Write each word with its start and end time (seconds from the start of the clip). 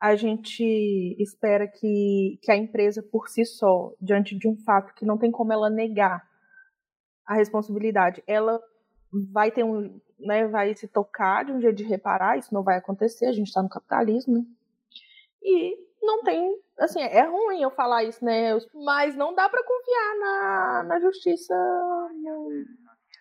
a 0.00 0.14
gente 0.14 0.64
espera 1.18 1.66
que, 1.66 2.38
que 2.42 2.52
a 2.52 2.56
empresa 2.56 3.02
por 3.02 3.28
si 3.28 3.44
só, 3.44 3.92
diante 4.00 4.38
de 4.38 4.48
um 4.48 4.56
fato 4.56 4.94
que 4.94 5.04
não 5.04 5.18
tem 5.18 5.30
como 5.30 5.52
ela 5.52 5.68
negar 5.68 6.26
a 7.26 7.34
responsabilidade, 7.34 8.22
ela 8.26 8.60
vai 9.32 9.50
ter 9.50 9.64
um, 9.64 10.00
né, 10.18 10.46
vai 10.46 10.72
se 10.74 10.86
tocar 10.86 11.44
de 11.44 11.52
um 11.52 11.58
dia 11.58 11.72
de 11.72 11.84
reparar, 11.84 12.38
isso 12.38 12.54
não 12.54 12.62
vai 12.62 12.76
acontecer, 12.76 13.26
a 13.26 13.32
gente 13.32 13.48
está 13.48 13.62
no 13.62 13.68
capitalismo, 13.68 14.38
né? 14.38 14.44
E 15.42 15.76
não 16.02 16.22
tem, 16.22 16.56
assim, 16.78 17.00
é 17.00 17.22
ruim 17.22 17.62
eu 17.62 17.70
falar 17.70 18.04
isso, 18.04 18.24
né? 18.24 18.56
Mas 18.74 19.16
não 19.16 19.34
dá 19.34 19.48
para 19.48 19.64
confiar 19.64 20.18
na, 20.18 20.84
na 20.84 21.00
justiça 21.00 21.54
no, 22.14 22.64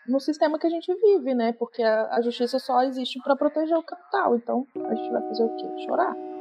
no, 0.08 0.20
sistema 0.20 0.60
que 0.60 0.68
a 0.68 0.70
gente 0.70 0.94
vive, 0.94 1.34
né? 1.34 1.54
Porque 1.54 1.82
a, 1.82 2.16
a 2.16 2.22
justiça 2.22 2.60
só 2.60 2.84
existe 2.84 3.20
para 3.22 3.36
proteger 3.36 3.78
o 3.78 3.84
capital. 3.84 4.36
Então, 4.36 4.66
a 4.76 4.96
gente 4.96 5.12
vai 5.12 5.22
fazer 5.28 5.44
o 5.44 5.56
quê? 5.56 5.86
Chorar. 5.86 6.37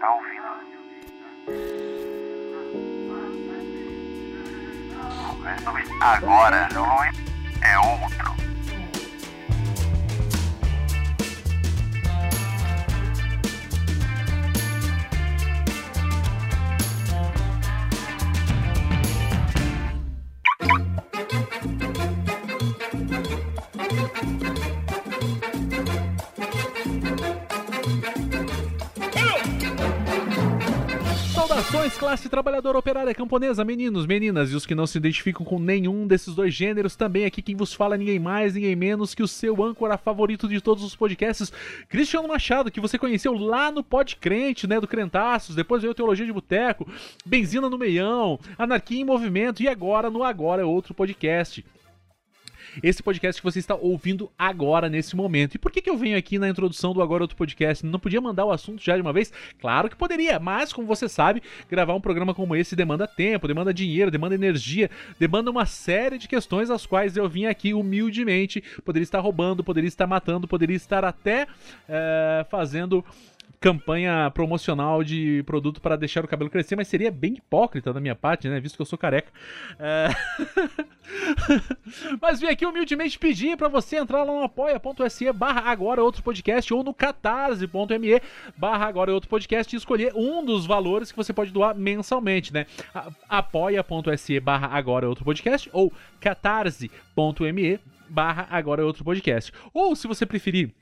Está 0.00 0.14
ouvindo? 0.14 0.40
Agora, 6.00 6.68
Luiz 6.72 7.16
é 7.60 7.78
outro. 7.78 8.29
Saudações, 31.70 31.96
classe 31.96 32.28
trabalhadora 32.28 32.78
operária 32.78 33.14
camponesa, 33.14 33.64
meninos, 33.64 34.04
meninas 34.04 34.50
e 34.50 34.56
os 34.56 34.66
que 34.66 34.74
não 34.74 34.88
se 34.88 34.98
identificam 34.98 35.46
com 35.46 35.60
nenhum 35.60 36.04
desses 36.04 36.34
dois 36.34 36.52
gêneros, 36.52 36.96
também 36.96 37.24
aqui 37.24 37.40
quem 37.40 37.54
vos 37.54 37.72
fala 37.72 37.94
é 37.94 37.98
ninguém 37.98 38.18
mais, 38.18 38.54
ninguém 38.54 38.74
menos 38.74 39.14
que 39.14 39.22
o 39.22 39.28
seu 39.28 39.62
âncora 39.62 39.96
favorito 39.96 40.48
de 40.48 40.60
todos 40.60 40.82
os 40.82 40.96
podcasts, 40.96 41.52
Cristiano 41.88 42.26
Machado, 42.26 42.72
que 42.72 42.80
você 42.80 42.98
conheceu 42.98 43.34
lá 43.34 43.70
no 43.70 43.84
Pod 43.84 44.16
Crente, 44.16 44.66
né, 44.66 44.80
do 44.80 44.88
Crentaços, 44.88 45.54
depois 45.54 45.80
veio 45.80 45.94
Teologia 45.94 46.26
de 46.26 46.32
Boteco, 46.32 46.88
Benzina 47.24 47.70
no 47.70 47.78
Meião, 47.78 48.40
Anarquia 48.58 49.00
em 49.00 49.04
Movimento 49.04 49.62
e 49.62 49.68
agora 49.68 50.10
no 50.10 50.24
Agora 50.24 50.62
é 50.62 50.64
outro 50.64 50.92
podcast 50.92 51.64
esse 52.82 53.02
podcast 53.02 53.40
que 53.40 53.44
você 53.44 53.58
está 53.58 53.74
ouvindo 53.74 54.30
agora, 54.38 54.88
nesse 54.88 55.16
momento. 55.16 55.54
E 55.54 55.58
por 55.58 55.70
que, 55.70 55.82
que 55.82 55.90
eu 55.90 55.96
venho 55.96 56.16
aqui 56.16 56.38
na 56.38 56.48
introdução 56.48 56.92
do 56.92 57.02
Agora 57.02 57.24
Outro 57.24 57.36
Podcast? 57.36 57.84
Não 57.84 57.98
podia 57.98 58.20
mandar 58.20 58.44
o 58.44 58.52
assunto 58.52 58.82
já 58.82 58.94
de 58.96 59.02
uma 59.02 59.12
vez? 59.12 59.32
Claro 59.60 59.88
que 59.88 59.96
poderia, 59.96 60.38
mas 60.38 60.72
como 60.72 60.86
você 60.86 61.08
sabe, 61.08 61.42
gravar 61.68 61.94
um 61.94 62.00
programa 62.00 62.34
como 62.34 62.56
esse 62.56 62.76
demanda 62.76 63.06
tempo, 63.06 63.48
demanda 63.48 63.72
dinheiro, 63.72 64.10
demanda 64.10 64.34
energia, 64.34 64.90
demanda 65.18 65.50
uma 65.50 65.66
série 65.66 66.18
de 66.18 66.28
questões 66.28 66.70
as 66.70 66.86
quais 66.86 67.16
eu 67.16 67.28
vim 67.28 67.46
aqui 67.46 67.74
humildemente. 67.74 68.62
Poderia 68.84 69.04
estar 69.04 69.20
roubando, 69.20 69.64
poderia 69.64 69.88
estar 69.88 70.06
matando, 70.06 70.48
poderia 70.48 70.76
estar 70.76 71.04
até 71.04 71.46
é, 71.88 72.46
fazendo 72.50 73.04
campanha 73.60 74.30
promocional 74.32 75.04
de 75.04 75.42
produto 75.44 75.82
para 75.82 75.94
deixar 75.94 76.24
o 76.24 76.28
cabelo 76.28 76.48
crescer, 76.48 76.76
mas 76.76 76.88
seria 76.88 77.10
bem 77.10 77.34
hipócrita 77.34 77.92
da 77.92 78.00
minha 78.00 78.14
parte, 78.14 78.48
né? 78.48 78.58
Visto 78.58 78.76
que 78.76 78.82
eu 78.82 78.86
sou 78.86 78.98
careca. 78.98 79.30
É... 79.78 80.08
mas 82.22 82.40
vim 82.40 82.46
aqui 82.46 82.64
humildemente 82.64 83.18
pedir 83.18 83.58
para 83.58 83.68
você 83.68 83.98
entrar 83.98 84.24
lá 84.24 84.32
no 84.32 84.42
apoia.se 84.42 85.30
barra 85.32 85.70
agora 85.70 86.02
outro 86.02 86.22
podcast 86.22 86.72
ou 86.72 86.82
no 86.82 86.94
catarse.me 86.94 88.22
barra 88.56 88.86
agora 88.86 89.12
outro 89.12 89.28
podcast 89.28 89.74
e 89.74 89.76
escolher 89.76 90.12
um 90.16 90.42
dos 90.42 90.64
valores 90.64 91.12
que 91.12 91.16
você 91.18 91.32
pode 91.32 91.52
doar 91.52 91.76
mensalmente, 91.76 92.54
né? 92.54 92.64
apoia.se 93.28 94.40
barra 94.40 94.68
agora 94.68 95.06
outro 95.06 95.24
podcast 95.24 95.68
ou 95.70 95.92
catarse.me 96.18 97.78
barra 98.08 98.48
agora 98.50 98.86
outro 98.86 99.04
podcast. 99.04 99.52
Ou 99.74 99.94
se 99.94 100.08
você 100.08 100.24
preferir 100.24 100.72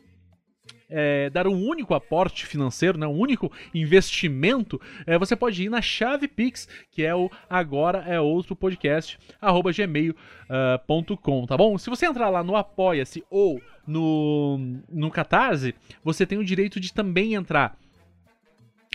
é, 0.89 1.29
dar 1.31 1.47
um 1.47 1.67
único 1.67 1.95
aporte 1.95 2.47
financeiro, 2.47 2.99
né, 2.99 3.07
um 3.07 3.19
único 3.19 3.53
investimento, 3.75 4.81
é, 5.07 5.19
você 5.19 5.37
pode 5.37 5.63
ir 5.63 5.69
na 5.69 5.83
chave 5.83 6.27
Pix, 6.27 6.69
que 6.91 7.05
é 7.05 7.15
o 7.15 7.31
agora 7.49 8.05
é 8.07 8.21
outro 8.21 8.57
podcast, 8.57 9.19
arroba 9.41 9.73
gmail.com, 9.73 11.43
uh, 11.43 11.47
tá 11.47 11.57
bom? 11.57 11.77
Se 11.79 11.91
você 11.91 12.07
entrar 12.07 12.31
lá 12.31 12.43
no 12.43 12.57
Apoia-se 12.57 13.25
ou 13.31 13.61
no, 13.87 14.59
no 14.89 15.11
Catarse, 15.11 15.75
você 16.03 16.27
tem 16.27 16.39
o 16.39 16.45
direito 16.45 16.81
de 16.81 16.93
também 16.93 17.35
entrar 17.35 17.77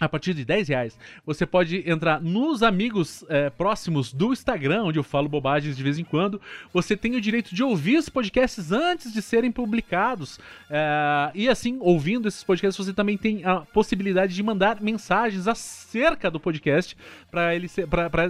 a 0.02 0.10
partir 0.10 0.34
de 0.34 0.44
10 0.44 0.68
reais, 0.70 1.00
você 1.26 1.46
pode 1.46 1.88
entrar 1.90 2.20
nos 2.20 2.64
amigos 2.64 3.24
é, 3.30 3.50
próximos 3.50 4.12
do 4.12 4.34
Instagram, 4.34 4.84
onde 4.84 4.98
eu 4.98 5.04
falo 5.04 5.30
bobagens 5.30 5.78
de 5.78 5.84
vez 5.84 6.00
em 6.00 6.04
quando. 6.04 6.42
Você 6.74 6.98
tem 6.98 7.16
o 7.16 7.22
direito 7.22 7.54
de 7.54 7.64
ouvir 7.64 7.98
os 7.98 8.10
podcasts 8.10 8.72
antes 8.72 9.14
de 9.14 9.22
serem 9.22 9.52
publicados. 9.52 10.40
É, 10.70 11.32
e 11.36 11.48
assim, 11.48 11.78
ouvindo 11.80 12.28
esses 12.28 12.44
podcasts, 12.44 12.84
você 12.84 12.92
também 12.92 13.18
tem 13.18 13.46
a 13.46 13.62
possibilidade 13.62 14.34
de 14.34 14.44
mandar 14.44 14.82
mensagens 14.82 15.48
acerca 15.48 16.30
do 16.30 16.40
podcast 16.40 16.98
para 17.30 17.56
ele 17.56 17.68
ser, 17.68 17.88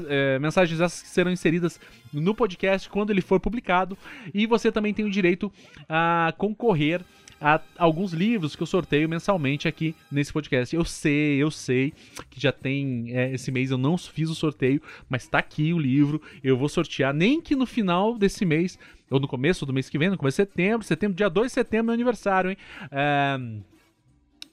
é, 0.09 0.37
mensagens 0.39 1.01
que 1.01 1.07
serão 1.07 1.31
inseridas 1.31 1.79
no 2.11 2.35
podcast 2.35 2.89
quando 2.89 3.11
ele 3.11 3.21
for 3.21 3.39
publicado. 3.39 3.97
E 4.33 4.45
você 4.45 4.71
também 4.71 4.93
tem 4.93 5.05
o 5.05 5.09
direito 5.09 5.51
a 5.87 6.33
concorrer 6.37 7.01
a 7.43 7.59
alguns 7.77 8.13
livros 8.13 8.55
que 8.55 8.63
eu 8.63 8.67
sorteio 8.67 9.09
mensalmente 9.09 9.67
aqui 9.67 9.93
nesse 10.09 10.31
podcast. 10.31 10.73
Eu 10.73 10.85
sei, 10.85 11.43
eu 11.43 11.51
sei 11.51 11.93
que 12.29 12.39
já 12.39 12.53
tem. 12.53 13.07
É, 13.09 13.33
esse 13.33 13.51
mês 13.51 13.69
eu 13.69 13.77
não 13.77 13.97
fiz 13.97 14.29
o 14.29 14.35
sorteio, 14.35 14.81
mas 15.09 15.27
tá 15.27 15.39
aqui 15.39 15.73
o 15.73 15.77
livro. 15.77 16.21
Eu 16.41 16.55
vou 16.55 16.69
sortear, 16.69 17.13
nem 17.13 17.41
que 17.41 17.53
no 17.53 17.65
final 17.65 18.17
desse 18.17 18.45
mês, 18.45 18.79
ou 19.09 19.19
no 19.19 19.27
começo 19.27 19.65
do 19.65 19.73
mês 19.73 19.89
que 19.89 19.97
vem, 19.97 20.09
no 20.09 20.17
começo 20.17 20.41
de 20.41 20.47
setembro, 20.47 20.87
setembro, 20.87 21.17
dia 21.17 21.29
2 21.29 21.47
de 21.47 21.53
setembro, 21.53 21.87
meu 21.87 21.93
aniversário, 21.93 22.51
hein? 22.51 22.57
É 22.89 23.72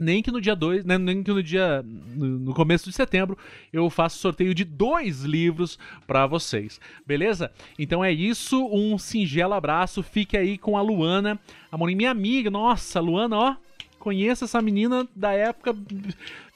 nem 0.01 0.23
que 0.23 0.31
no 0.31 0.41
dia 0.41 0.57
2, 0.57 0.85
né, 0.85 0.97
nem 0.97 1.23
que 1.23 1.31
no 1.31 1.43
dia 1.43 1.85
no 1.85 2.55
começo 2.55 2.89
de 2.89 2.97
setembro 2.97 3.37
eu 3.71 3.89
faço 3.91 4.19
sorteio 4.19 4.55
de 4.55 4.65
dois 4.65 5.21
livros 5.23 5.79
para 6.07 6.27
vocês. 6.27 6.81
Beleza? 7.07 7.53
Então 7.79 8.03
é 8.03 8.11
isso, 8.11 8.67
um 8.73 8.97
singelo 8.97 9.53
abraço. 9.53 10.03
Fique 10.03 10.39
aí 10.39 10.57
com 10.57 10.79
a 10.79 10.83
Luana, 10.83 11.39
a 11.71 11.77
minha 11.77 12.11
amiga. 12.11 12.51
Nossa, 12.51 12.99
Luana, 12.99 13.37
ó, 13.37 13.57
conheço 13.99 14.45
essa 14.45 14.63
menina 14.63 15.07
da 15.15 15.33
época 15.33 15.77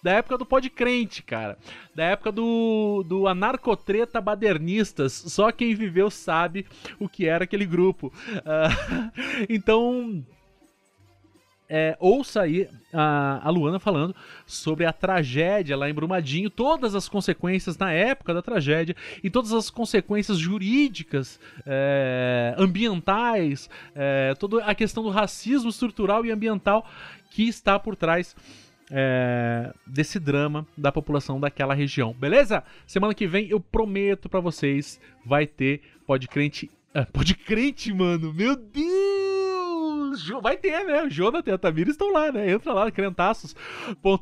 da 0.02 0.12
época 0.12 0.36
do 0.36 0.44
Pod 0.44 0.68
Crente, 0.68 1.22
cara. 1.22 1.56
Da 1.94 2.04
época 2.04 2.30
do, 2.30 3.02
do 3.08 3.26
Anarcotreta 3.26 4.20
Badernistas. 4.20 5.12
Só 5.12 5.50
quem 5.50 5.74
viveu 5.74 6.10
sabe 6.10 6.66
o 7.00 7.08
que 7.08 7.26
era 7.26 7.44
aquele 7.44 7.64
grupo. 7.64 8.12
Uh, 8.36 9.10
então, 9.48 10.22
é, 11.76 11.96
ouça 11.98 12.42
aí 12.42 12.68
a, 12.92 13.40
a 13.42 13.50
Luana 13.50 13.80
falando 13.80 14.14
sobre 14.46 14.86
a 14.86 14.92
tragédia 14.92 15.76
lá 15.76 15.90
em 15.90 15.92
Brumadinho, 15.92 16.48
todas 16.48 16.94
as 16.94 17.08
consequências 17.08 17.76
na 17.76 17.90
época 17.90 18.32
da 18.32 18.40
tragédia 18.40 18.94
e 19.24 19.28
todas 19.28 19.52
as 19.52 19.70
consequências 19.70 20.38
jurídicas, 20.38 21.40
é, 21.66 22.54
ambientais, 22.56 23.68
é, 23.92 24.36
toda 24.38 24.64
a 24.64 24.72
questão 24.72 25.02
do 25.02 25.08
racismo 25.10 25.68
estrutural 25.68 26.24
e 26.24 26.30
ambiental 26.30 26.88
que 27.32 27.48
está 27.48 27.76
por 27.76 27.96
trás 27.96 28.36
é, 28.92 29.74
desse 29.84 30.20
drama 30.20 30.64
da 30.78 30.92
população 30.92 31.40
daquela 31.40 31.74
região, 31.74 32.12
beleza? 32.12 32.62
Semana 32.86 33.14
que 33.14 33.26
vem 33.26 33.48
eu 33.48 33.58
prometo 33.58 34.28
para 34.28 34.38
vocês 34.38 35.00
vai 35.26 35.44
ter 35.44 35.80
podcrente, 36.06 36.70
uh, 36.94 37.10
podcrente, 37.10 37.92
mano, 37.92 38.32
meu 38.32 38.54
Deus! 38.54 39.13
Vai 40.42 40.56
ter, 40.56 40.84
né? 40.84 41.02
O 41.02 41.10
Jonathan 41.10 41.50
e 41.50 41.54
a 41.54 41.58
Tamira 41.58 41.90
estão 41.90 42.12
lá, 42.12 42.30
né? 42.30 42.50
Entra 42.50 42.72
lá, 42.72 42.90
crentaços.com.br 42.90 43.58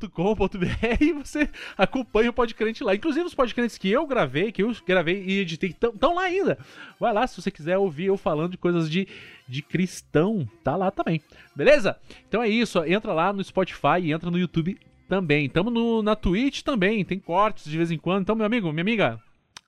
e 1.00 1.12
você 1.12 1.48
acompanha 1.76 2.30
o 2.30 2.32
Podcrente 2.32 2.82
lá. 2.82 2.94
Inclusive 2.94 3.26
os 3.26 3.34
podcasts 3.34 3.78
que 3.78 3.90
eu 3.90 4.06
gravei, 4.06 4.52
que 4.52 4.62
eu 4.62 4.74
gravei 4.86 5.22
e 5.24 5.40
editei, 5.40 5.70
estão 5.70 6.14
lá 6.14 6.22
ainda. 6.22 6.58
Vai 6.98 7.12
lá 7.12 7.26
se 7.26 7.40
você 7.40 7.50
quiser 7.50 7.78
ouvir 7.78 8.06
eu 8.06 8.16
falando 8.16 8.52
de 8.52 8.58
coisas 8.58 8.90
de, 8.90 9.06
de 9.48 9.62
cristão, 9.62 10.48
tá 10.62 10.76
lá 10.76 10.90
também. 10.90 11.20
Beleza? 11.54 11.96
Então 12.28 12.42
é 12.42 12.48
isso, 12.48 12.84
entra 12.84 13.12
lá 13.12 13.32
no 13.32 13.42
Spotify 13.42 14.00
e 14.02 14.12
entra 14.12 14.30
no 14.30 14.38
YouTube 14.38 14.78
também. 15.08 15.48
Tamo 15.48 16.02
na 16.02 16.16
Twitch 16.16 16.62
também, 16.62 17.04
tem 17.04 17.18
cortes 17.18 17.64
de 17.64 17.76
vez 17.76 17.90
em 17.90 17.98
quando. 17.98 18.22
Então, 18.22 18.34
meu 18.34 18.46
amigo, 18.46 18.70
minha 18.72 18.82
amiga, 18.82 19.20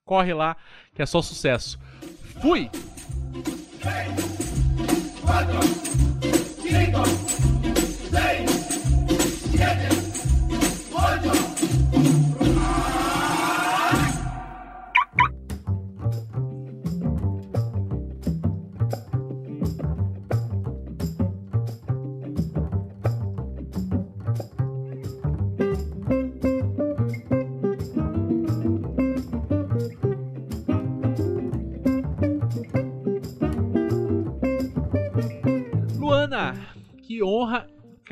corre 0.04 0.32
lá 0.32 0.56
que 0.94 1.02
é 1.02 1.06
só 1.06 1.20
sucesso. 1.20 1.78
Fui! 2.40 2.70
cinco, 5.54 5.83
Jamaica. 6.94 7.23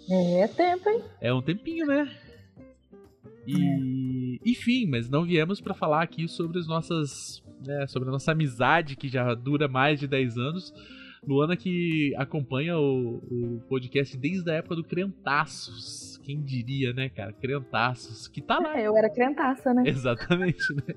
É 0.09 0.47
tempo, 0.47 0.89
hein? 0.89 1.03
É 1.21 1.31
um 1.31 1.43
tempinho, 1.43 1.85
né? 1.85 2.11
E. 3.45 4.10
Enfim, 4.45 4.87
mas 4.87 5.09
não 5.09 5.23
viemos 5.23 5.61
pra 5.61 5.73
falar 5.73 6.01
aqui 6.01 6.27
sobre 6.27 6.59
as 6.59 6.67
nossas. 6.67 7.43
Né, 7.65 7.85
sobre 7.87 8.09
a 8.09 8.11
nossa 8.11 8.31
amizade, 8.31 8.95
que 8.95 9.07
já 9.07 9.33
dura 9.35 9.67
mais 9.67 9.99
de 9.99 10.07
10 10.07 10.37
anos. 10.37 10.73
Luana 11.25 11.55
que 11.55 12.15
acompanha 12.17 12.75
o, 12.79 13.17
o 13.17 13.61
podcast 13.69 14.17
desde 14.17 14.49
a 14.49 14.55
época 14.55 14.75
do 14.75 14.83
Crentaços. 14.83 16.19
Quem 16.23 16.41
diria, 16.41 16.93
né, 16.93 17.09
cara? 17.09 17.31
Crentaços. 17.33 18.27
Que 18.27 18.41
tá 18.41 18.57
lá. 18.57 18.79
É, 18.79 18.87
eu 18.87 18.97
era 18.97 19.09
crentaça, 19.09 19.71
né? 19.73 19.83
Exatamente, 19.85 20.73
né? 20.73 20.95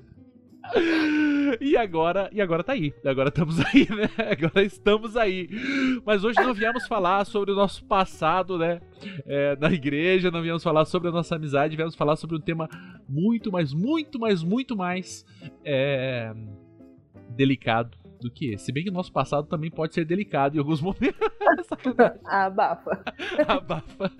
E 1.61 1.77
agora, 1.77 2.29
e 2.33 2.41
agora 2.41 2.63
tá 2.63 2.73
aí. 2.73 2.93
Agora 3.05 3.29
estamos 3.29 3.59
aí, 3.59 3.87
né? 3.89 4.09
Agora 4.31 4.63
estamos 4.63 5.15
aí. 5.15 5.47
Mas 6.05 6.23
hoje 6.23 6.39
não 6.41 6.53
viemos 6.53 6.87
falar 6.87 7.25
sobre 7.25 7.51
o 7.51 7.55
nosso 7.55 7.85
passado, 7.85 8.57
né? 8.57 8.81
É, 9.25 9.55
na 9.57 9.71
igreja, 9.71 10.31
não 10.31 10.41
viemos 10.41 10.63
falar 10.63 10.85
sobre 10.85 11.09
a 11.09 11.11
nossa 11.11 11.35
amizade, 11.35 11.75
viemos 11.75 11.95
falar 11.95 12.15
sobre 12.15 12.35
um 12.35 12.41
tema 12.41 12.67
muito, 13.07 13.51
mais, 13.51 13.73
muito, 13.73 14.19
mais, 14.19 14.43
muito 14.43 14.75
mais 14.75 15.25
é, 15.63 16.33
delicado 17.29 18.04
do 18.25 18.31
que 18.31 18.51
esse. 18.53 18.65
Se 18.65 18.71
bem 18.71 18.83
que 18.83 18.89
o 18.89 18.93
nosso 18.93 19.11
passado 19.11 19.47
também 19.47 19.69
pode 19.69 19.93
ser 19.93 20.03
delicado 20.05 20.55
em 20.55 20.59
alguns 20.59 20.81
momentos. 20.81 21.15
Abafa. 22.25 23.03
Abafa. 23.47 24.11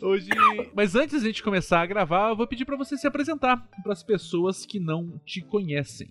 Hoje, 0.00 0.28
mas 0.74 0.94
antes 0.94 1.20
de 1.20 1.26
a 1.26 1.30
gente 1.30 1.42
começar 1.42 1.80
a 1.80 1.86
gravar, 1.86 2.30
eu 2.30 2.36
vou 2.36 2.46
pedir 2.46 2.64
pra 2.64 2.76
você 2.76 2.96
se 2.96 3.06
apresentar 3.06 3.56
para 3.82 3.92
as 3.92 4.02
pessoas 4.02 4.64
que 4.64 4.78
não 4.78 5.18
te 5.24 5.40
conhecem. 5.42 6.08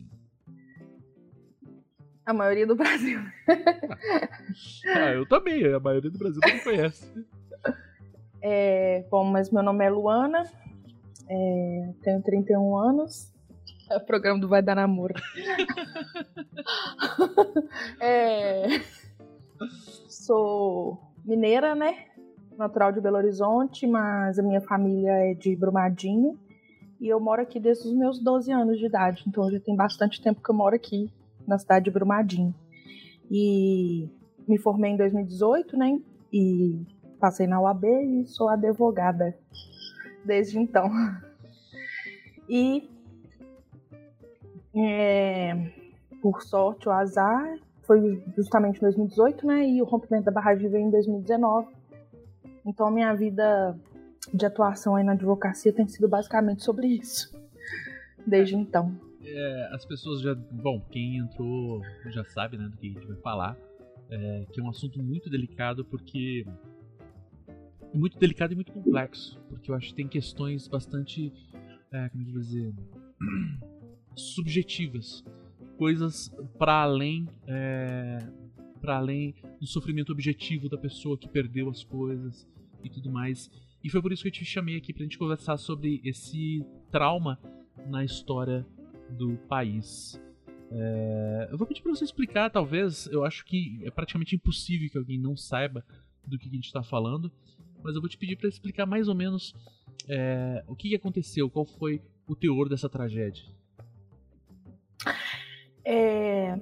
A 2.25 2.33
maioria 2.33 2.67
do 2.67 2.75
Brasil. 2.75 3.19
Ah, 4.95 5.11
eu 5.11 5.25
também, 5.25 5.65
a 5.73 5.79
maioria 5.79 6.11
do 6.11 6.17
Brasil 6.17 6.39
não 6.45 6.53
me 6.53 6.61
conhece. 6.61 7.25
É, 8.41 9.05
bom, 9.09 9.23
mas 9.23 9.49
meu 9.51 9.63
nome 9.63 9.83
é 9.83 9.89
Luana. 9.89 10.43
é, 11.29 11.89
tenho 12.03 12.21
31 12.21 12.77
anos. 12.77 13.32
O 13.97 14.05
programa 14.05 14.39
do 14.39 14.47
Vai 14.47 14.61
Dar 14.61 14.75
Namoro. 14.75 15.13
É, 17.99 18.81
sou 20.07 20.99
mineira, 21.25 21.75
né? 21.75 22.05
Natural 22.57 22.91
de 22.91 23.01
Belo 23.01 23.17
Horizonte, 23.17 23.87
mas 23.87 24.37
a 24.37 24.43
minha 24.43 24.61
família 24.61 25.11
é 25.11 25.33
de 25.33 25.55
Brumadinho. 25.55 26.37
E 26.99 27.07
eu 27.07 27.19
moro 27.19 27.41
aqui 27.41 27.59
desde 27.59 27.87
os 27.87 27.93
meus 27.93 28.19
12 28.19 28.51
anos 28.51 28.79
de 28.79 28.85
idade. 28.85 29.23
Então 29.27 29.49
já 29.49 29.59
tem 29.59 29.75
bastante 29.75 30.21
tempo 30.21 30.41
que 30.41 30.49
eu 30.49 30.55
moro 30.55 30.75
aqui, 30.75 31.11
na 31.47 31.57
cidade 31.57 31.85
de 31.85 31.91
Brumadinho. 31.91 32.53
E 33.29 34.09
me 34.47 34.57
formei 34.57 34.91
em 34.91 34.97
2018, 34.97 35.77
né? 35.77 35.99
E 36.31 36.85
passei 37.19 37.47
na 37.47 37.61
UAB 37.61 37.85
e 37.85 38.25
sou 38.27 38.49
advogada 38.49 39.37
desde 40.25 40.59
então. 40.59 40.89
E 42.47 42.89
é, 44.75 45.71
por 46.21 46.41
sorte, 46.41 46.87
o 46.87 46.91
azar 46.91 47.59
foi 47.83 48.23
justamente 48.35 48.77
em 48.77 48.81
2018, 48.81 49.45
né? 49.45 49.67
E 49.67 49.81
o 49.81 49.85
rompimento 49.85 50.25
da 50.25 50.31
barragem 50.31 50.69
veio 50.69 50.87
em 50.87 50.91
2019. 50.91 51.67
Então, 52.65 52.89
minha 52.89 53.13
vida 53.13 53.77
de 54.33 54.45
atuação 54.45 54.95
aí 54.95 55.03
na 55.03 55.11
advocacia 55.11 55.73
tem 55.73 55.87
sido 55.87 56.07
basicamente 56.07 56.63
sobre 56.63 56.87
isso. 56.87 57.37
Desde 58.25 58.55
então. 58.55 58.97
É, 59.21 59.69
as 59.71 59.85
pessoas 59.85 60.21
já. 60.21 60.33
Bom, 60.33 60.81
quem 60.89 61.17
entrou 61.17 61.81
já 62.09 62.23
sabe 62.23 62.57
né, 62.57 62.67
do 62.67 62.77
que 62.77 62.87
a 62.87 62.91
gente 62.91 63.07
vai 63.07 63.17
falar. 63.17 63.57
É, 64.09 64.45
que 64.51 64.59
é 64.59 64.63
um 64.63 64.69
assunto 64.69 65.01
muito 65.01 65.29
delicado 65.29 65.83
porque. 65.85 66.45
Muito 67.93 68.17
delicado 68.17 68.53
e 68.53 68.55
muito 68.55 68.71
complexo. 68.71 69.39
Porque 69.49 69.69
eu 69.69 69.75
acho 69.75 69.89
que 69.89 69.95
tem 69.95 70.07
questões 70.07 70.67
bastante. 70.67 71.31
É, 71.91 72.09
como 72.09 72.23
é 72.23 72.27
eu 72.27 72.31
vou 72.31 72.41
dizer? 72.41 72.73
Subjetivas. 74.15 75.23
Coisas 75.77 76.31
para 76.57 76.81
além. 76.81 77.27
É, 77.47 78.19
para 78.79 78.97
além 78.97 79.33
do 79.61 79.65
sofrimento 79.65 80.11
objetivo 80.11 80.67
da 80.67 80.77
pessoa 80.77 81.17
que 81.17 81.29
perdeu 81.29 81.69
as 81.69 81.83
coisas 81.83 82.45
e 82.83 82.89
tudo 82.89 83.09
mais. 83.09 83.49
E 83.81 83.89
foi 83.89 84.01
por 84.01 84.11
isso 84.11 84.23
que 84.23 84.27
eu 84.27 84.33
te 84.33 84.43
chamei 84.43 84.75
aqui 84.75 84.91
pra 84.93 85.03
gente 85.03 85.17
conversar 85.17 85.57
sobre 85.57 86.01
esse 86.03 86.65
trauma 86.91 87.39
na 87.87 88.03
história 88.03 88.65
do 89.09 89.37
país. 89.47 90.19
É, 90.69 91.49
eu 91.51 91.57
vou 91.57 91.67
pedir 91.67 91.81
pra 91.81 91.95
você 91.95 92.03
explicar, 92.03 92.49
talvez. 92.49 93.07
Eu 93.07 93.23
acho 93.23 93.45
que 93.45 93.79
é 93.83 93.91
praticamente 93.91 94.35
impossível 94.35 94.89
que 94.89 94.97
alguém 94.97 95.19
não 95.19 95.37
saiba 95.37 95.85
do 96.25 96.37
que 96.37 96.47
a 96.47 96.51
gente 96.51 96.65
está 96.65 96.83
falando. 96.83 97.31
Mas 97.83 97.95
eu 97.95 98.01
vou 98.01 98.09
te 98.09 98.17
pedir 98.17 98.37
para 98.37 98.49
explicar 98.49 98.85
mais 98.85 99.07
ou 99.07 99.15
menos 99.15 99.53
é, 100.07 100.63
o 100.67 100.75
que 100.75 100.95
aconteceu, 100.95 101.49
qual 101.49 101.65
foi 101.65 102.01
o 102.27 102.35
teor 102.35 102.69
dessa 102.69 102.89
tragédia. 102.89 103.43
É, 105.85 106.57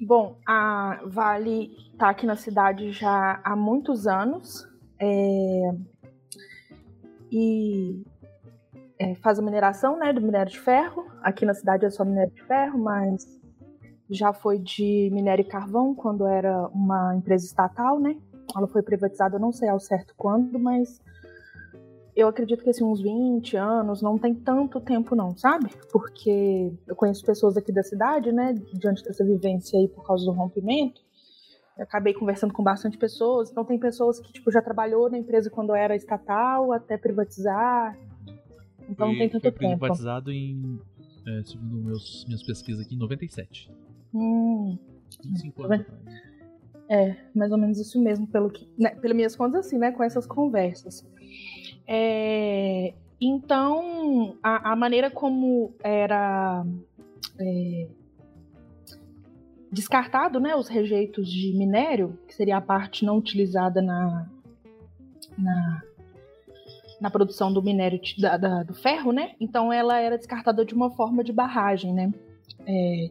bom, 0.00 0.38
a 0.46 1.00
Vale 1.06 1.70
está 1.92 2.10
aqui 2.10 2.26
na 2.26 2.36
cidade 2.36 2.92
já 2.92 3.40
há 3.42 3.56
muitos 3.56 4.06
anos 4.06 4.68
é, 5.00 5.74
e 7.30 8.02
é, 8.98 9.14
faz 9.16 9.38
a 9.38 9.42
mineração 9.42 9.98
né, 9.98 10.12
do 10.12 10.20
minério 10.20 10.52
de 10.52 10.60
ferro. 10.60 11.06
Aqui 11.22 11.44
na 11.44 11.54
cidade 11.54 11.84
é 11.84 11.90
só 11.90 12.04
minério 12.04 12.32
de 12.32 12.42
ferro, 12.44 12.78
mas 12.78 13.38
já 14.10 14.32
foi 14.32 14.58
de 14.58 15.10
minério 15.12 15.42
e 15.42 15.48
carvão 15.48 15.94
quando 15.94 16.26
era 16.26 16.66
uma 16.68 17.14
empresa 17.14 17.44
estatal, 17.44 18.00
né? 18.00 18.16
Ela 18.56 18.66
foi 18.66 18.82
privatizada, 18.82 19.38
não 19.38 19.52
sei 19.52 19.68
ao 19.68 19.78
certo 19.78 20.14
quando, 20.16 20.58
mas 20.58 21.00
eu 22.18 22.26
acredito 22.26 22.64
que 22.64 22.70
assim, 22.70 22.82
uns 22.82 23.00
20 23.00 23.56
anos 23.56 24.02
não 24.02 24.18
tem 24.18 24.34
tanto 24.34 24.80
tempo 24.80 25.14
não, 25.14 25.36
sabe? 25.36 25.70
Porque 25.92 26.72
eu 26.84 26.96
conheço 26.96 27.24
pessoas 27.24 27.56
aqui 27.56 27.70
da 27.70 27.84
cidade, 27.84 28.32
né, 28.32 28.54
diante 28.74 29.04
dessa 29.04 29.24
vivência 29.24 29.78
aí 29.78 29.86
por 29.86 30.04
causa 30.04 30.24
do 30.24 30.32
rompimento. 30.32 31.00
Eu 31.76 31.84
acabei 31.84 32.12
conversando 32.12 32.52
com 32.52 32.60
bastante 32.60 32.98
pessoas, 32.98 33.52
então 33.52 33.64
tem 33.64 33.78
pessoas 33.78 34.18
que 34.18 34.32
tipo 34.32 34.50
já 34.50 34.60
trabalhou 34.60 35.08
na 35.08 35.16
empresa 35.16 35.48
quando 35.48 35.72
era 35.76 35.94
estatal 35.94 36.72
até 36.72 36.98
privatizar. 36.98 37.96
Então 38.90 39.06
não 39.06 39.16
tem 39.16 39.28
tanto 39.28 39.42
foi 39.42 39.52
tempo. 39.52 39.78
privatizado 39.78 40.32
em, 40.32 40.80
é, 41.24 41.44
segundo 41.44 41.76
meus, 41.76 42.24
minhas 42.24 42.42
pesquisas 42.42 42.84
aqui, 42.84 42.96
em 42.96 42.98
97. 42.98 43.70
Hum, 44.12 44.76
25 45.22 45.62
anos 45.62 45.80
atrás. 45.82 46.02
é, 46.88 47.16
mais 47.32 47.52
ou 47.52 47.58
menos 47.58 47.78
isso 47.78 48.02
mesmo, 48.02 48.26
pelo 48.26 48.50
que, 48.50 48.68
né, 48.76 48.90
pelas 48.96 49.16
minhas 49.16 49.36
contas 49.36 49.66
assim, 49.66 49.78
né, 49.78 49.92
com 49.92 50.02
essas 50.02 50.26
conversas. 50.26 51.06
É, 51.90 52.92
então, 53.18 54.36
a, 54.42 54.72
a, 54.72 54.76
maneira 54.76 55.10
como 55.10 55.72
era 55.82 56.62
é, 57.40 57.88
descartado 59.72 60.38
né, 60.38 60.54
os 60.54 60.68
rejeitos 60.68 61.32
de 61.32 61.56
minério, 61.56 62.18
que 62.28 62.34
seria 62.34 62.58
a 62.58 62.60
parte 62.60 63.06
não 63.06 63.16
utilizada 63.16 63.80
na, 63.80 64.28
na, 65.38 65.82
na 67.00 67.10
produção 67.10 67.50
do 67.50 67.62
minério 67.62 67.98
da, 68.18 68.36
da, 68.36 68.62
do 68.62 68.74
ferro, 68.74 69.10
né? 69.10 69.32
Então 69.40 69.72
ela 69.72 69.98
era 69.98 70.18
descartada 70.18 70.66
de 70.66 70.74
uma 70.74 70.90
forma 70.90 71.24
de 71.24 71.32
barragem, 71.32 71.94
né? 71.94 72.12
É, 72.66 73.10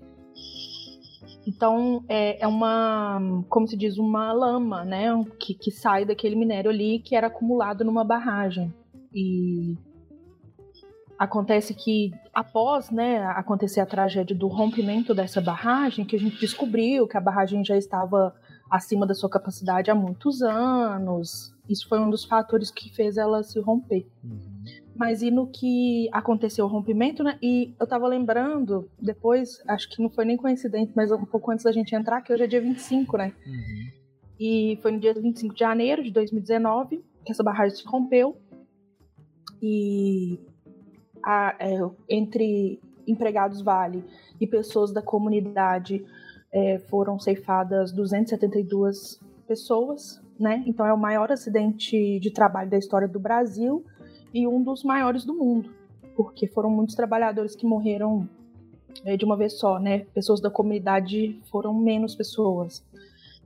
então 1.47 2.03
é, 2.09 2.43
é, 2.43 2.47
uma, 2.47 3.19
como 3.49 3.67
se 3.67 3.77
diz, 3.77 3.97
uma 3.97 4.33
lama, 4.33 4.83
né, 4.83 5.07
que, 5.39 5.53
que 5.53 5.71
sai 5.71 6.05
daquele 6.05 6.35
minério 6.35 6.69
ali 6.69 6.99
que 6.99 7.15
era 7.15 7.27
acumulado 7.27 7.85
numa 7.85 8.03
barragem. 8.03 8.73
E 9.13 9.77
acontece 11.17 11.73
que 11.73 12.11
após, 12.33 12.91
né, 12.91 13.23
acontecer 13.27 13.79
a 13.79 13.85
tragédia 13.85 14.35
do 14.35 14.47
rompimento 14.47 15.15
dessa 15.15 15.39
barragem, 15.39 16.05
que 16.05 16.15
a 16.15 16.19
gente 16.19 16.39
descobriu 16.39 17.07
que 17.07 17.17
a 17.17 17.21
barragem 17.21 17.63
já 17.63 17.77
estava 17.77 18.35
acima 18.69 19.07
da 19.07 19.15
sua 19.15 19.29
capacidade 19.29 19.89
há 19.89 19.95
muitos 19.95 20.41
anos. 20.41 21.55
Isso 21.69 21.87
foi 21.87 21.99
um 21.99 22.09
dos 22.09 22.25
fatores 22.25 22.69
que 22.69 22.93
fez 22.93 23.17
ela 23.17 23.41
se 23.41 23.59
romper. 23.59 24.05
Uhum. 24.23 24.63
Mas 24.97 25.21
e 25.21 25.29
no 25.29 25.47
que 25.47 26.09
aconteceu 26.11 26.65
o 26.65 26.67
rompimento, 26.67 27.23
né? 27.23 27.37
E 27.41 27.73
eu 27.79 27.85
tava 27.85 28.07
lembrando, 28.07 28.89
depois, 28.99 29.61
acho 29.67 29.89
que 29.89 30.01
não 30.01 30.09
foi 30.09 30.25
nem 30.25 30.35
coincidente, 30.35 30.91
mas 30.95 31.11
um 31.11 31.23
pouco 31.23 31.51
antes 31.51 31.65
da 31.65 31.71
gente 31.71 31.95
entrar, 31.95 32.21
que 32.21 32.33
hoje 32.33 32.43
é 32.43 32.47
dia 32.47 32.61
25, 32.61 33.17
né? 33.17 33.31
Uhum. 33.45 33.91
E 34.39 34.79
foi 34.81 34.91
no 34.91 34.99
dia 34.99 35.13
25 35.13 35.53
de 35.53 35.59
janeiro 35.59 36.03
de 36.03 36.11
2019 36.11 37.03
que 37.23 37.31
essa 37.31 37.43
barragem 37.43 37.77
se 37.77 37.85
rompeu. 37.85 38.37
E 39.61 40.39
a, 41.23 41.55
é, 41.59 41.77
entre 42.09 42.79
empregados 43.05 43.61
Vale 43.61 44.03
e 44.39 44.47
pessoas 44.47 44.93
da 44.93 45.01
comunidade 45.01 46.05
é, 46.51 46.79
foram 46.79 47.19
ceifadas 47.19 47.91
272 47.91 49.19
pessoas, 49.47 50.21
né? 50.39 50.63
Então 50.65 50.85
é 50.85 50.93
o 50.93 50.97
maior 50.97 51.31
acidente 51.31 52.19
de 52.19 52.31
trabalho 52.31 52.69
da 52.69 52.77
história 52.77 53.07
do 53.07 53.19
Brasil 53.19 53.85
e 54.37 54.45
um 54.45 54.61
dos 54.61 54.83
maiores 54.83 55.25
do 55.25 55.33
mundo, 55.33 55.71
porque 56.15 56.45
foram 56.45 56.69
muitos 56.69 56.93
trabalhadores 56.93 57.55
que 57.55 57.65
morreram 57.65 58.29
é, 59.03 59.17
de 59.17 59.25
uma 59.25 59.35
vez 59.35 59.53
só, 59.57 59.79
né? 59.79 60.05
Pessoas 60.13 60.39
da 60.39 60.51
comunidade 60.51 61.41
foram 61.49 61.73
menos 61.73 62.13
pessoas, 62.13 62.85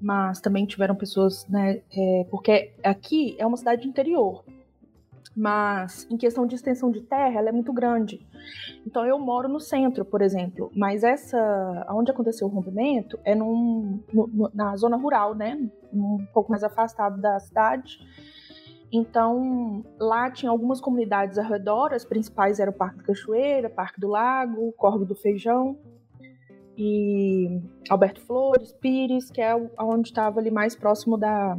mas 0.02 0.42
também 0.42 0.66
tiveram 0.66 0.94
pessoas, 0.94 1.48
né? 1.48 1.82
É, 1.96 2.26
porque 2.30 2.74
aqui 2.84 3.38
é 3.40 3.46
uma 3.46 3.56
cidade 3.56 3.88
interior, 3.88 4.44
mas 5.34 6.06
em 6.12 6.18
questão 6.18 6.46
de 6.46 6.56
extensão 6.56 6.92
de 6.92 7.00
terra, 7.00 7.40
ela 7.40 7.48
é 7.48 7.54
muito 7.54 7.72
grande. 7.72 8.20
Então 8.86 9.06
eu 9.06 9.18
moro 9.18 9.48
no 9.48 9.62
centro, 9.62 10.04
por 10.04 10.22
exemplo, 10.22 10.70
mas 10.76 11.06
essa, 11.06 11.86
onde 11.92 12.12
aconteceu 12.12 12.48
o 12.48 12.50
rompimento 12.50 13.18
é 13.24 13.34
num, 13.34 14.02
no, 14.12 14.52
na 14.54 14.76
zona 14.76 14.98
rural, 14.98 15.36
né? 15.36 15.58
Um 15.94 16.26
pouco 16.34 16.52
mais 16.52 16.66
afastado 16.66 17.22
da 17.22 17.40
cidade. 17.40 17.98
Então, 18.92 19.86
lá 19.98 20.30
tinha 20.30 20.52
algumas 20.52 20.82
comunidades 20.82 21.38
ao 21.38 21.46
redor, 21.46 21.94
as 21.94 22.04
principais 22.04 22.60
eram 22.60 22.74
o 22.74 22.76
Parque 22.76 22.98
da 22.98 23.04
Cachoeira, 23.04 23.70
Parque 23.70 24.02
do 24.02 24.10
Lago, 24.10 24.74
Corvo 24.74 25.06
do 25.06 25.16
Feijão 25.16 25.78
e 26.78 27.62
Alberto 27.90 28.20
Flores, 28.22 28.74
Pires, 28.74 29.30
que 29.32 29.42
é 29.42 29.56
onde 29.80 30.10
estava 30.10 30.40
ali 30.40 30.52
mais 30.52 30.76
próximo 30.76 31.18
da, 31.18 31.58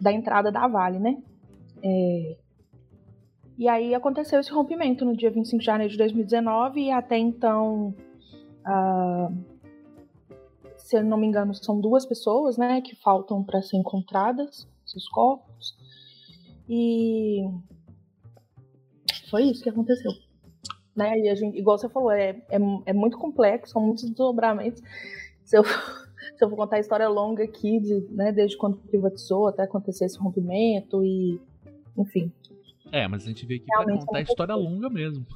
da 0.00 0.12
entrada 0.12 0.52
da 0.52 0.68
Vale, 0.68 1.00
né? 1.00 1.20
É... 1.82 2.36
E 3.56 3.68
aí 3.68 3.92
aconteceu 3.94 4.38
esse 4.38 4.52
rompimento 4.52 5.04
no 5.04 5.16
dia 5.16 5.30
25 5.30 5.58
de 5.58 5.66
janeiro 5.66 5.90
de 5.90 5.98
2019 5.98 6.80
e 6.80 6.90
até 6.92 7.18
então, 7.18 7.92
uh... 8.64 9.36
se 10.76 10.96
eu 10.96 11.04
não 11.04 11.16
me 11.16 11.26
engano, 11.26 11.52
são 11.52 11.80
duas 11.80 12.06
pessoas, 12.06 12.56
né, 12.56 12.80
que 12.80 12.94
faltam 12.94 13.42
para 13.42 13.60
ser 13.60 13.76
encontradas, 13.76 14.68
seus 14.90 15.08
corpos. 15.08 15.76
E 16.68 17.42
foi 19.30 19.44
isso 19.44 19.62
que 19.62 19.70
aconteceu. 19.70 20.12
Né? 20.94 21.18
E 21.20 21.28
a 21.28 21.34
gente, 21.34 21.58
igual 21.58 21.78
você 21.78 21.88
falou, 21.88 22.10
é, 22.10 22.30
é, 22.50 22.58
é 22.86 22.92
muito 22.92 23.18
complexo, 23.18 23.72
são 23.72 23.82
muitos 23.82 24.04
desdobramentos. 24.04 24.82
Se 25.44 25.56
eu, 25.56 25.64
se 26.36 26.44
eu 26.44 26.50
for 26.50 26.56
contar 26.56 26.76
a 26.76 26.80
história 26.80 27.08
longa 27.08 27.44
aqui, 27.44 27.80
de, 27.80 28.00
né, 28.10 28.32
desde 28.32 28.56
quando 28.56 28.78
privatizou 28.78 29.46
até 29.48 29.62
acontecer 29.62 30.06
esse 30.06 30.18
rompimento 30.18 31.04
e 31.04 31.40
enfim. 31.96 32.32
É, 32.92 33.06
mas 33.06 33.24
a 33.24 33.26
gente 33.26 33.44
veio 33.44 33.60
aqui 33.60 33.70
Realmente 33.70 33.98
pra 33.98 34.06
contar 34.06 34.18
a 34.18 34.22
história 34.22 34.54
longa 34.54 34.88
mesmo. 34.88 35.26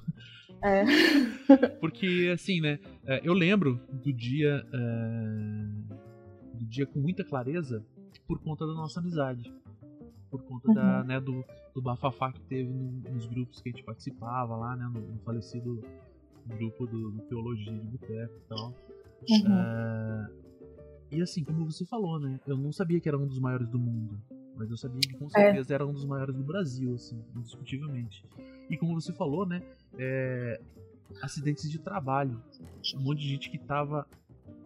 É. 0.63 0.85
Porque, 1.81 2.31
assim, 2.33 2.61
né? 2.61 2.79
É, 3.05 3.21
eu 3.25 3.33
lembro 3.33 3.81
do 3.93 4.13
dia. 4.13 4.65
É, 4.73 5.93
do 6.55 6.65
dia 6.67 6.87
com 6.87 7.01
muita 7.01 7.25
clareza 7.25 7.85
por 8.21 8.39
conta 8.41 8.67
da 8.67 8.75
nossa 8.75 9.01
amizade. 9.01 9.53
Por 10.31 10.43
conta 10.43 10.69
uhum. 10.69 10.75
da, 10.75 11.05
né, 11.05 11.21
do, 11.21 11.45
do 11.75 11.83
bafafá 11.83 12.33
que 12.33 12.41
teve 12.43 12.71
nos 12.73 13.27
grupos 13.27 13.61
que 13.61 13.69
a 13.69 13.73
gente 13.73 13.85
participava 13.85 14.57
lá, 14.57 14.77
né? 14.77 14.85
No, 14.85 15.01
no 15.01 15.19
falecido 15.21 15.83
grupo 16.47 16.87
do, 16.87 17.11
do 17.11 17.23
Teologia 17.23 17.73
de 17.73 17.81
Boteco 17.81 18.35
e 18.35 18.49
tal. 18.49 18.75
Uhum. 19.29 19.53
É, 19.53 20.31
e 21.13 21.23
assim, 21.23 21.45
como 21.45 21.71
você 21.71 21.85
falou, 21.85 22.19
né? 22.19 22.41
Eu 22.47 22.57
não 22.57 22.73
sabia 22.73 22.99
que 22.99 23.09
era 23.09 23.19
um 23.19 23.27
dos 23.27 23.39
maiores 23.39 23.69
do 23.69 23.79
mundo. 23.79 24.19
Mas 24.57 24.71
eu 24.71 24.77
sabia 24.77 25.01
que 25.01 25.15
com 25.15 25.27
é. 25.27 25.29
certeza 25.29 25.73
é. 25.73 25.75
era 25.75 25.87
um 25.87 25.93
dos 25.93 26.05
maiores 26.05 26.35
do 26.35 26.43
Brasil, 26.43 26.95
assim, 26.95 27.23
indiscutivelmente. 27.37 28.25
E 28.71 28.77
como 28.77 28.99
você 28.99 29.13
falou, 29.13 29.47
né? 29.47 29.63
É, 29.99 30.61
acidentes 31.21 31.71
de 31.71 31.79
trabalho. 31.79 32.41
Um 32.97 33.01
monte 33.01 33.21
de 33.21 33.29
gente 33.29 33.51
que 33.51 33.57
estava 33.57 34.07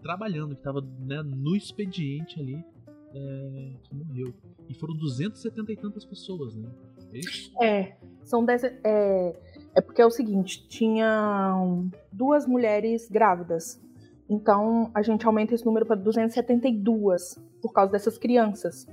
trabalhando, 0.03 0.55
que 0.55 0.61
estava 0.61 0.81
né, 0.81 1.23
no 1.23 1.57
expediente 1.57 2.41
ali, 2.41 2.65
é, 3.17 3.73
que 3.83 3.95
morreu. 3.95 4.35
E 4.69 4.75
foram 4.75 4.95
270 4.97 5.73
e 5.73 5.77
tantas 5.77 6.05
pessoas, 6.05 6.55
né? 6.55 6.69
É 7.13 7.19
isso? 7.19 7.53
É, 7.63 7.97
são 8.25 8.45
dez, 8.45 8.65
é, 8.65 9.37
é 9.75 9.81
porque 9.81 10.03
é 10.03 10.07
o 10.07 10.11
seguinte, 10.11 10.67
tinham 10.69 11.91
duas 12.13 12.47
mulheres 12.47 13.09
grávidas. 13.09 13.81
Então 14.29 14.91
a 14.93 15.03
gente 15.03 15.25
aumenta 15.25 15.55
esse 15.55 15.65
número 15.65 15.87
para 15.87 15.97
272 15.97 17.41
por 17.63 17.73
causa 17.73 17.93
dessas 17.93 18.19
crianças. 18.19 18.87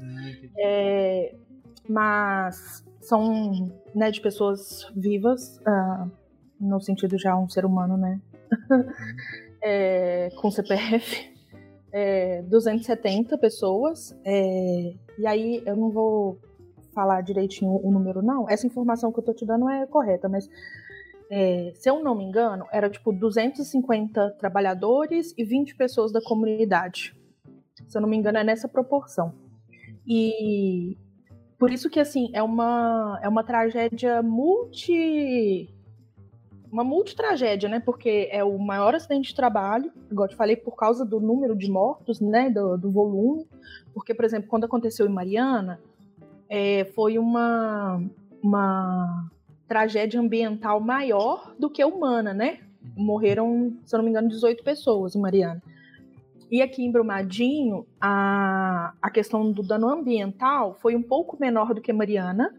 É, 0.58 1.36
mas 1.90 2.86
são 3.02 3.72
né, 3.94 4.12
de 4.12 4.22
pessoas 4.22 4.90
vivas, 4.96 5.58
uh, 5.60 6.10
no 6.60 6.80
sentido 6.80 7.18
já 7.18 7.36
um 7.36 7.50
ser 7.50 7.66
humano, 7.66 7.98
né? 7.98 8.22
é, 9.62 10.30
com 10.40 10.50
CPF. 10.50 11.33
É, 11.94 12.42
270 12.42 13.38
pessoas. 13.38 14.18
É, 14.26 14.94
e 15.18 15.28
aí 15.28 15.62
eu 15.66 15.78
não 15.78 15.92
vou 15.92 16.40
falar 16.94 17.22
direitinho 17.22 17.80
o 17.84 17.92
número, 17.92 18.22
não. 18.22 18.50
Essa 18.50 18.68
informação 18.68 19.12
que 19.12 19.20
eu 19.20 19.24
tô 19.24 19.34
te 19.34 19.46
dando 19.46 19.70
é 19.70 19.86
correta, 19.86 20.28
mas 20.28 20.50
é, 21.30 21.72
se 21.76 21.90
eu 21.90 22.04
não 22.04 22.16
me 22.16 22.24
engano, 22.24 22.66
era 22.72 22.90
tipo 22.90 23.12
250 23.12 24.36
trabalhadores 24.40 25.34
e 25.38 25.44
20 25.44 25.76
pessoas 25.76 26.12
da 26.12 26.22
comunidade. 26.22 27.16
Se 27.88 27.98
eu 27.98 28.02
não 28.02 28.10
me 28.10 28.18
engano, 28.18 28.38
é 28.38 28.44
nessa 28.44 28.68
proporção. 28.68 29.34
E 30.06 30.98
por 31.58 31.72
isso 31.72 31.90
que 31.90 32.00
assim 32.00 32.30
é 32.34 32.44
uma 32.44 33.20
é 33.24 33.30
uma 33.30 33.44
tragédia 33.44 34.22
multi 34.22 35.73
uma 36.74 36.84
multitragédia, 36.84 37.70
né? 37.70 37.80
Porque 37.80 38.28
é 38.32 38.44
o 38.44 38.58
maior 38.58 38.96
acidente 38.96 39.30
de 39.30 39.36
trabalho, 39.36 39.92
igual 40.12 40.26
eu 40.26 40.32
te 40.32 40.36
falei, 40.36 40.56
por 40.56 40.76
causa 40.76 41.06
do 41.06 41.20
número 41.20 41.56
de 41.56 41.70
mortos, 41.70 42.20
né? 42.20 42.50
Do, 42.50 42.76
do 42.76 42.92
volume. 42.92 43.48
Porque, 43.94 44.12
por 44.12 44.26
exemplo, 44.26 44.50
quando 44.50 44.64
aconteceu 44.64 45.06
em 45.06 45.14
Mariana, 45.14 45.80
é, 46.50 46.86
foi 46.96 47.20
uma, 47.20 48.04
uma 48.42 49.30
tragédia 49.68 50.20
ambiental 50.20 50.80
maior 50.80 51.54
do 51.60 51.70
que 51.70 51.86
humana, 51.86 52.34
né? 52.34 52.62
Morreram, 52.98 53.78
se 53.86 53.96
eu 53.96 54.00
não 54.00 54.06
me 54.06 54.10
engano, 54.10 54.28
18 54.28 54.64
pessoas 54.64 55.16
em 55.16 55.22
Mariana. 55.22 55.62
E 56.50 56.60
aqui 56.60 56.84
em 56.84 56.92
Brumadinho, 56.92 57.86
a, 58.02 58.94
a 59.00 59.12
questão 59.12 59.52
do 59.52 59.62
dano 59.62 59.90
ambiental 59.90 60.74
foi 60.74 60.96
um 60.96 61.04
pouco 61.04 61.38
menor 61.40 61.72
do 61.76 61.82
que 61.82 61.94
Mariana, 61.94 62.52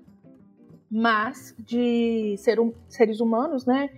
mas 0.96 1.54
de 1.58 2.36
ser 2.38 2.60
um, 2.60 2.72
seres 2.88 3.20
humanos, 3.20 3.66
né, 3.66 3.90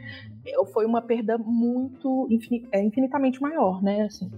foi 0.73 0.87
uma 0.87 1.03
perda 1.03 1.37
muito 1.37 2.29
é, 2.73 2.83
infinitamente 2.83 3.41
maior, 3.41 3.83
né, 3.83 4.03
assim. 4.03 4.31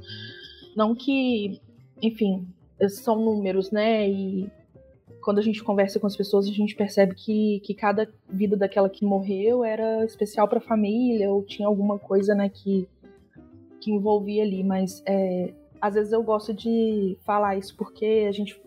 Não 0.74 0.94
que, 0.94 1.60
enfim, 2.02 2.46
são 2.88 3.16
números, 3.24 3.70
né, 3.70 4.08
e 4.08 4.50
quando 5.22 5.38
a 5.38 5.42
gente 5.42 5.62
conversa 5.62 6.00
com 6.00 6.06
as 6.06 6.16
pessoas, 6.16 6.48
a 6.48 6.52
gente 6.52 6.74
percebe 6.74 7.14
que, 7.14 7.60
que 7.64 7.74
cada 7.74 8.08
vida 8.28 8.56
daquela 8.56 8.88
que 8.88 9.04
morreu 9.04 9.62
era 9.62 10.04
especial 10.04 10.48
para 10.48 10.58
a 10.58 10.62
família 10.62 11.30
ou 11.30 11.42
tinha 11.44 11.68
alguma 11.68 11.98
coisa, 11.98 12.34
né, 12.34 12.48
que 12.48 12.88
que 13.80 13.92
envolvia 13.92 14.42
ali, 14.42 14.62
mas 14.64 15.02
é, 15.06 15.52
às 15.80 15.94
vezes 15.94 16.12
eu 16.12 16.22
gosto 16.22 16.52
de 16.52 17.16
falar 17.24 17.56
isso 17.56 17.74
porque 17.76 18.26
a 18.28 18.32
gente. 18.32 18.60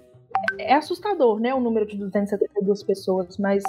É 0.57 0.73
assustador, 0.75 1.39
né? 1.39 1.53
O 1.53 1.59
número 1.59 1.85
de 1.85 1.97
272 1.97 2.83
pessoas, 2.83 3.37
mas 3.37 3.63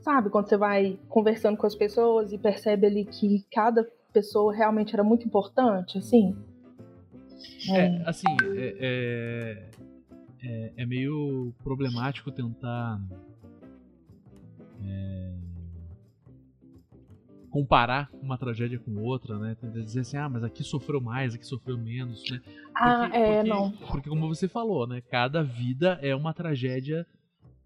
sabe, 0.00 0.30
quando 0.30 0.48
você 0.48 0.56
vai 0.56 0.98
conversando 1.08 1.56
com 1.56 1.66
as 1.66 1.74
pessoas 1.74 2.32
e 2.32 2.38
percebe 2.38 2.86
ali 2.86 3.04
que 3.04 3.44
cada 3.52 3.84
pessoa 4.12 4.54
realmente 4.54 4.94
era 4.94 5.02
muito 5.02 5.26
importante, 5.26 5.98
assim. 5.98 6.36
É, 7.70 7.86
é 7.86 8.02
assim, 8.06 8.36
é, 8.56 8.76
é, 8.80 9.68
é, 10.42 10.72
é 10.76 10.86
meio 10.86 11.52
problemático 11.62 12.30
tentar. 12.30 13.00
Comparar 17.56 18.10
uma 18.20 18.36
tragédia 18.36 18.78
com 18.78 18.94
outra, 19.02 19.38
né? 19.38 19.56
Dizer 19.62 20.00
assim, 20.00 20.18
ah, 20.18 20.28
mas 20.28 20.44
aqui 20.44 20.62
sofreu 20.62 21.00
mais, 21.00 21.34
aqui 21.34 21.46
sofreu 21.46 21.78
menos, 21.78 22.22
né? 22.30 22.38
Porque, 22.44 22.60
ah, 22.74 23.10
é, 23.14 23.36
porque, 23.36 23.48
não. 23.48 23.72
Porque 23.72 24.08
como 24.10 24.28
você 24.28 24.46
falou, 24.46 24.86
né? 24.86 25.00
Cada 25.00 25.42
vida 25.42 25.98
é 26.02 26.14
uma 26.14 26.34
tragédia, 26.34 27.06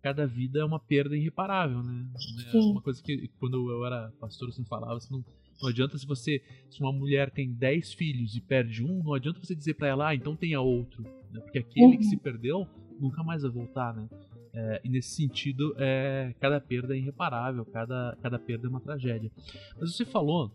cada 0.01 0.29
vida 0.29 0.61
é 0.61 0.65
uma 0.65 0.79
perda 0.79 1.17
irreparável, 1.17 1.83
né? 1.83 2.07
É 2.15 2.51
Sim. 2.53 2.71
Uma 2.71 2.81
coisa 2.81 3.03
que 3.03 3.29
quando 3.41 3.69
eu 3.69 3.85
era 3.85 4.13
pastor 4.21 4.51
eu 4.51 4.53
sempre 4.53 4.69
falava, 4.69 4.95
assim, 4.95 5.13
não, 5.13 5.25
não 5.61 5.69
adianta 5.69 5.99
se 5.99 6.07
você, 6.07 6.41
se 6.71 6.81
uma 6.81 6.93
mulher 6.93 7.29
tem 7.29 7.53
10 7.53 7.93
filhos 7.93 8.37
e 8.37 8.41
perde 8.41 8.85
um, 8.85 9.03
não 9.03 9.13
adianta 9.13 9.41
você 9.41 9.57
dizer 9.57 9.75
para 9.75 9.89
ela, 9.89 10.11
ah, 10.11 10.15
então 10.15 10.37
tenha 10.37 10.61
outro, 10.61 11.03
né? 11.33 11.41
Porque 11.41 11.59
aquele 11.59 11.87
uhum. 11.87 11.99
que 11.99 12.05
se 12.05 12.17
perdeu 12.17 12.65
nunca 13.01 13.25
mais 13.25 13.43
vai 13.43 13.51
voltar, 13.51 13.93
né? 13.93 14.09
É, 14.53 14.81
e 14.83 14.89
nesse 14.89 15.11
sentido, 15.15 15.75
é, 15.79 16.35
cada 16.41 16.61
perda 16.61 16.95
é 16.95 16.99
irreparável, 16.99 17.65
cada, 17.65 18.17
cada 18.21 18.39
perda 18.39 18.67
é 18.67 18.71
uma 18.71 18.81
tragédia. 18.81 19.31
Mas 19.79 19.95
você 19.95 20.05
falou 20.05 20.51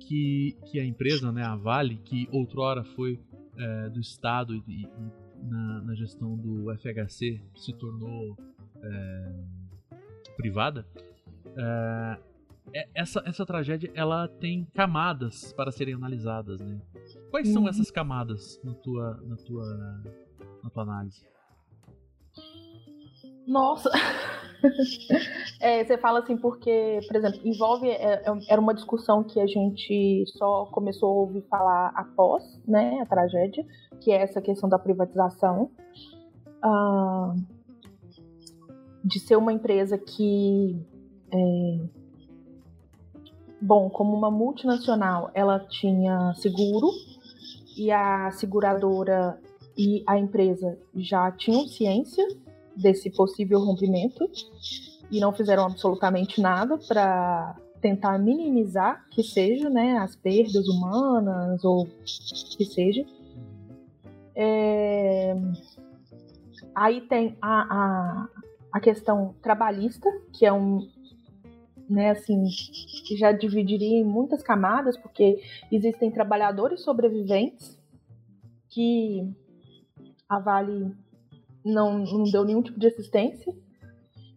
que, 0.00 0.56
que 0.66 0.80
a 0.80 0.84
empresa, 0.84 1.30
né, 1.30 1.44
a 1.44 1.54
Vale, 1.56 1.96
que 1.98 2.28
outrora 2.32 2.82
foi 2.82 3.20
é, 3.56 3.88
do 3.90 4.00
Estado 4.00 4.54
e, 4.54 4.82
e 4.82 4.88
na, 5.44 5.82
na, 5.82 5.94
gestão 5.94 6.36
do 6.36 6.74
FHC 6.78 7.40
se 7.56 7.72
tornou 7.74 8.36
é, 8.82 9.44
privada, 10.36 10.86
é, 11.56 12.18
é- 12.72 12.88
essa, 12.94 13.22
essa 13.26 13.44
tragédia 13.46 13.90
ela 13.94 14.26
tem 14.28 14.64
camadas 14.74 15.52
para 15.52 15.70
serem 15.72 15.94
analisadas, 15.94 16.60
né? 16.60 16.80
Quais 17.30 17.48
são 17.48 17.62
Uhum. 17.62 17.68
essas 17.68 17.90
camadas 17.90 18.60
na 18.64 18.74
tua, 18.74 19.20
na 19.26 19.36
tua, 19.36 20.02
na 20.62 20.70
tua 20.70 20.82
análise? 20.82 21.24
Nossa! 23.50 23.90
É, 25.58 25.82
você 25.82 25.96
fala 25.96 26.18
assim 26.18 26.36
porque, 26.36 27.00
por 27.06 27.16
exemplo, 27.16 27.40
envolve. 27.42 27.88
é, 27.88 28.16
é, 28.16 28.24
Era 28.46 28.60
uma 28.60 28.74
discussão 28.74 29.24
que 29.24 29.40
a 29.40 29.46
gente 29.46 30.24
só 30.36 30.66
começou 30.66 31.08
a 31.08 31.20
ouvir 31.20 31.40
falar 31.48 31.92
após 31.94 32.60
né, 32.68 33.00
a 33.00 33.06
tragédia, 33.06 33.64
que 34.02 34.12
é 34.12 34.20
essa 34.20 34.42
questão 34.42 34.68
da 34.68 34.78
privatização. 34.78 35.70
ah, 36.62 37.34
de 39.02 39.18
ser 39.18 39.36
uma 39.36 39.50
empresa 39.50 39.96
que. 39.96 40.78
é, 41.32 41.78
bom, 43.62 43.88
como 43.88 44.14
uma 44.14 44.30
multinacional, 44.30 45.30
ela 45.32 45.58
tinha 45.58 46.34
seguro 46.34 46.90
e 47.78 47.90
a 47.90 48.30
seguradora 48.32 49.40
e 49.74 50.04
a 50.06 50.18
empresa 50.18 50.78
já 50.94 51.32
tinham 51.32 51.66
ciência 51.66 52.26
desse 52.80 53.10
possível 53.10 53.60
rompimento 53.60 54.28
e 55.10 55.20
não 55.20 55.32
fizeram 55.32 55.64
absolutamente 55.64 56.40
nada 56.40 56.78
para 56.78 57.56
tentar 57.80 58.18
minimizar 58.18 59.06
que 59.10 59.22
seja, 59.22 59.70
né, 59.70 59.98
as 59.98 60.14
perdas 60.14 60.68
humanas 60.68 61.64
ou 61.64 61.86
que 62.56 62.64
seja. 62.64 63.04
É, 64.34 65.34
Aí 66.74 67.00
tem 67.02 67.36
a, 67.42 67.60
a, 67.60 68.28
a 68.72 68.80
questão 68.80 69.34
trabalhista, 69.42 70.08
que 70.32 70.46
é 70.46 70.52
um, 70.52 70.88
né, 71.88 72.10
assim, 72.10 72.44
que 73.06 73.16
já 73.16 73.32
dividiria 73.32 73.98
em 73.98 74.04
muitas 74.04 74.42
camadas, 74.42 74.96
porque 74.96 75.42
existem 75.70 76.10
trabalhadores 76.10 76.82
sobreviventes 76.82 77.78
que 78.68 79.28
a 80.28 80.38
Vale 80.38 80.94
não, 81.64 81.98
não 81.98 82.24
deu 82.24 82.44
nenhum 82.44 82.62
tipo 82.62 82.78
de 82.78 82.86
assistência. 82.86 83.54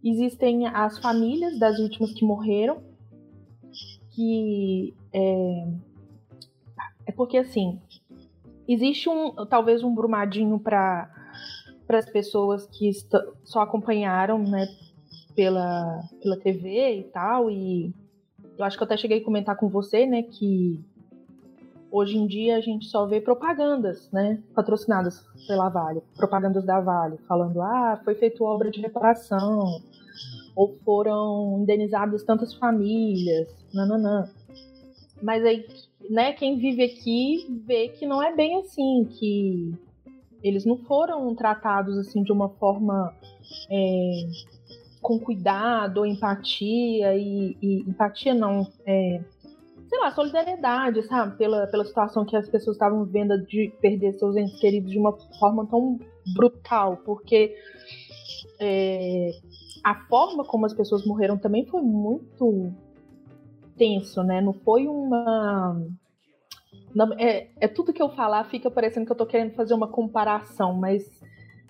Existem 0.03 0.67
as 0.67 0.99
famílias 0.99 1.57
das 1.57 1.77
vítimas 1.77 2.13
que 2.13 2.25
morreram, 2.25 2.83
que 4.11 4.93
é, 5.11 5.67
é 7.07 7.11
porque 7.11 7.37
assim 7.37 7.79
existe 8.67 9.09
um 9.09 9.33
talvez 9.45 9.83
um 9.83 9.93
brumadinho 9.93 10.59
para 10.59 11.09
para 11.85 11.99
as 11.99 12.09
pessoas 12.09 12.65
que 12.67 12.89
só 13.43 13.61
acompanharam, 13.61 14.39
né, 14.39 14.67
pela 15.35 16.01
pela 16.21 16.37
TV 16.37 16.99
e 16.99 17.03
tal 17.03 17.49
e 17.49 17.93
eu 18.57 18.63
acho 18.63 18.77
que 18.77 18.83
eu 18.83 18.85
até 18.85 18.97
cheguei 18.97 19.19
a 19.19 19.23
comentar 19.23 19.57
com 19.57 19.67
você, 19.67 20.05
né, 20.05 20.21
que 20.23 20.79
hoje 21.93 22.17
em 22.17 22.25
dia 22.25 22.57
a 22.57 22.59
gente 22.59 22.87
só 22.87 23.05
vê 23.05 23.21
propagandas, 23.21 24.09
né, 24.11 24.41
patrocinadas 24.55 25.23
pela 25.47 25.69
Vale, 25.69 26.01
propagandas 26.15 26.65
da 26.65 26.81
Vale, 26.81 27.19
falando, 27.27 27.61
ah, 27.61 28.01
foi 28.03 28.15
feita 28.15 28.43
obra 28.43 28.71
de 28.71 28.81
reparação, 28.81 29.79
ou 30.55 30.75
foram 30.83 31.59
indenizadas 31.61 32.23
tantas 32.23 32.53
famílias, 32.55 33.47
nananã. 33.71 34.27
Mas 35.21 35.45
aí, 35.45 35.65
né, 36.09 36.33
quem 36.33 36.57
vive 36.57 36.83
aqui 36.83 37.61
vê 37.63 37.89
que 37.89 38.07
não 38.07 38.21
é 38.23 38.35
bem 38.35 38.57
assim, 38.57 39.05
que 39.05 39.73
eles 40.43 40.65
não 40.65 40.77
foram 40.77 41.33
tratados 41.35 41.97
assim 41.97 42.23
de 42.23 42.31
uma 42.31 42.49
forma 42.49 43.15
é, 43.69 44.27
com 44.99 45.19
cuidado 45.19 46.05
empatia 46.05 47.15
e, 47.15 47.55
e 47.61 47.81
empatia 47.87 48.33
não, 48.33 48.67
é, 48.85 49.21
sei 49.93 49.99
lá, 49.99 50.11
solidariedade, 50.11 51.03
sabe? 51.03 51.37
Pela, 51.37 51.67
pela 51.67 51.85
situação 51.85 52.25
que 52.25 52.35
as 52.35 52.49
pessoas 52.49 52.75
estavam 52.75 53.05
vivendo 53.05 53.37
de 53.45 53.71
perder 53.79 54.13
seus 54.13 54.35
entes 54.35 54.59
queridos 54.59 54.89
de 54.89 54.97
uma 54.97 55.15
forma 55.39 55.67
tão 55.67 55.99
brutal, 56.33 56.97
porque 57.05 57.55
é, 58.59 59.29
a 59.83 59.93
forma 60.07 60.43
como 60.43 60.65
as 60.65 60.73
pessoas 60.73 61.05
morreram 61.05 61.37
também 61.37 61.67
foi 61.67 61.83
muito 61.83 62.73
tenso, 63.77 64.23
né? 64.23 64.41
Não 64.41 64.53
foi 64.53 64.87
uma. 64.87 65.79
Não, 66.95 67.13
é, 67.13 67.49
é 67.59 67.67
tudo 67.67 67.93
que 67.93 68.01
eu 68.01 68.09
falar 68.09 68.45
fica 68.45 68.71
parecendo 68.71 69.05
que 69.05 69.11
eu 69.11 69.17
tô 69.17 69.27
querendo 69.27 69.53
fazer 69.53 69.75
uma 69.75 69.87
comparação, 69.87 70.73
mas 70.73 71.07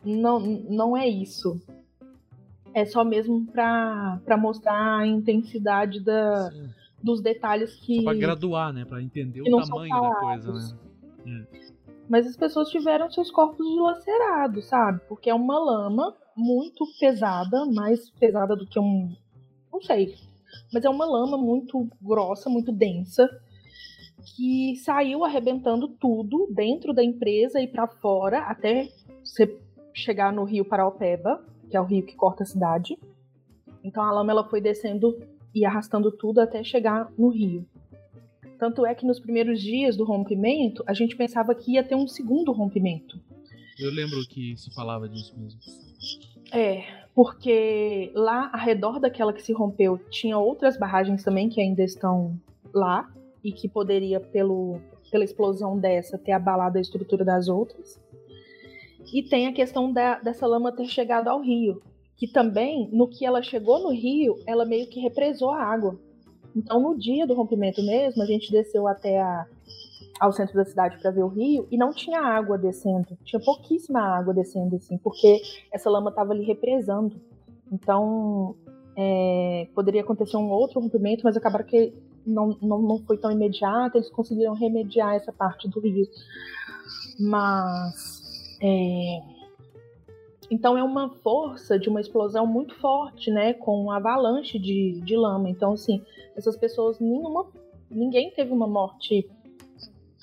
não, 0.01 0.39
não 0.39 0.95
é 0.95 1.05
isso. 1.05 1.61
É 2.73 2.85
só 2.85 3.03
mesmo 3.03 3.45
pra 3.47 4.37
mostrar 4.39 4.99
a 4.99 5.05
intensidade 5.05 5.99
da, 5.99 6.49
Sim. 6.49 6.82
Dos 7.03 7.21
detalhes 7.21 7.75
que. 7.75 7.97
Só 7.97 8.03
pra 8.03 8.13
graduar, 8.13 8.73
né? 8.73 8.85
Pra 8.85 9.01
entender 9.01 9.41
o 9.41 9.61
tamanho 9.61 10.01
da 10.01 10.15
coisa, 10.15 10.77
né? 11.25 11.47
Mas 12.09 12.27
as 12.27 12.35
pessoas 12.35 12.69
tiveram 12.69 13.09
seus 13.11 13.31
corpos 13.31 13.65
dilacerados, 13.65 14.65
sabe? 14.65 15.01
Porque 15.07 15.29
é 15.29 15.33
uma 15.33 15.57
lama 15.57 16.15
muito 16.35 16.85
pesada, 16.99 17.65
mais 17.65 18.09
pesada 18.11 18.55
do 18.55 18.65
que 18.65 18.79
um. 18.79 19.15
Não 19.71 19.81
sei. 19.81 20.15
Mas 20.71 20.83
é 20.85 20.89
uma 20.89 21.05
lama 21.05 21.37
muito 21.37 21.87
grossa, 22.01 22.49
muito 22.49 22.71
densa, 22.71 23.29
que 24.35 24.75
saiu 24.77 25.23
arrebentando 25.23 25.87
tudo 25.87 26.47
dentro 26.51 26.93
da 26.93 27.03
empresa 27.03 27.59
e 27.59 27.67
pra 27.67 27.87
fora, 27.87 28.39
até 28.41 28.89
você 29.23 29.57
chegar 29.93 30.31
no 30.33 30.43
rio 30.43 30.65
Paraopeba, 30.65 31.43
que 31.69 31.77
é 31.77 31.81
o 31.81 31.85
rio 31.85 32.05
que 32.05 32.15
corta 32.15 32.43
a 32.43 32.45
cidade. 32.45 32.97
Então 33.83 34.03
a 34.03 34.11
lama 34.11 34.31
ela 34.31 34.47
foi 34.47 34.61
descendo 34.61 35.17
e 35.53 35.65
arrastando 35.65 36.11
tudo 36.11 36.39
até 36.39 36.63
chegar 36.63 37.11
no 37.17 37.29
rio. 37.29 37.65
Tanto 38.59 38.85
é 38.85 38.95
que 38.95 39.05
nos 39.05 39.19
primeiros 39.19 39.61
dias 39.61 39.97
do 39.97 40.05
rompimento, 40.05 40.83
a 40.87 40.93
gente 40.93 41.15
pensava 41.15 41.53
que 41.53 41.73
ia 41.73 41.83
ter 41.83 41.95
um 41.95 42.07
segundo 42.07 42.51
rompimento. 42.51 43.19
Eu 43.79 43.91
lembro 43.91 44.25
que 44.27 44.55
se 44.57 44.73
falava 44.73 45.09
disso 45.09 45.33
mesmo. 45.37 45.59
É, 46.51 46.83
porque 47.13 48.11
lá 48.13 48.49
ao 48.53 48.59
redor 48.59 48.99
daquela 48.99 49.33
que 49.33 49.41
se 49.41 49.51
rompeu 49.51 49.97
tinha 50.09 50.37
outras 50.37 50.77
barragens 50.77 51.23
também 51.23 51.49
que 51.49 51.59
ainda 51.59 51.83
estão 51.83 52.39
lá 52.73 53.11
e 53.43 53.51
que 53.51 53.67
poderia, 53.67 54.19
pelo, 54.19 54.79
pela 55.11 55.23
explosão 55.23 55.77
dessa, 55.77 56.17
ter 56.17 56.31
abalado 56.31 56.77
a 56.77 56.81
estrutura 56.81 57.25
das 57.25 57.47
outras. 57.47 57.99
E 59.11 59.21
tem 59.23 59.47
a 59.47 59.53
questão 59.53 59.91
da- 59.91 60.19
dessa 60.19 60.47
lama 60.47 60.71
ter 60.71 60.85
chegado 60.85 61.27
ao 61.27 61.41
rio, 61.41 61.81
que 62.17 62.27
também, 62.27 62.89
no 62.91 63.07
que 63.07 63.25
ela 63.25 63.41
chegou 63.41 63.79
no 63.79 63.91
rio, 63.91 64.35
ela 64.45 64.65
meio 64.65 64.87
que 64.87 64.99
represou 64.99 65.51
a 65.51 65.63
água. 65.63 65.99
Então, 66.55 66.79
no 66.79 66.97
dia 66.97 67.25
do 67.25 67.33
rompimento 67.33 67.83
mesmo, 67.83 68.21
a 68.21 68.25
gente 68.25 68.51
desceu 68.51 68.87
até 68.87 69.19
a- 69.19 69.45
ao 70.19 70.31
centro 70.31 70.53
da 70.55 70.63
cidade 70.63 70.99
para 70.99 71.11
ver 71.11 71.23
o 71.23 71.27
rio 71.27 71.67
e 71.71 71.77
não 71.77 71.91
tinha 71.91 72.21
água 72.21 72.57
descendo. 72.57 73.17
Tinha 73.23 73.39
pouquíssima 73.39 73.99
água 73.99 74.33
descendo, 74.33 74.75
assim, 74.75 74.97
porque 74.97 75.41
essa 75.71 75.89
lama 75.89 76.09
estava 76.09 76.31
ali 76.31 76.45
represando. 76.45 77.19
Então, 77.71 78.55
é, 78.95 79.67
poderia 79.73 80.01
acontecer 80.01 80.37
um 80.37 80.49
outro 80.51 80.79
rompimento, 80.79 81.23
mas 81.23 81.35
acabaram 81.35 81.65
que 81.65 81.91
não, 82.25 82.55
não, 82.61 82.81
não 82.81 82.99
foi 82.99 83.17
tão 83.17 83.31
imediato, 83.31 83.97
eles 83.97 84.09
conseguiram 84.09 84.53
remediar 84.53 85.15
essa 85.15 85.33
parte 85.33 85.67
do 85.67 85.79
rio. 85.79 86.07
Mas. 87.19 88.57
é, 88.61 89.32
então 90.53 90.77
é 90.77 90.83
uma 90.83 91.09
força 91.09 91.79
de 91.79 91.89
uma 91.89 91.99
explosão 91.99 92.45
muito 92.45 92.75
forte, 92.75 93.31
né? 93.31 93.53
Com 93.53 93.85
um 93.85 93.91
avalanche 93.91 94.59
de, 94.59 95.01
de 95.01 95.15
lama. 95.15 95.49
Então, 95.49 95.73
assim, 95.73 96.03
essas 96.35 96.55
pessoas, 96.55 96.99
nenhuma. 96.99 97.47
Ninguém 97.89 98.29
teve 98.31 98.51
uma 98.51 98.67
morte 98.67 99.27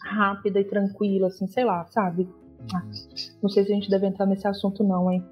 rápida 0.04 0.60
e 0.60 0.64
tranquila, 0.64 1.26
assim, 1.26 1.48
sei 1.48 1.64
lá, 1.64 1.84
sabe? 1.86 2.28
Ah, 2.72 2.82
Não 3.42 3.48
sei 3.48 3.64
se 3.64 3.72
a 3.72 3.74
gente 3.74 3.90
deve 3.90 4.06
entrar 4.06 4.26
nesse 4.26 4.46
assunto, 4.46 4.84
não, 4.84 5.10
hein? 5.10 5.24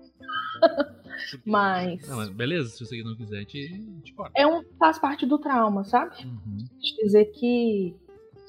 Mas. 1.45 2.09
Não, 2.09 2.17
mas 2.17 2.31
beleza, 2.31 2.71
se 2.71 2.87
você 2.87 3.03
não 3.03 3.15
quiser, 3.15 3.37
a 3.37 3.41
gente, 3.41 3.59
a 3.59 3.77
gente 3.77 4.15
corta. 4.15 4.33
É 4.35 4.47
um, 4.47 4.63
faz 4.79 4.99
parte 4.99 5.27
do 5.27 5.39
trauma, 5.39 5.85
sabe? 5.85 6.15
Uhum. 6.25 6.65
dizer 7.03 7.27
que 7.27 7.95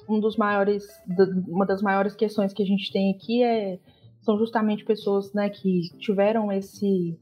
um 0.07 0.19
dos 0.19 0.38
maiores, 0.38 0.88
uma 1.47 1.65
das 1.65 1.81
maiores 1.81 2.15
questões 2.15 2.53
que 2.53 2.63
a 2.63 2.65
gente 2.65 2.91
tem 2.91 3.12
aqui 3.12 3.43
é 3.43 3.79
são 4.29 4.37
justamente 4.37 4.85
pessoas, 4.85 5.33
né, 5.33 5.49
que 5.49 5.89
tiveram 5.97 6.51
esse 6.51 7.17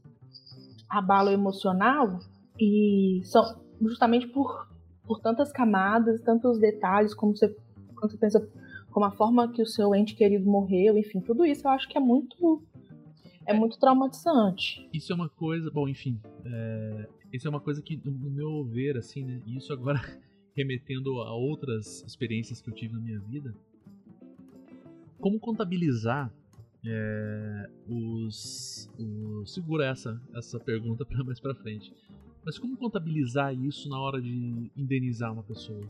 abalo 0.90 1.30
emocional 1.30 2.18
e 2.60 3.22
são 3.24 3.58
justamente 3.80 4.28
por, 4.28 4.68
por 5.06 5.18
tantas 5.18 5.50
camadas, 5.50 6.20
tantos 6.20 6.58
detalhes, 6.58 7.14
como 7.14 7.34
você, 7.34 7.48
quando 7.94 8.10
você 8.10 8.18
pensa 8.18 8.48
como 8.90 9.06
a 9.06 9.10
forma 9.10 9.50
que 9.50 9.62
o 9.62 9.66
seu 9.66 9.94
ente 9.94 10.14
querido 10.14 10.44
morreu, 10.44 10.98
enfim, 10.98 11.18
tudo 11.20 11.46
isso 11.46 11.66
eu 11.66 11.70
acho 11.70 11.88
que 11.88 11.96
é 11.96 12.00
muito 12.00 12.62
é 13.46 13.54
muito 13.54 13.78
traumatizante. 13.78 14.86
Isso 14.92 15.10
é 15.10 15.14
uma 15.14 15.30
coisa. 15.30 15.70
Bom, 15.70 15.88
enfim. 15.88 16.20
É, 16.44 17.08
isso 17.32 17.46
é 17.46 17.50
uma 17.50 17.60
coisa 17.60 17.80
que, 17.80 17.98
no 18.04 18.30
meu 18.30 18.62
ver, 18.64 18.98
assim, 18.98 19.24
né? 19.24 19.40
Isso 19.46 19.72
agora 19.72 19.98
remetendo 20.54 21.22
a 21.22 21.34
outras 21.34 22.02
experiências 22.06 22.60
que 22.60 22.68
eu 22.68 22.74
tive 22.74 22.92
na 22.92 23.00
minha 23.00 23.18
vida. 23.20 23.54
Como 25.18 25.40
contabilizar 25.40 26.30
é, 26.88 27.70
os, 27.88 28.90
os. 28.98 29.52
Segura 29.52 29.86
essa, 29.86 30.20
essa 30.34 30.58
pergunta 30.58 31.04
para 31.04 31.22
mais 31.24 31.40
pra 31.40 31.54
frente. 31.54 31.92
Mas 32.44 32.58
como 32.58 32.76
contabilizar 32.76 33.54
isso 33.54 33.88
na 33.88 34.00
hora 34.00 34.20
de 34.20 34.70
indenizar 34.76 35.32
uma 35.32 35.42
pessoa? 35.42 35.86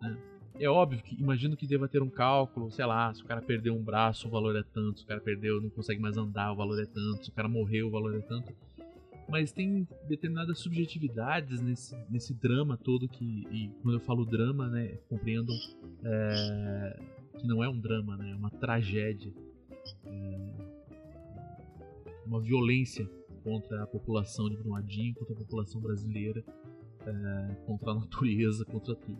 Né? 0.00 0.16
É 0.58 0.68
óbvio 0.68 1.02
que 1.02 1.20
imagino 1.20 1.56
que 1.56 1.66
deva 1.66 1.88
ter 1.88 2.00
um 2.00 2.08
cálculo, 2.08 2.70
sei 2.70 2.86
lá, 2.86 3.12
se 3.12 3.22
o 3.22 3.26
cara 3.26 3.42
perdeu 3.42 3.74
um 3.74 3.82
braço, 3.82 4.28
o 4.28 4.30
valor 4.30 4.54
é 4.54 4.62
tanto, 4.62 5.00
se 5.00 5.04
o 5.04 5.08
cara 5.08 5.20
perdeu, 5.20 5.60
não 5.60 5.68
consegue 5.68 6.00
mais 6.00 6.16
andar, 6.16 6.52
o 6.52 6.56
valor 6.56 6.80
é 6.80 6.86
tanto, 6.86 7.24
se 7.24 7.30
o 7.30 7.32
cara 7.32 7.48
morreu, 7.48 7.88
o 7.88 7.90
valor 7.90 8.14
é 8.14 8.20
tanto. 8.20 8.54
Mas 9.28 9.50
tem 9.52 9.88
determinadas 10.08 10.58
subjetividades 10.58 11.60
nesse, 11.60 11.96
nesse 12.08 12.32
drama 12.34 12.76
todo 12.76 13.08
que, 13.08 13.46
e 13.50 13.68
quando 13.82 13.94
eu 13.94 14.00
falo 14.00 14.24
drama, 14.24 14.68
né, 14.68 14.98
compreendam 15.08 15.56
é, 16.04 17.00
que 17.38 17.46
não 17.46 17.64
é 17.64 17.68
um 17.68 17.78
drama, 17.78 18.16
né, 18.16 18.30
é 18.30 18.34
uma 18.34 18.50
tragédia, 18.50 19.32
é, 20.06 20.50
uma 22.26 22.40
violência 22.40 23.08
contra 23.42 23.82
a 23.82 23.86
população 23.86 24.48
de 24.48 24.56
Brumadinho, 24.56 25.14
contra 25.14 25.34
a 25.34 25.38
população 25.38 25.80
brasileira, 25.80 26.44
é, 27.06 27.54
contra 27.66 27.90
a 27.90 27.94
natureza, 27.94 28.64
contra 28.64 28.94
tudo 28.94 29.18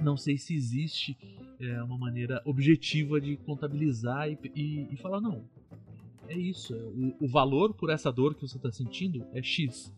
não 0.00 0.16
sei 0.16 0.38
se 0.38 0.54
existe 0.54 1.16
é, 1.60 1.82
uma 1.82 1.98
maneira 1.98 2.40
objetiva 2.44 3.20
de 3.20 3.36
contabilizar 3.38 4.30
e, 4.30 4.38
e, 4.54 4.88
e 4.92 4.96
falar, 4.96 5.20
não, 5.20 5.44
é 6.28 6.36
isso, 6.36 6.74
é, 6.74 6.78
o, 6.78 7.16
o, 7.20 7.28
valor 7.28 7.74
por 7.74 7.90
essa 7.90 8.12
dor 8.12 8.34
que 8.34 8.42
você 8.42 8.56
está 8.56 8.70
sentindo 8.70 9.24
é 9.32 9.42
X. 9.42 9.92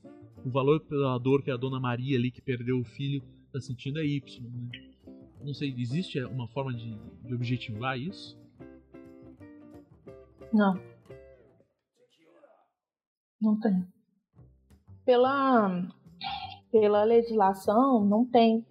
O 0.45 0.51
valor 0.51 0.81
pela 0.81 1.19
dor 1.19 1.43
que 1.43 1.51
a 1.51 1.57
dona 1.57 1.79
Maria 1.79 2.17
ali 2.17 2.31
que 2.31 2.41
perdeu 2.41 2.81
o 2.81 2.85
filho 2.85 3.23
está 3.47 3.61
sentindo 3.61 3.99
é 3.99 4.07
Y. 4.07 4.43
Né? 4.43 4.90
Não 5.43 5.55
sei, 5.55 5.75
existe 5.77 6.23
uma 6.25 6.47
forma 6.49 6.73
de, 6.75 6.95
de 7.25 7.35
objetivar 7.35 7.99
isso? 7.99 8.39
Não. 10.53 10.79
Não 13.41 13.59
tem. 13.59 13.87
Pela, 15.05 15.89
pela 16.71 17.05
legislação, 17.05 18.05
não 18.05 18.25
tem. 18.25 18.67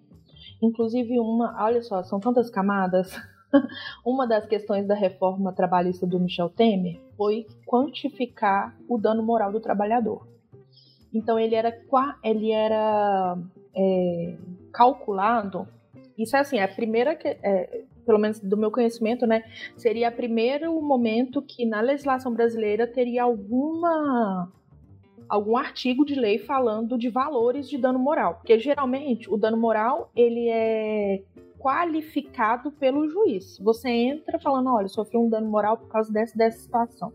Inclusive, 0.62 1.19
uma, 1.19 1.55
olha 1.63 1.82
só, 1.82 2.03
são 2.03 2.19
tantas 2.19 2.49
camadas. 2.49 3.12
uma 4.05 4.27
das 4.27 4.45
questões 4.45 4.88
da 4.88 4.93
reforma 4.93 5.53
trabalhista 5.53 6.05
do 6.05 6.19
Michel 6.19 6.49
Temer 6.49 7.01
foi 7.17 7.47
quantificar 7.65 8.77
o 8.88 8.97
dano 8.97 9.23
moral 9.23 9.51
do 9.51 9.60
trabalhador. 9.60 10.27
Então, 11.13 11.39
ele 11.39 11.55
era, 11.55 11.73
ele 12.23 12.51
era 12.51 13.38
é, 13.75 14.38
calculado. 14.71 15.67
Isso 16.19 16.36
é 16.36 16.41
assim, 16.41 16.58
é 16.58 16.63
a 16.63 16.67
primeira, 16.67 17.17
é, 17.23 17.84
pelo 18.05 18.19
menos 18.19 18.39
do 18.41 18.58
meu 18.58 18.69
conhecimento, 18.69 19.25
né? 19.25 19.43
Seria 19.77 20.10
o 20.10 20.12
primeiro 20.12 20.79
momento 20.82 21.41
que 21.41 21.65
na 21.65 21.79
legislação 21.79 22.34
brasileira 22.34 22.86
teria 22.86 23.23
alguma 23.23 24.51
algum 25.29 25.55
artigo 25.55 26.03
de 26.03 26.15
lei 26.15 26.39
falando 26.39 26.97
de 26.97 27.08
valores 27.08 27.69
de 27.69 27.77
dano 27.77 27.99
moral, 27.99 28.36
porque 28.36 28.58
geralmente 28.58 29.32
o 29.32 29.38
dano 29.38 29.55
moral 29.55 30.12
ele 30.15 30.49
é 30.49 31.21
qualificado 31.60 32.71
pelo 32.71 33.08
juiz. 33.08 33.60
Você 33.60 33.89
entra 33.89 34.39
falando, 34.39 34.73
olha, 34.73 34.88
sofri 34.88 35.17
um 35.17 35.29
dano 35.29 35.47
moral 35.47 35.77
por 35.77 35.88
causa 35.88 36.12
dessa, 36.12 36.36
dessa 36.36 36.58
situação. 36.58 37.13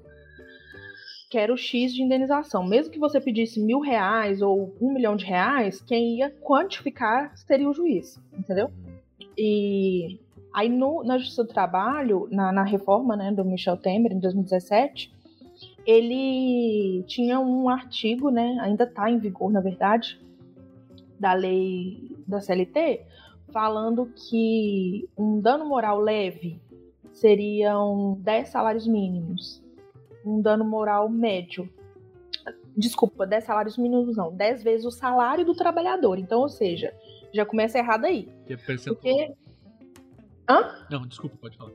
Quero 1.29 1.57
X 1.57 1.93
de 1.93 2.03
indenização. 2.03 2.65
Mesmo 2.65 2.93
que 2.93 2.99
você 2.99 3.21
pedisse 3.21 3.61
mil 3.61 3.81
reais 3.81 4.41
ou 4.41 4.73
um 4.81 4.93
milhão 4.93 5.17
de 5.17 5.25
reais, 5.25 5.81
quem 5.83 6.19
ia 6.19 6.31
quantificar 6.31 7.37
seria 7.37 7.69
o 7.69 7.75
juiz, 7.75 8.21
entendeu? 8.33 8.71
E 9.37 10.21
aí 10.53 10.69
no, 10.69 11.03
na 11.03 11.19
Justiça 11.19 11.45
do 11.45 11.53
Trabalho, 11.53 12.29
na, 12.31 12.53
na 12.53 12.63
reforma 12.63 13.17
né, 13.17 13.33
do 13.33 13.45
Michel 13.45 13.77
Temer, 13.77 14.13
em 14.13 14.21
2017, 14.21 15.13
ele 15.87 17.05
tinha 17.07 17.39
um 17.41 17.69
artigo, 17.69 18.31
né, 18.31 18.57
ainda 18.61 18.85
está 18.85 19.11
em 19.11 19.19
vigor, 19.19 19.51
na 19.51 19.61
verdade, 19.61 20.21
da 21.19 21.33
lei 21.33 22.17
da 22.27 22.41
CLT, 22.41 23.03
falando 23.53 24.11
que 24.15 25.09
um 25.17 25.41
dano 25.41 25.67
moral 25.67 26.01
leve 26.01 26.61
seriam 27.13 28.19
10 28.21 28.49
salários 28.49 28.87
mínimos, 28.87 29.63
um 30.25 30.41
dano 30.41 30.65
moral 30.65 31.09
médio. 31.09 31.69
Desculpa, 32.77 33.27
10 33.27 33.45
salários 33.45 33.79
mínimos 33.79 34.17
não, 34.17 34.35
10 34.35 34.63
vezes 34.63 34.87
o 34.87 34.91
salário 34.91 35.45
do 35.45 35.55
trabalhador. 35.55 36.19
Então, 36.19 36.41
ou 36.41 36.49
seja, 36.49 36.93
já 37.35 37.45
começa 37.45 37.79
errado 37.79 38.05
aí. 38.05 38.29
Que 38.47 38.53
é 38.53 38.57
percentual. 38.57 38.97
Porque... 38.97 39.33
Hã? 40.49 40.87
Não, 40.91 41.07
desculpa, 41.07 41.37
pode 41.41 41.57
falar. 41.57 41.73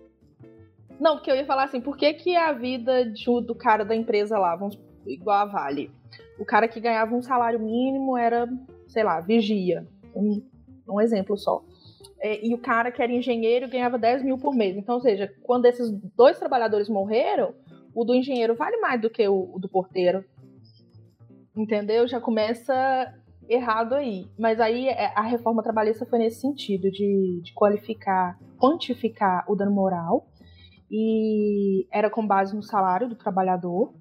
Não, 1.00 1.16
porque 1.16 1.32
eu 1.32 1.36
ia 1.36 1.46
falar 1.46 1.64
assim, 1.64 1.82
por 1.82 1.98
que, 1.98 2.14
que 2.14 2.36
a 2.36 2.52
vida 2.54 3.06
de, 3.06 3.26
do 3.42 3.56
cara 3.56 3.84
da 3.84 3.96
empresa 3.96 4.38
lá, 4.38 4.56
vamos, 4.56 4.80
igual 5.06 5.38
a 5.38 5.46
Vale, 5.46 5.92
o 6.38 6.46
cara 6.46 6.68
que 6.68 6.80
ganhava 6.80 7.16
um 7.16 7.22
salário 7.22 7.60
mínimo 7.60 8.18
era, 8.18 8.48
sei 8.88 9.04
lá, 9.04 9.20
vigia. 9.20 9.88
Um, 10.16 10.42
um 10.88 11.02
exemplo 11.02 11.38
só. 11.38 11.64
É, 12.20 12.46
e 12.46 12.54
o 12.54 12.58
cara 12.58 12.92
que 12.92 13.02
era 13.02 13.12
engenheiro 13.12 13.70
ganhava 13.70 13.98
10 13.98 14.24
mil 14.24 14.38
por 14.38 14.54
mês. 14.54 14.76
Então, 14.76 14.96
ou 14.96 15.02
seja, 15.02 15.34
quando 15.42 15.66
esses 15.66 15.90
dois 16.16 16.38
trabalhadores 16.38 16.90
morreram, 16.90 17.54
o 17.94 18.04
do 18.04 18.14
engenheiro 18.14 18.56
vale 18.56 18.78
mais 18.78 19.02
do 19.02 19.10
que 19.10 19.26
o, 19.28 19.50
o 19.54 19.60
do 19.60 19.70
porteiro. 19.70 20.24
Entendeu? 21.56 22.08
Já 22.08 22.20
começa 22.20 23.14
errado 23.50 23.94
aí. 23.94 24.28
Mas 24.38 24.60
aí 24.60 24.88
é, 24.88 25.12
a 25.16 25.22
reforma 25.22 25.64
trabalhista 25.64 26.06
foi 26.06 26.20
nesse 26.20 26.40
sentido, 26.40 26.92
de, 26.92 27.42
de 27.44 27.54
qualificar, 27.54 28.40
quantificar 28.58 29.44
o 29.50 29.56
dano 29.56 29.72
moral 29.72 30.28
e 30.90 31.88
era 31.92 32.10
com 32.10 32.26
base 32.26 32.56
no 32.56 32.64
salário 32.64 33.10
do 33.10 33.16
trabalhador. 33.16 33.94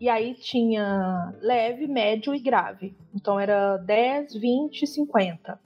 E 0.00 0.08
aí 0.08 0.34
tinha 0.34 1.32
leve, 1.40 1.86
médio 1.86 2.34
e 2.34 2.40
grave. 2.40 2.96
Então 3.14 3.38
era 3.38 3.76
10, 3.76 4.34
20, 4.34 4.86
50 4.86 5.60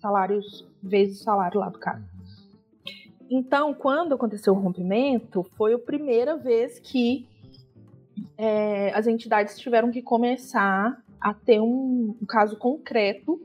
salários 0.00 0.66
vezes 0.82 1.20
o 1.20 1.24
salário 1.24 1.60
lá 1.60 1.68
do 1.68 1.78
cara. 1.78 2.02
Então, 3.30 3.72
quando 3.72 4.14
aconteceu 4.14 4.52
o 4.52 4.58
rompimento, 4.58 5.42
foi 5.56 5.72
a 5.72 5.78
primeira 5.78 6.36
vez 6.36 6.78
que 6.78 7.26
é, 8.36 8.92
as 8.94 9.06
entidades 9.06 9.58
tiveram 9.58 9.90
que 9.90 10.02
começar 10.02 11.02
a 11.22 11.32
ter 11.32 11.60
um, 11.60 12.16
um 12.20 12.26
caso 12.26 12.56
concreto 12.56 13.40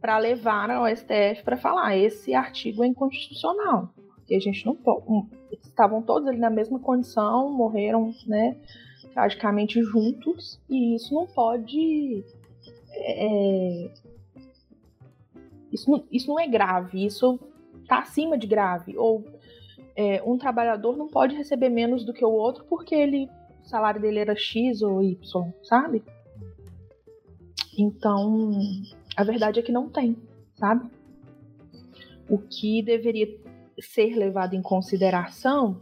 para 0.00 0.18
levar 0.18 0.70
ao 0.70 0.86
STF 0.86 1.42
para 1.44 1.56
falar 1.56 1.96
esse 1.96 2.32
artigo 2.32 2.82
é 2.82 2.86
inconstitucional. 2.86 3.92
Porque 4.16 4.34
a 4.34 4.40
gente 4.40 4.64
não 4.64 4.74
pode 4.74 5.28
estavam 5.80 6.02
todos 6.02 6.28
ali 6.28 6.38
na 6.38 6.50
mesma 6.50 6.78
condição, 6.78 7.50
morreram, 7.50 8.14
né, 8.26 8.56
tragicamente 9.12 9.82
juntos, 9.82 10.60
e 10.68 10.94
isso 10.94 11.14
não 11.14 11.26
pode. 11.26 12.24
É, 12.92 13.90
isso, 15.72 15.90
não, 15.90 16.04
isso 16.10 16.28
não 16.28 16.38
é 16.38 16.46
grave, 16.46 17.04
isso 17.04 17.38
está 17.82 18.00
acima 18.00 18.36
de 18.36 18.46
grave. 18.46 18.96
Ou 18.96 19.24
é, 19.96 20.22
um 20.24 20.36
trabalhador 20.36 20.96
não 20.96 21.08
pode 21.08 21.34
receber 21.34 21.70
menos 21.70 22.04
do 22.04 22.12
que 22.12 22.24
o 22.24 22.30
outro 22.30 22.64
porque 22.68 22.94
ele, 22.94 23.28
o 23.64 23.68
salário 23.68 24.00
dele 24.00 24.18
era 24.18 24.36
X 24.36 24.82
ou 24.82 25.02
Y, 25.02 25.52
sabe? 25.62 26.02
Então, 27.80 28.50
a 29.16 29.24
verdade 29.24 29.58
é 29.58 29.62
que 29.62 29.72
não 29.72 29.88
tem, 29.88 30.14
sabe? 30.54 30.86
O 32.28 32.36
que 32.36 32.82
deveria 32.82 33.26
ser 33.80 34.14
levado 34.14 34.54
em 34.54 34.60
consideração, 34.60 35.80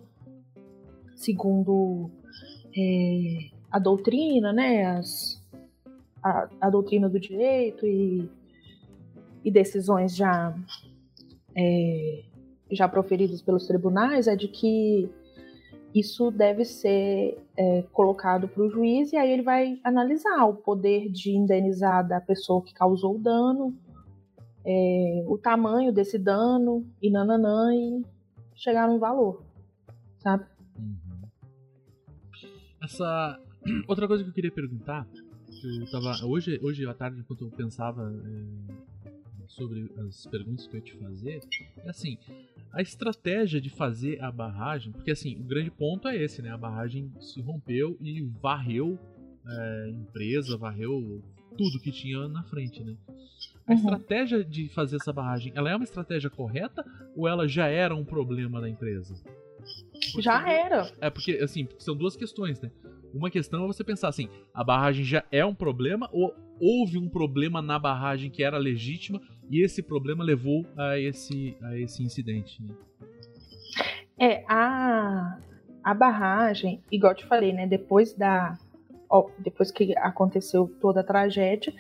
segundo 1.16 2.08
é, 2.76 3.50
a 3.68 3.80
doutrina, 3.80 4.52
né, 4.52 4.86
as, 4.86 5.44
a, 6.22 6.48
a, 6.60 6.70
doutrina 6.70 7.08
do 7.08 7.18
direito 7.18 7.84
e, 7.84 8.30
e 9.44 9.50
decisões 9.50 10.14
já, 10.14 10.56
é, 11.56 12.22
já 12.70 12.88
proferidas 12.88 13.42
pelos 13.42 13.66
tribunais, 13.66 14.28
é 14.28 14.36
de 14.36 14.46
que 14.46 15.10
isso 15.98 16.30
deve 16.30 16.64
ser 16.64 17.38
é, 17.56 17.82
colocado 17.92 18.48
para 18.48 18.62
o 18.62 18.70
juiz 18.70 19.12
e 19.12 19.16
aí 19.16 19.32
ele 19.32 19.42
vai 19.42 19.78
analisar 19.82 20.44
o 20.44 20.54
poder 20.54 21.10
de 21.10 21.30
indenizar 21.30 22.06
da 22.06 22.20
pessoa 22.20 22.62
que 22.62 22.74
causou 22.74 23.16
o 23.16 23.18
dano, 23.18 23.76
é, 24.64 25.24
o 25.26 25.38
tamanho 25.38 25.92
desse 25.92 26.18
dano 26.18 26.86
e 27.02 27.10
nananã 27.10 27.74
e 27.74 28.04
chegar 28.54 28.88
num 28.88 28.98
valor, 28.98 29.42
sabe? 30.18 30.44
Uhum. 30.78 31.28
Essa 32.82 33.38
outra 33.88 34.06
coisa 34.06 34.22
que 34.22 34.30
eu 34.30 34.34
queria 34.34 34.52
perguntar, 34.52 35.06
eu 35.64 35.90
tava 35.90 36.24
hoje 36.26 36.60
hoje 36.62 36.86
à 36.86 36.94
tarde 36.94 37.20
enquanto 37.20 37.44
eu 37.44 37.50
pensava 37.50 38.12
é, 38.24 38.72
sobre 39.48 39.90
as 40.06 40.26
perguntas 40.26 40.66
que 40.66 40.76
eu 40.76 40.80
ia 40.80 40.84
te 40.84 40.96
fazer, 40.96 41.40
é 41.78 41.90
assim, 41.90 42.18
a 42.72 42.82
estratégia 42.82 43.60
de 43.60 43.70
fazer 43.70 44.22
a 44.22 44.30
barragem, 44.30 44.92
porque 44.92 45.10
assim, 45.10 45.36
o 45.36 45.44
grande 45.44 45.70
ponto 45.70 46.06
é 46.06 46.16
esse, 46.16 46.42
né? 46.42 46.50
A 46.50 46.58
barragem 46.58 47.10
se 47.20 47.40
rompeu 47.40 47.96
e 48.00 48.22
varreu 48.40 48.98
é, 49.46 49.90
empresa, 49.90 50.56
varreu 50.56 51.22
tudo 51.56 51.80
que 51.80 51.90
tinha 51.90 52.28
na 52.28 52.44
frente, 52.44 52.84
né? 52.84 52.96
A 53.66 53.72
uhum. 53.72 53.78
estratégia 53.78 54.44
de 54.44 54.68
fazer 54.68 54.96
essa 54.96 55.12
barragem, 55.12 55.52
ela 55.54 55.70
é 55.70 55.74
uma 55.74 55.84
estratégia 55.84 56.30
correta 56.30 56.84
ou 57.16 57.26
ela 57.26 57.48
já 57.48 57.66
era 57.66 57.94
um 57.94 58.04
problema 58.04 58.60
da 58.60 58.68
empresa? 58.68 59.14
Porque, 60.12 60.22
já 60.22 60.48
era. 60.48 60.90
É 61.00 61.10
porque, 61.10 61.32
assim, 61.32 61.66
são 61.78 61.96
duas 61.96 62.16
questões, 62.16 62.60
né? 62.60 62.70
Uma 63.12 63.30
questão 63.30 63.64
é 63.64 63.66
você 63.66 63.82
pensar 63.82 64.08
assim: 64.08 64.28
a 64.52 64.62
barragem 64.62 65.04
já 65.04 65.24
é 65.30 65.44
um 65.44 65.54
problema 65.54 66.08
ou 66.12 66.34
houve 66.60 66.98
um 66.98 67.08
problema 67.08 67.62
na 67.62 67.78
barragem 67.78 68.30
que 68.30 68.42
era 68.42 68.58
legítima 68.58 69.20
e 69.50 69.64
esse 69.64 69.82
problema 69.82 70.22
levou 70.22 70.66
a 70.76 70.98
esse, 70.98 71.56
a 71.62 71.78
esse 71.78 72.02
incidente? 72.02 72.62
Né? 72.62 72.74
É, 74.18 74.44
a, 74.48 75.38
a 75.82 75.94
barragem, 75.94 76.82
igual 76.90 77.12
eu 77.12 77.16
te 77.16 77.26
falei, 77.26 77.52
né? 77.52 77.66
Depois 77.66 78.14
da. 78.14 78.58
Ó, 79.10 79.30
depois 79.38 79.70
que 79.70 79.96
aconteceu 79.96 80.70
toda 80.80 81.00
a 81.00 81.04
tragédia, 81.04 81.72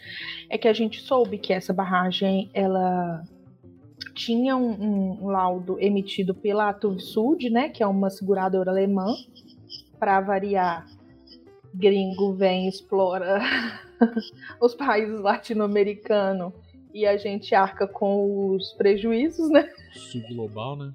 é 0.48 0.56
que 0.56 0.66
a 0.66 0.72
gente 0.72 1.00
soube 1.00 1.36
que 1.36 1.52
essa 1.52 1.74
barragem 1.74 2.50
ela 2.54 3.22
tinha 4.14 4.56
um, 4.56 5.22
um 5.22 5.28
laudo 5.28 5.78
emitido 5.78 6.34
pela 6.34 6.74
Sud, 6.98 7.50
né, 7.50 7.68
que 7.68 7.82
é 7.82 7.86
uma 7.86 8.08
seguradora 8.08 8.70
alemã, 8.70 9.14
para 9.98 10.20
variar, 10.20 10.86
gringo 11.74 12.32
vem 12.32 12.66
explora 12.66 13.40
os 14.60 14.74
países 14.74 15.20
latino-americanos 15.20 16.52
e 16.92 17.06
a 17.06 17.16
gente 17.16 17.54
arca 17.54 17.86
com 17.86 18.54
os 18.54 18.72
prejuízos, 18.72 19.50
né? 19.50 19.70
Sul 19.92 20.22
global, 20.28 20.76
né? 20.76 20.92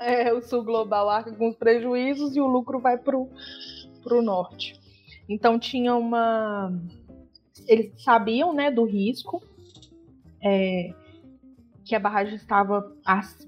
É, 0.00 0.32
o 0.32 0.42
sul 0.42 0.64
global 0.64 1.08
arca 1.08 1.32
com 1.32 1.48
os 1.48 1.56
prejuízos 1.56 2.34
e 2.36 2.40
o 2.40 2.46
lucro 2.46 2.80
vai 2.80 2.98
pro, 2.98 3.28
pro 4.02 4.22
norte. 4.22 4.80
Então 5.28 5.58
tinha 5.58 5.94
uma. 5.94 6.72
Eles 7.68 7.92
sabiam, 8.02 8.52
né, 8.52 8.70
do 8.70 8.84
risco. 8.84 9.42
É, 10.44 10.92
que 11.84 11.94
a 11.94 12.00
barragem 12.00 12.34
estava 12.34 12.92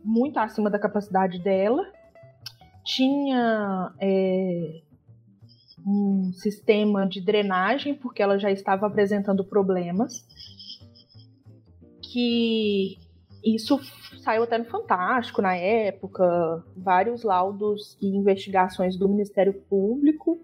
muito 0.04 0.38
acima 0.38 0.70
da 0.70 0.78
capacidade 0.78 1.38
dela. 1.38 1.84
Tinha 2.84 3.92
é, 4.00 4.82
um 5.86 6.32
sistema 6.32 7.06
de 7.06 7.20
drenagem, 7.20 7.94
porque 7.94 8.22
ela 8.22 8.38
já 8.38 8.50
estava 8.50 8.86
apresentando 8.86 9.44
problemas. 9.44 10.26
Que 12.14 12.96
isso 13.44 13.80
saiu 14.22 14.44
até 14.44 14.56
no 14.56 14.64
Fantástico 14.64 15.42
na 15.42 15.56
época, 15.56 16.64
vários 16.76 17.24
laudos 17.24 17.98
e 18.00 18.06
investigações 18.06 18.96
do 18.96 19.08
Ministério 19.08 19.52
Público 19.68 20.38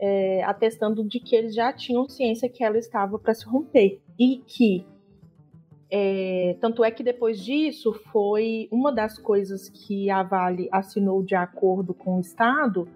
é, 0.00 0.42
atestando 0.44 1.04
de 1.04 1.20
que 1.20 1.36
eles 1.36 1.54
já 1.54 1.70
tinham 1.72 2.08
ciência 2.08 2.48
que 2.48 2.64
ela 2.64 2.78
estava 2.78 3.18
para 3.18 3.34
se 3.34 3.44
romper. 3.44 4.00
E 4.18 4.38
que 4.46 4.86
é, 5.90 6.56
tanto 6.58 6.82
é 6.82 6.90
que 6.90 7.02
depois 7.02 7.44
disso 7.44 7.92
foi 8.10 8.66
uma 8.72 8.90
das 8.90 9.18
coisas 9.18 9.68
que 9.68 10.08
a 10.08 10.22
Vale 10.22 10.68
assinou 10.72 11.22
de 11.22 11.34
acordo 11.34 11.92
com 11.92 12.16
o 12.16 12.20
Estado 12.20 12.88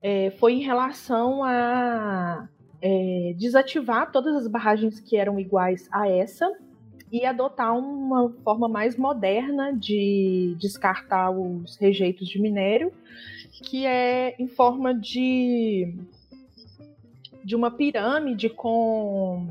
é, 0.00 0.30
foi 0.32 0.54
em 0.54 0.62
relação 0.62 1.42
a 1.44 2.48
é, 2.80 3.34
desativar 3.36 4.10
todas 4.12 4.36
as 4.36 4.46
barragens 4.46 5.00
que 5.00 5.16
eram 5.16 5.38
iguais 5.40 5.88
a 5.90 6.08
essa 6.08 6.50
e 7.14 7.24
adotar 7.24 7.78
uma 7.78 8.28
forma 8.42 8.68
mais 8.68 8.96
moderna 8.96 9.72
de 9.72 10.56
descartar 10.58 11.30
os 11.30 11.76
rejeitos 11.76 12.26
de 12.26 12.40
minério, 12.40 12.92
que 13.62 13.86
é 13.86 14.34
em 14.36 14.48
forma 14.48 14.92
de 14.92 15.94
de 17.44 17.54
uma 17.54 17.70
pirâmide 17.70 18.48
com 18.48 19.46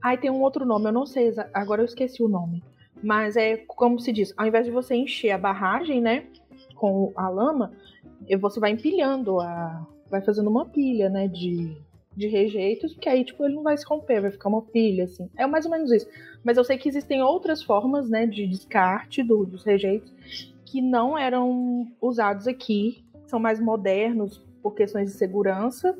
Ai, 0.00 0.16
tem 0.16 0.30
um 0.30 0.40
outro 0.40 0.64
nome, 0.64 0.86
eu 0.86 0.92
não 0.92 1.04
sei, 1.04 1.34
agora 1.52 1.82
eu 1.82 1.86
esqueci 1.86 2.22
o 2.22 2.28
nome. 2.28 2.62
Mas 3.02 3.36
é 3.36 3.56
como 3.56 3.98
se 3.98 4.12
diz, 4.12 4.32
ao 4.36 4.46
invés 4.46 4.66
de 4.66 4.70
você 4.70 4.94
encher 4.94 5.32
a 5.32 5.38
barragem, 5.38 6.00
né, 6.00 6.26
com 6.76 7.12
a 7.16 7.28
lama, 7.28 7.72
você 8.38 8.60
vai 8.60 8.70
empilhando 8.70 9.40
a. 9.40 9.84
Vai 10.08 10.22
fazendo 10.22 10.48
uma 10.48 10.64
pilha, 10.64 11.08
né, 11.08 11.26
de, 11.26 11.76
de 12.16 12.28
rejeitos, 12.28 12.94
porque 12.94 13.08
aí, 13.08 13.24
tipo, 13.24 13.44
ele 13.44 13.54
não 13.54 13.64
vai 13.64 13.76
se 13.76 13.84
romper, 13.84 14.20
vai 14.20 14.30
ficar 14.30 14.48
uma 14.48 14.62
pilha, 14.62 15.04
assim. 15.04 15.28
É 15.36 15.46
mais 15.46 15.64
ou 15.66 15.70
menos 15.70 15.90
isso. 15.90 16.06
Mas 16.46 16.56
eu 16.56 16.62
sei 16.62 16.78
que 16.78 16.88
existem 16.88 17.20
outras 17.20 17.60
formas, 17.60 18.08
né, 18.08 18.24
de 18.24 18.46
descarte 18.46 19.20
do, 19.20 19.44
dos 19.44 19.64
rejeitos 19.64 20.12
que 20.64 20.80
não 20.80 21.18
eram 21.18 21.92
usados 22.00 22.46
aqui, 22.46 23.04
são 23.26 23.40
mais 23.40 23.58
modernos 23.58 24.40
por 24.62 24.72
questões 24.72 25.10
de 25.10 25.18
segurança 25.18 25.98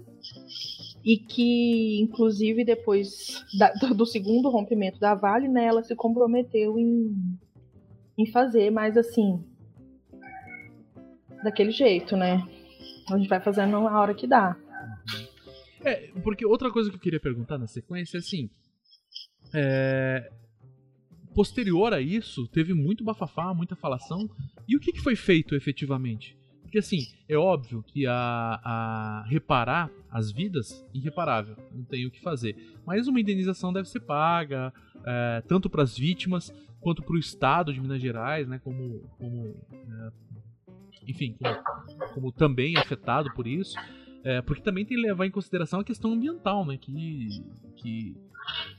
e 1.05 1.19
que, 1.19 2.01
inclusive, 2.01 2.65
depois 2.65 3.45
da, 3.59 3.73
do 3.73 4.07
segundo 4.07 4.49
rompimento 4.49 5.01
da 5.01 5.17
Vale, 5.17 5.49
né, 5.49 5.65
ela 5.65 5.83
se 5.83 5.97
comprometeu 5.97 6.79
em, 6.79 7.37
em 8.17 8.27
fazer, 8.27 8.71
mas 8.71 8.97
assim, 8.97 9.43
daquele 11.43 11.73
jeito, 11.73 12.17
né? 12.17 12.47
A 13.11 13.19
gente 13.19 13.29
vai 13.29 13.41
fazendo 13.41 13.77
a 13.79 14.01
hora 14.01 14.15
que 14.15 14.29
dá. 14.29 14.57
É, 15.85 16.13
porque 16.23 16.47
outra 16.47 16.71
coisa 16.71 16.89
que 16.89 16.95
eu 16.95 17.01
queria 17.01 17.21
perguntar 17.21 17.59
na 17.59 17.67
sequência 17.67 18.19
é 18.19 18.21
assim. 18.21 18.49
É, 19.59 20.31
posterior 21.35 21.95
a 21.95 22.01
isso, 22.01 22.47
teve 22.49 22.75
muito 22.75 23.03
bafafá, 23.03 23.55
muita 23.55 23.75
falação. 23.75 24.29
E 24.69 24.77
o 24.77 24.81
que, 24.81 24.93
que 24.93 25.01
foi 25.01 25.17
feito 25.17 25.55
efetivamente? 25.55 26.37
Porque 26.63 26.79
assim, 26.79 27.07
é 27.27 27.37
óbvio 27.37 27.83
que 27.83 28.07
a, 28.07 28.61
a 28.63 29.25
reparar 29.29 29.91
as 30.11 30.31
vidas, 30.31 30.85
irreparável, 30.93 31.57
não 31.73 31.85
tem 31.85 32.05
o 32.05 32.11
que 32.11 32.21
fazer. 32.21 32.55
Mas 32.85 33.09
uma 33.09 33.21
indenização 33.21 33.73
deve 33.73 33.89
ser 33.89 34.01
paga, 34.01 34.73
é, 35.05 35.43
tanto 35.47 35.71
para 35.71 35.83
as 35.83 35.97
vítimas 35.97 36.53
quanto 36.81 37.03
para 37.03 37.15
o 37.15 37.19
Estado 37.19 37.73
de 37.73 37.81
Minas 37.81 38.01
Gerais, 38.01 38.47
né, 38.47 38.59
como, 38.59 39.01
como 39.19 39.55
é, 39.73 40.13
enfim, 41.07 41.35
como, 41.39 42.13
como, 42.15 42.33
também 42.33 42.77
afetado 42.77 43.33
por 43.35 43.47
isso. 43.47 43.75
É, 44.25 44.43
porque 44.43 44.61
também 44.61 44.85
tem 44.85 44.97
que 44.97 45.03
levar 45.03 45.25
em 45.25 45.31
consideração 45.31 45.81
a 45.81 45.85
questão 45.85 46.13
ambiental, 46.13 46.67
né, 46.67 46.77
que, 46.77 47.29
que, 47.77 48.17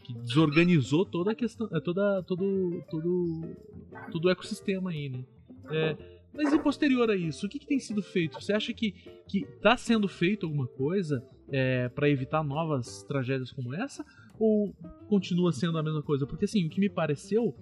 que 0.03 0.13
desorganizou 0.13 1.05
toda 1.05 1.31
a 1.31 1.35
questão, 1.35 1.67
é, 1.71 1.79
toda, 1.79 2.23
todo, 2.23 2.83
todo, 2.89 3.55
todo 4.11 4.25
o 4.25 4.29
ecossistema 4.29 4.91
aí, 4.91 5.09
né. 5.09 5.23
É, 5.69 5.97
mas 6.33 6.53
e 6.53 6.59
posterior 6.59 7.09
a 7.09 7.15
isso, 7.15 7.45
o 7.45 7.49
que, 7.49 7.59
que 7.59 7.65
tem 7.65 7.79
sido 7.79 8.01
feito? 8.01 8.39
Você 8.39 8.53
acha 8.53 8.71
que 8.73 8.93
está 9.33 9.75
sendo 9.75 10.07
feito 10.07 10.45
alguma 10.45 10.67
coisa 10.67 11.23
é, 11.49 11.89
para 11.89 12.09
evitar 12.09 12.43
novas 12.43 13.03
tragédias 13.03 13.51
como 13.51 13.73
essa? 13.73 14.05
Ou 14.39 14.71
continua 15.09 15.51
sendo 15.51 15.77
a 15.77 15.83
mesma 15.83 16.03
coisa? 16.03 16.27
Porque 16.27 16.45
assim, 16.45 16.65
o 16.65 16.69
que 16.69 16.79
me 16.79 16.89
pareceu 16.89 17.55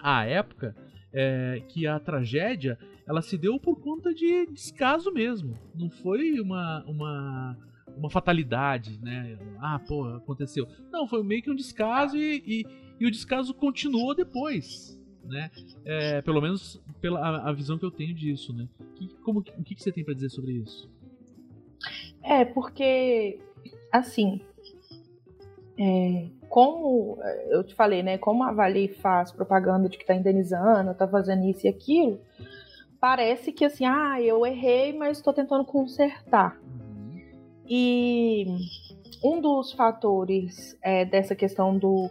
à 0.00 0.24
época 0.24 0.74
é 1.12 1.62
que 1.68 1.86
a 1.86 1.98
tragédia 2.00 2.76
ela 3.06 3.22
se 3.22 3.38
deu 3.38 3.58
por 3.60 3.80
conta 3.80 4.12
de 4.12 4.46
descaso 4.46 5.12
mesmo. 5.12 5.56
Não 5.74 5.88
foi 5.88 6.40
uma, 6.40 6.84
uma, 6.86 7.56
uma 7.96 8.10
fatalidade, 8.10 8.98
né? 9.02 9.38
Ah, 9.58 9.78
pô, 9.78 10.04
aconteceu. 10.08 10.66
Não, 10.92 11.06
foi 11.08 11.22
meio 11.22 11.42
que 11.42 11.50
um 11.50 11.56
descaso 11.56 12.16
e, 12.16 12.42
e, 12.46 12.66
e 13.00 13.06
o 13.06 13.10
descaso 13.10 13.54
continuou 13.54 14.14
depois 14.14 14.96
né? 15.28 15.50
É, 15.84 16.22
pelo 16.22 16.40
menos 16.40 16.80
pela 17.00 17.20
a, 17.20 17.50
a, 17.50 17.52
visão 17.52 17.78
que 17.78 17.84
eu 17.84 17.90
tenho 17.90 18.14
disso, 18.14 18.52
né? 18.52 18.68
Que, 18.94 19.08
como, 19.22 19.40
o 19.40 19.42
que, 19.42 19.74
que 19.74 19.82
você 19.82 19.92
tem 19.92 20.04
para 20.04 20.14
dizer 20.14 20.30
sobre 20.30 20.52
isso? 20.52 20.90
É, 22.22 22.44
porque, 22.44 23.38
assim, 23.92 24.40
é, 25.78 26.28
como 26.48 27.18
eu 27.50 27.62
te 27.64 27.74
falei, 27.74 28.02
né? 28.02 28.18
Como 28.18 28.44
a 28.44 28.52
Vale 28.52 28.88
faz 28.88 29.30
propaganda 29.32 29.88
de 29.88 29.98
que 29.98 30.06
tá 30.06 30.14
indenizando, 30.14 30.94
tá 30.94 31.06
fazendo 31.06 31.44
isso 31.44 31.66
e 31.66 31.68
aquilo, 31.68 32.20
parece 33.00 33.52
que 33.52 33.64
assim, 33.64 33.84
ah, 33.84 34.20
eu 34.20 34.46
errei, 34.46 34.92
mas 34.92 35.18
estou 35.18 35.32
tentando 35.32 35.64
consertar. 35.64 36.58
E 37.68 38.46
um 39.22 39.40
dos 39.40 39.72
fatores 39.72 40.76
é, 40.82 41.04
dessa 41.04 41.34
questão 41.34 41.76
do, 41.76 42.10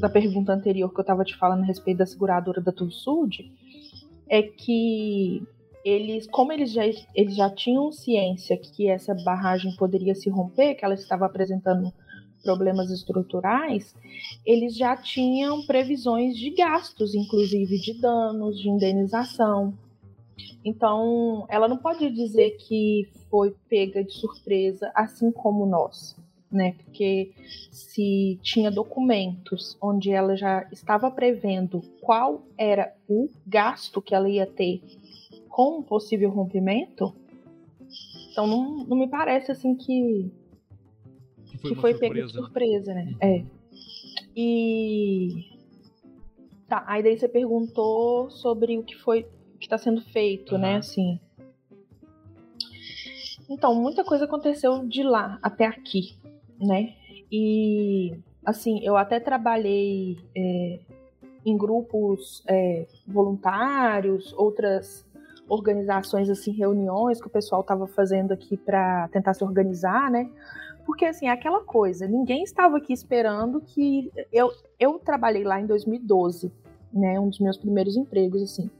da 0.00 0.08
pergunta 0.08 0.52
anterior 0.52 0.92
que 0.92 1.00
eu 1.00 1.02
estava 1.02 1.24
te 1.24 1.36
falando 1.36 1.62
a 1.62 1.66
respeito 1.66 1.98
da 1.98 2.06
seguradora 2.06 2.60
da 2.60 2.72
Tursud 2.72 3.52
é 4.28 4.42
que 4.42 5.42
eles, 5.84 6.26
como 6.26 6.52
eles 6.52 6.72
já, 6.72 6.82
eles 7.14 7.36
já 7.36 7.50
tinham 7.50 7.92
ciência 7.92 8.56
que 8.56 8.88
essa 8.88 9.14
barragem 9.14 9.76
poderia 9.76 10.14
se 10.14 10.30
romper, 10.30 10.74
que 10.74 10.84
ela 10.84 10.94
estava 10.94 11.26
apresentando 11.26 11.92
problemas 12.42 12.90
estruturais, 12.90 13.94
eles 14.44 14.76
já 14.76 14.96
tinham 14.96 15.64
previsões 15.66 16.36
de 16.36 16.50
gastos, 16.50 17.14
inclusive 17.14 17.78
de 17.78 18.00
danos, 18.00 18.60
de 18.60 18.68
indenização. 18.68 19.74
Então, 20.64 21.46
ela 21.48 21.68
não 21.68 21.76
pode 21.76 22.10
dizer 22.10 22.56
que 22.56 23.08
foi 23.30 23.54
pega 23.68 24.02
de 24.02 24.12
surpresa, 24.12 24.90
assim 24.94 25.30
como 25.30 25.66
nós 25.66 26.16
né? 26.54 26.76
Porque 26.84 27.32
se 27.70 28.38
tinha 28.40 28.70
documentos 28.70 29.76
onde 29.82 30.12
ela 30.12 30.36
já 30.36 30.66
estava 30.70 31.10
prevendo 31.10 31.82
qual 32.00 32.46
era 32.56 32.94
o 33.08 33.28
gasto 33.44 34.00
que 34.00 34.14
ela 34.14 34.28
ia 34.28 34.46
ter 34.46 34.80
com 35.48 35.80
um 35.80 35.82
possível 35.82 36.30
rompimento, 36.30 37.14
então 38.30 38.46
não, 38.46 38.84
não 38.84 38.96
me 38.96 39.08
parece 39.08 39.52
assim 39.52 39.74
que 39.74 40.30
que 41.46 41.58
foi, 41.58 41.70
que 41.70 41.80
foi 41.80 41.94
pego 41.94 42.14
de 42.14 42.32
surpresa, 42.32 42.94
né? 42.94 43.04
Uhum. 43.04 43.18
É. 43.20 43.44
E 44.36 45.44
tá, 46.68 46.84
aí 46.86 47.02
daí 47.02 47.18
você 47.18 47.28
perguntou 47.28 48.30
sobre 48.30 48.78
o 48.78 48.82
que 48.82 48.96
foi 48.96 49.22
o 49.22 49.43
que 49.64 49.66
está 49.66 49.78
sendo 49.78 50.02
feito, 50.02 50.54
uhum. 50.54 50.60
né? 50.60 50.76
Assim, 50.76 51.18
Então, 53.48 53.74
muita 53.74 54.04
coisa 54.04 54.26
aconteceu 54.26 54.86
de 54.86 55.02
lá 55.02 55.38
até 55.42 55.66
aqui, 55.66 56.18
né? 56.60 56.94
E, 57.32 58.14
assim, 58.44 58.80
eu 58.84 58.96
até 58.96 59.18
trabalhei 59.18 60.18
é, 60.36 60.80
em 61.44 61.56
grupos 61.56 62.42
é, 62.46 62.86
voluntários, 63.06 64.32
outras 64.34 65.04
organizações, 65.48 66.30
assim, 66.30 66.52
reuniões 66.52 67.20
que 67.20 67.26
o 67.26 67.30
pessoal 67.30 67.62
estava 67.62 67.86
fazendo 67.86 68.32
aqui 68.32 68.56
para 68.56 69.08
tentar 69.08 69.34
se 69.34 69.44
organizar, 69.44 70.10
né? 70.10 70.30
Porque, 70.86 71.06
assim, 71.06 71.26
é 71.26 71.30
aquela 71.30 71.62
coisa, 71.64 72.06
ninguém 72.06 72.42
estava 72.42 72.76
aqui 72.76 72.92
esperando 72.92 73.60
que. 73.60 74.10
Eu, 74.30 74.50
eu 74.78 74.98
trabalhei 74.98 75.42
lá 75.42 75.58
em 75.58 75.66
2012, 75.66 76.52
né? 76.92 77.18
Um 77.18 77.30
dos 77.30 77.40
meus 77.40 77.56
primeiros 77.56 77.96
empregos, 77.96 78.42
assim. 78.42 78.70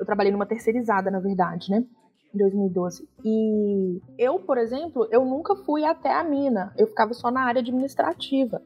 Eu 0.00 0.06
trabalhei 0.06 0.32
numa 0.32 0.46
terceirizada, 0.46 1.10
na 1.10 1.20
verdade, 1.20 1.70
né? 1.70 1.84
Em 2.34 2.38
2012. 2.38 3.06
E 3.24 4.00
eu, 4.18 4.38
por 4.40 4.56
exemplo, 4.58 5.06
eu 5.10 5.24
nunca 5.24 5.54
fui 5.54 5.84
até 5.84 6.12
a 6.12 6.24
mina. 6.24 6.72
Eu 6.76 6.86
ficava 6.86 7.12
só 7.12 7.30
na 7.30 7.42
área 7.42 7.60
administrativa. 7.60 8.62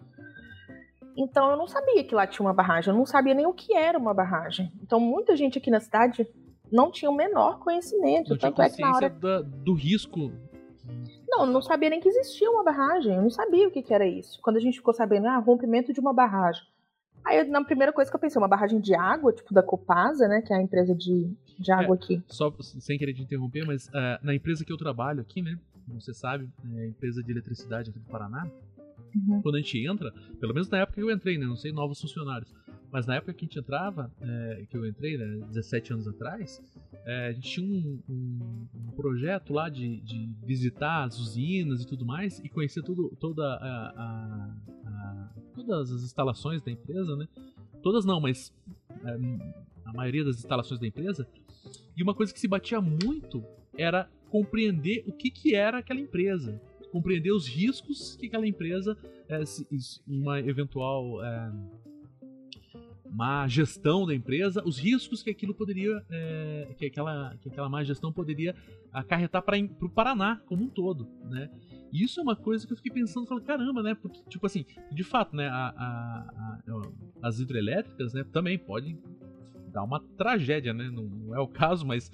Então 1.17 1.51
eu 1.51 1.57
não 1.57 1.67
sabia 1.67 2.03
que 2.05 2.15
lá 2.15 2.27
tinha 2.27 2.45
uma 2.47 2.53
barragem. 2.55 2.93
Eu 2.93 2.99
não 2.99 3.07
sabia 3.07 3.35
nem 3.35 3.47
o 3.47 3.53
que 3.53 3.75
era 3.75 3.99
uma 3.99 4.13
barragem. 4.15 4.73
Então 4.83 4.99
muita 5.01 5.37
gente 5.37 5.59
aqui 5.59 5.71
na 5.71 5.81
cidade 5.81 6.27
não 6.71 6.91
tinha 6.91 7.11
o 7.11 7.15
menor 7.15 7.59
conhecimento. 7.61 8.31
Não 8.31 8.37
tinha 8.39 8.51
Tanto 8.53 8.63
é 8.63 8.71
que 8.71 8.83
consciência 8.83 9.07
hora. 9.07 9.11
da- 9.11 9.41
do 9.43 9.75
risco. 9.75 10.33
Não, 11.29 11.47
eu 11.47 11.53
não 11.53 11.63
sabia 11.63 11.89
nem 11.91 12.01
que 12.01 12.09
existia 12.09 12.51
uma 12.51 12.63
barragem. 12.65 13.15
Eu 13.15 13.23
não 13.23 13.31
sabia 13.31 13.67
o 13.67 13.71
que, 13.71 13.83
que 13.83 13.95
era 13.95 14.07
isso. 14.07 14.39
Quando 14.43 14.57
a 14.57 14.61
gente 14.61 14.79
ficou 14.79 14.93
sabendo, 14.93 15.27
ah, 15.27 15.39
rompimento 15.39 15.93
de 15.93 16.01
uma 16.01 16.13
barragem. 16.13 16.63
Aí, 17.25 17.39
eu- 17.39 17.49
na 17.49 17.65
primeira 17.65 17.93
coisa 17.93 18.11
que 18.11 18.17
eu 18.17 18.21
pensei, 18.21 18.41
uma 18.41 18.49
barragem 18.49 18.81
de 18.81 18.95
água, 18.95 19.33
tipo 19.33 19.53
da 19.55 19.63
Copasa, 19.63 20.29
né? 20.29 20.43
Que 20.43 20.53
é 20.53 20.57
a 20.57 20.63
empresa 20.63 20.95
de, 20.95 21.31
de 21.59 21.73
água 21.73 21.95
aqui. 21.95 22.23
Só 22.29 22.55
sem 22.61 22.99
querer 22.99 23.15
te 23.15 23.23
interromper, 23.23 23.65
mas 23.67 23.89
ah, 23.95 24.19
na 24.23 24.35
empresa 24.35 24.65
que 24.65 24.73
eu 24.73 24.77
trabalho 24.77 25.21
aqui, 25.21 25.41
né? 25.43 25.59
Como 25.87 26.01
você 26.01 26.13
sabe, 26.15 26.49
é 26.77 26.81
a 26.83 26.87
empresa 26.87 27.23
de 27.23 27.31
eletricidade 27.31 27.91
aqui 27.91 27.99
do 27.99 28.07
Paraná. 28.07 28.47
Uhum. 29.15 29.41
Quando 29.43 29.55
a 29.57 29.59
gente 29.59 29.79
entra, 29.87 30.13
pelo 30.41 30.53
menos 30.53 30.69
na 30.69 30.79
época 30.79 30.95
que 30.95 31.03
eu 31.03 31.11
entrei, 31.11 31.39
né? 31.39 31.47
Não 31.47 31.57
sei 31.57 31.73
novos 31.73 32.01
funcionários. 32.01 32.53
Mas 32.95 33.07
na 33.07 33.17
época 33.17 33.35
que 33.35 33.45
a 33.45 33.49
gente 33.49 33.59
entrava, 33.59 34.09
é, 34.21 34.67
que 34.71 34.77
eu 34.77 34.87
entrei, 34.87 35.19
né? 35.19 35.45
17 35.49 35.93
anos 35.95 36.07
atrás, 36.07 36.63
é, 37.05 37.27
a 37.27 37.33
gente 37.33 37.51
tinha 37.51 37.67
um, 37.67 37.99
um- 38.09 38.67
um 38.73 38.91
projeto 38.93 39.53
lá 39.53 39.69
de, 39.69 39.97
de 40.03 40.29
visitar 40.47 41.03
as 41.03 41.19
usinas 41.19 41.83
e 41.83 41.87
tudo 41.89 42.07
mais 42.07 42.39
e 42.39 42.49
conhecer 42.49 42.85
tudo, 42.85 43.09
toda 43.19 43.43
a, 43.45 43.57
a- 43.57 44.55
a- 44.87 45.29
todas 45.57 45.91
as 45.91 46.03
instalações 46.05 46.63
da 46.63 46.71
empresa, 46.71 47.17
né? 47.17 47.27
Todas 47.83 48.05
não, 48.05 48.21
mas 48.21 48.55
é, 49.05 49.19
a 49.87 49.93
maioria 49.93 50.23
das 50.25 50.37
instalações 50.37 50.79
da 50.79 50.87
empresa. 50.87 51.27
E 51.97 52.03
uma 52.03 52.15
coisa 52.15 52.33
que 52.33 52.39
se 52.39 52.47
batia 52.47 52.81
muito 52.81 53.43
era 53.77 54.09
compreender 54.31 55.03
o 55.09 55.13
que, 55.13 55.33
que 55.33 55.53
era 55.57 55.79
aquela 55.79 55.99
empresa. 55.99 56.61
Compreender 56.93 57.33
os 57.33 57.49
riscos 57.49 58.15
que 58.15 58.27
aquela 58.27 58.47
empresa, 58.47 58.97
é, 59.29 59.43
uma 60.07 60.39
eventual 60.39 61.25
é, 61.25 61.53
má 63.15 63.47
gestão 63.47 64.05
da 64.05 64.15
empresa, 64.15 64.63
os 64.67 64.79
riscos 64.79 65.23
que 65.23 65.31
aquilo 65.31 65.55
poderia, 65.55 66.05
é, 66.11 66.75
que, 66.77 66.87
aquela, 66.87 67.37
que 67.41 67.49
aquela 67.49 67.69
má 67.69 67.85
gestão 67.85 68.13
poderia 68.13 68.55
acarretar 68.93 69.41
para 69.43 69.57
o 69.81 69.89
Paraná 69.89 70.41
como 70.47 70.65
um 70.65 70.69
todo, 70.69 71.09
né? 71.31 71.49
E 71.93 72.03
isso 72.03 72.19
é 72.19 72.23
uma 72.25 72.35
coisa 72.35 72.67
que 72.67 72.73
eu 72.73 72.77
fiquei 72.77 72.91
pensando, 72.93 73.27
falando, 73.27 73.45
caramba, 73.45 73.83
né? 73.83 73.95
Porque, 73.95 74.21
tipo 74.29 74.45
assim, 74.47 74.65
de 74.91 75.05
fato, 75.05 75.37
né? 75.37 75.47
a- 75.49 75.73
a- 75.77 76.61
a- 76.69 76.83
as 77.29 77.39
hidrelétricas, 77.39 78.13
né? 78.13 78.25
Também 78.33 78.59
podem 78.59 78.99
dar 79.73 79.85
uma 79.85 80.01
tragédia, 80.17 80.75
né? 80.75 80.91
Não, 80.91 81.05
não 81.05 81.35
é 81.35 81.39
o 81.39 81.47
caso, 81.47 81.87
mas. 81.87 82.11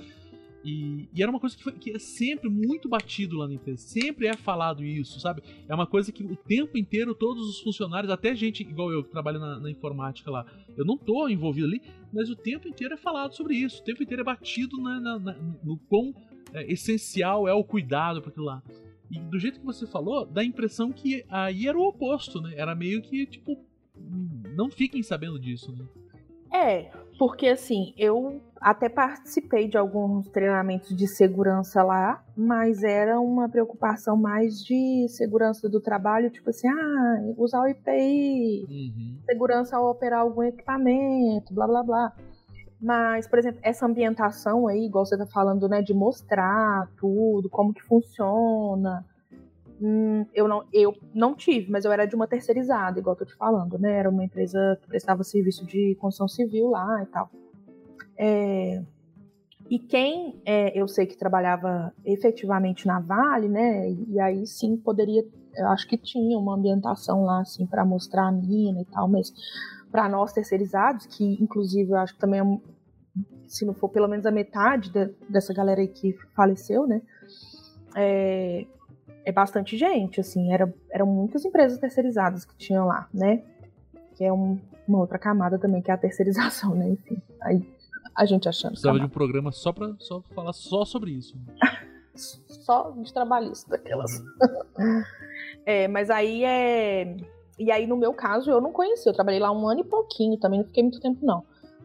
E, 0.65 1.09
e 1.15 1.23
era 1.23 1.31
uma 1.31 1.41
coisa 1.41 1.57
que, 1.57 1.63
foi- 1.63 1.73
que 1.73 1.91
é 1.91 1.99
sempre 1.99 2.49
muito 2.51 2.89
batido 2.89 3.37
lá 3.39 3.49
na 3.49 3.55
empresa. 3.55 3.79
Sempre 3.79 4.27
é 4.27 4.37
falado 4.37 4.85
isso, 4.85 5.19
sabe? 5.19 5.43
É 5.69 5.75
uma 5.75 5.87
coisa 5.87 6.13
que 6.13 6.23
o 6.23 6.37
tempo 6.37 6.77
inteiro 6.77 7.15
todos 7.15 7.49
os 7.49 7.61
funcionários, 7.61 8.13
até 8.13 8.35
gente 8.37 8.63
igual 8.63 8.93
eu 8.93 9.03
que 9.03 9.11
trabalha 9.11 9.39
na, 9.39 9.59
na 9.59 9.71
informática 9.71 10.31
lá, 10.31 10.45
eu 10.77 10.85
não 10.85 10.99
tô 10.99 11.29
envolvido 11.29 11.67
ali, 11.67 11.81
mas 12.13 12.29
o 12.29 12.37
tempo 12.37 12.69
inteiro 12.69 12.95
é 12.95 12.97
falado 12.99 13.35
sobre 13.35 13.55
isso. 13.57 13.81
O 13.81 13.85
tempo 13.85 14.03
inteiro 14.03 14.21
é 14.21 14.25
batido 14.25 14.77
na- 14.81 15.01
na- 15.01 15.37
no 15.65 15.77
quão 15.89 16.15
é, 16.53 16.71
essencial 16.71 17.47
é 17.49 17.55
o 17.55 17.63
cuidado 17.65 18.21
para 18.21 18.31
aquilo 18.31 18.47
lá. 18.47 18.63
E 19.11 19.19
do 19.19 19.39
jeito 19.39 19.61
que 19.61 19.67
você 19.67 19.87
falou, 19.87 20.27
dá 20.27 20.41
a 20.41 20.45
impressão 20.45 20.93
que 20.93 21.25
aí 21.29 21.67
era 21.69 21.79
o 21.79 21.83
oposto, 21.89 22.41
né? 22.41 22.53
Era 22.57 22.75
meio 22.75 23.01
que, 23.03 23.25
tipo, 23.27 23.57
não 24.57 24.69
fiquem 24.71 25.03
sabendo 25.03 25.39
disso, 25.39 25.73
né? 25.73 25.85
É, 26.53 26.91
porque 27.19 27.47
assim, 27.47 27.95
eu 27.97 28.41
até 28.61 28.89
participei 28.89 29.67
de 29.69 29.79
alguns 29.79 30.29
treinamentos 30.29 30.95
de 30.95 31.07
segurança 31.09 31.83
lá, 31.83 32.23
mas 32.37 32.83
era 32.83 33.19
uma 33.19 33.49
preocupação 33.49 34.17
mais 34.17 34.63
de 34.63 35.07
segurança 35.09 35.69
do 35.69 35.81
trabalho, 35.81 36.29
tipo 36.31 36.51
assim, 36.51 36.69
ah, 36.69 37.23
usar 37.39 37.63
o 37.63 37.67
IPI, 37.69 38.67
Uhum. 38.69 39.19
segurança 39.25 39.77
ao 39.77 39.91
operar 39.91 40.21
algum 40.21 40.43
equipamento, 40.43 41.55
blá 41.55 41.67
blá 41.67 41.83
blá. 41.83 42.13
Mas, 42.83 43.27
por 43.27 43.39
exemplo, 43.39 43.61
essa 43.63 43.85
ambientação 43.87 44.67
aí, 44.67 44.87
igual 44.87 45.05
você 45.05 45.17
tá 45.17 45.27
falando, 45.27 45.69
né, 45.69 45.83
de 45.83 45.93
mostrar 45.95 46.89
tudo, 46.99 47.49
como 47.49 47.73
que 47.75 47.83
funciona. 47.83 49.05
hum, 49.83 50.27
eu, 50.35 50.47
não, 50.47 50.63
eu 50.75 50.95
não 51.15 51.35
tive, 51.35 51.71
mas 51.71 51.87
eu 51.87 51.93
era 51.93 52.05
de 52.07 52.15
uma 52.15 52.27
terceirizada, 52.27 52.99
igual 53.01 53.15
eu 53.15 53.21
tô 53.21 53.25
te 53.25 53.35
falando, 53.35 53.79
né? 53.79 53.93
Era 53.99 54.11
uma 54.11 54.23
empresa 54.23 54.79
que 54.83 54.87
prestava 54.87 55.25
serviço 55.25 55.65
de 55.65 55.95
construção 55.99 56.29
civil 56.29 56.69
lá 56.69 57.03
e 57.03 57.07
tal. 57.07 57.31
É, 58.23 58.83
e 59.71 59.79
quem 59.79 60.43
é, 60.45 60.79
eu 60.79 60.87
sei 60.87 61.07
que 61.07 61.17
trabalhava 61.17 61.91
efetivamente 62.05 62.87
na 62.87 63.01
Vale, 63.01 63.49
né? 63.49 63.91
E 63.91 64.21
aí 64.21 64.47
sim 64.47 64.77
poderia, 64.77 65.25
eu 65.57 65.69
acho 65.69 65.89
que 65.89 65.97
tinha 65.97 66.37
uma 66.39 66.55
ambientação 66.55 67.25
lá, 67.25 67.41
assim, 67.41 67.65
para 67.65 67.83
mostrar 67.83 68.27
a 68.27 68.33
mina 68.33 68.83
e 68.83 68.85
tal, 68.85 69.09
mas 69.09 69.33
para 69.91 70.07
nós 70.07 70.35
terceirizados, 70.35 71.07
que 71.07 71.43
inclusive 71.43 71.93
eu 71.93 71.97
acho 71.97 72.13
que 72.13 72.21
também 72.21 72.41
é 72.41 72.59
se 73.49 73.65
não 73.65 73.73
for 73.73 73.89
pelo 73.89 74.07
menos 74.07 74.27
a 74.27 74.31
metade 74.31 74.93
dessa 75.29 75.55
galera 75.55 75.81
aí 75.81 75.89
que 75.89 76.13
faleceu, 76.37 76.87
né? 76.87 77.01
É, 77.97 78.67
é 79.25 79.33
bastante 79.33 79.79
gente, 79.79 80.21
assim, 80.21 80.53
era, 80.53 80.73
eram 80.91 81.07
muitas 81.07 81.43
empresas 81.45 81.79
terceirizadas 81.79 82.45
que 82.45 82.55
tinham 82.57 82.87
lá, 82.87 83.09
né? 83.15 83.43
Que 84.15 84.25
é 84.25 84.33
um- 84.33 84.59
uma 84.87 84.99
outra 84.99 85.19
camada 85.19 85.59
também, 85.59 85.81
que 85.81 85.91
é 85.91 85.95
a 85.95 85.99
terceirização, 85.99 86.75
né? 86.75 86.91
Enfim, 86.91 87.21
aí 87.41 87.80
a 88.15 88.25
gente 88.27 88.49
achando. 88.49 88.73
Precisava 88.73 88.95
de 88.95 89.01
camada. 89.01 89.13
um 89.13 89.15
programa 89.15 89.53
só 89.53 89.73
pra 89.73 89.95
só 89.99 90.21
falar 90.35 90.53
só 90.53 90.85
sobre 90.85 91.13
isso. 91.13 91.37
só 92.15 92.91
de 92.91 93.13
trabalhista 93.13 93.71
daquelas. 93.71 94.23
é, 95.65 95.89
mas 95.89 96.11
aí 96.11 96.45
é. 96.45 97.17
E 97.59 97.71
aí, 97.71 97.87
no 97.87 97.97
meu 97.97 98.13
caso, 98.15 98.51
eu 98.51 98.61
não 98.61 98.73
conheci. 98.73 99.09
Eu 99.09 99.13
trabalhei 99.13 99.39
lá 99.41 99.53
um 99.53 99.69
ano 99.69 99.81
e 99.81 99.85
pouquinho, 99.85 100.39
também 100.39 100.61
não 100.61 100.67
fiquei 100.67 100.83
muito 100.83 100.99
tempo, 101.01 101.25
não. 101.25 101.45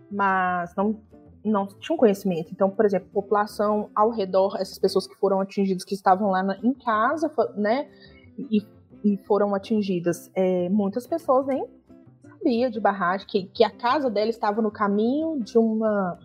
Mas 0.09 0.73
não, 0.75 0.97
não 1.43 1.67
tinha 1.67 1.93
um 1.93 1.97
conhecimento. 1.97 2.49
Então, 2.51 2.69
por 2.69 2.85
exemplo, 2.85 3.09
população 3.11 3.89
ao 3.93 4.09
redor, 4.09 4.55
essas 4.57 4.79
pessoas 4.79 5.05
que 5.05 5.15
foram 5.15 5.41
atingidas, 5.41 5.83
que 5.83 5.93
estavam 5.93 6.29
lá 6.29 6.41
na- 6.41 6.57
em 6.63 6.73
casa, 6.73 7.29
né? 7.57 7.89
E, 8.37 8.65
e 9.03 9.17
foram 9.25 9.53
atingidas. 9.53 10.31
é, 10.33 10.69
muitas 10.69 11.05
pessoas 11.05 11.45
nem 11.47 11.65
sabia 12.45 12.69
de 12.69 12.79
barragem, 12.79 13.25
que, 13.27 13.43
que 13.47 13.63
a 13.63 13.69
casa 13.69 14.09
dela 14.09 14.29
estava 14.29 14.61
no 14.61 14.69
caminho 14.71 15.39
de 15.43 15.57
uma 15.57 16.19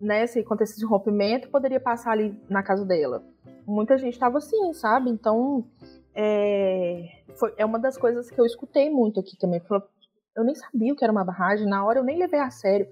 né, 0.00 0.26
se 0.26 0.40
acontecesse 0.40 0.84
rompimento, 0.84 1.48
poderia 1.48 1.78
passar 1.78 2.10
ali 2.10 2.36
na 2.50 2.60
casa 2.60 2.84
dela. 2.84 3.22
Muita 3.64 3.96
gente 3.96 4.14
estava 4.14 4.38
assim, 4.38 4.72
sabe? 4.72 5.08
Então, 5.08 5.64
é, 6.12 7.22
foi, 7.38 7.54
é 7.56 7.64
uma 7.64 7.78
das 7.78 7.96
coisas 7.96 8.28
que 8.28 8.40
eu 8.40 8.44
escutei 8.44 8.90
muito 8.90 9.20
aqui 9.20 9.38
também. 9.38 9.62
Eu 10.34 10.42
nem 10.42 10.56
sabia 10.56 10.92
o 10.92 10.96
que 10.96 11.04
era 11.04 11.12
uma 11.12 11.24
barragem, 11.24 11.68
na 11.68 11.84
hora 11.84 12.00
eu 12.00 12.04
nem 12.04 12.18
levei 12.18 12.40
a 12.40 12.50
sério. 12.50 12.88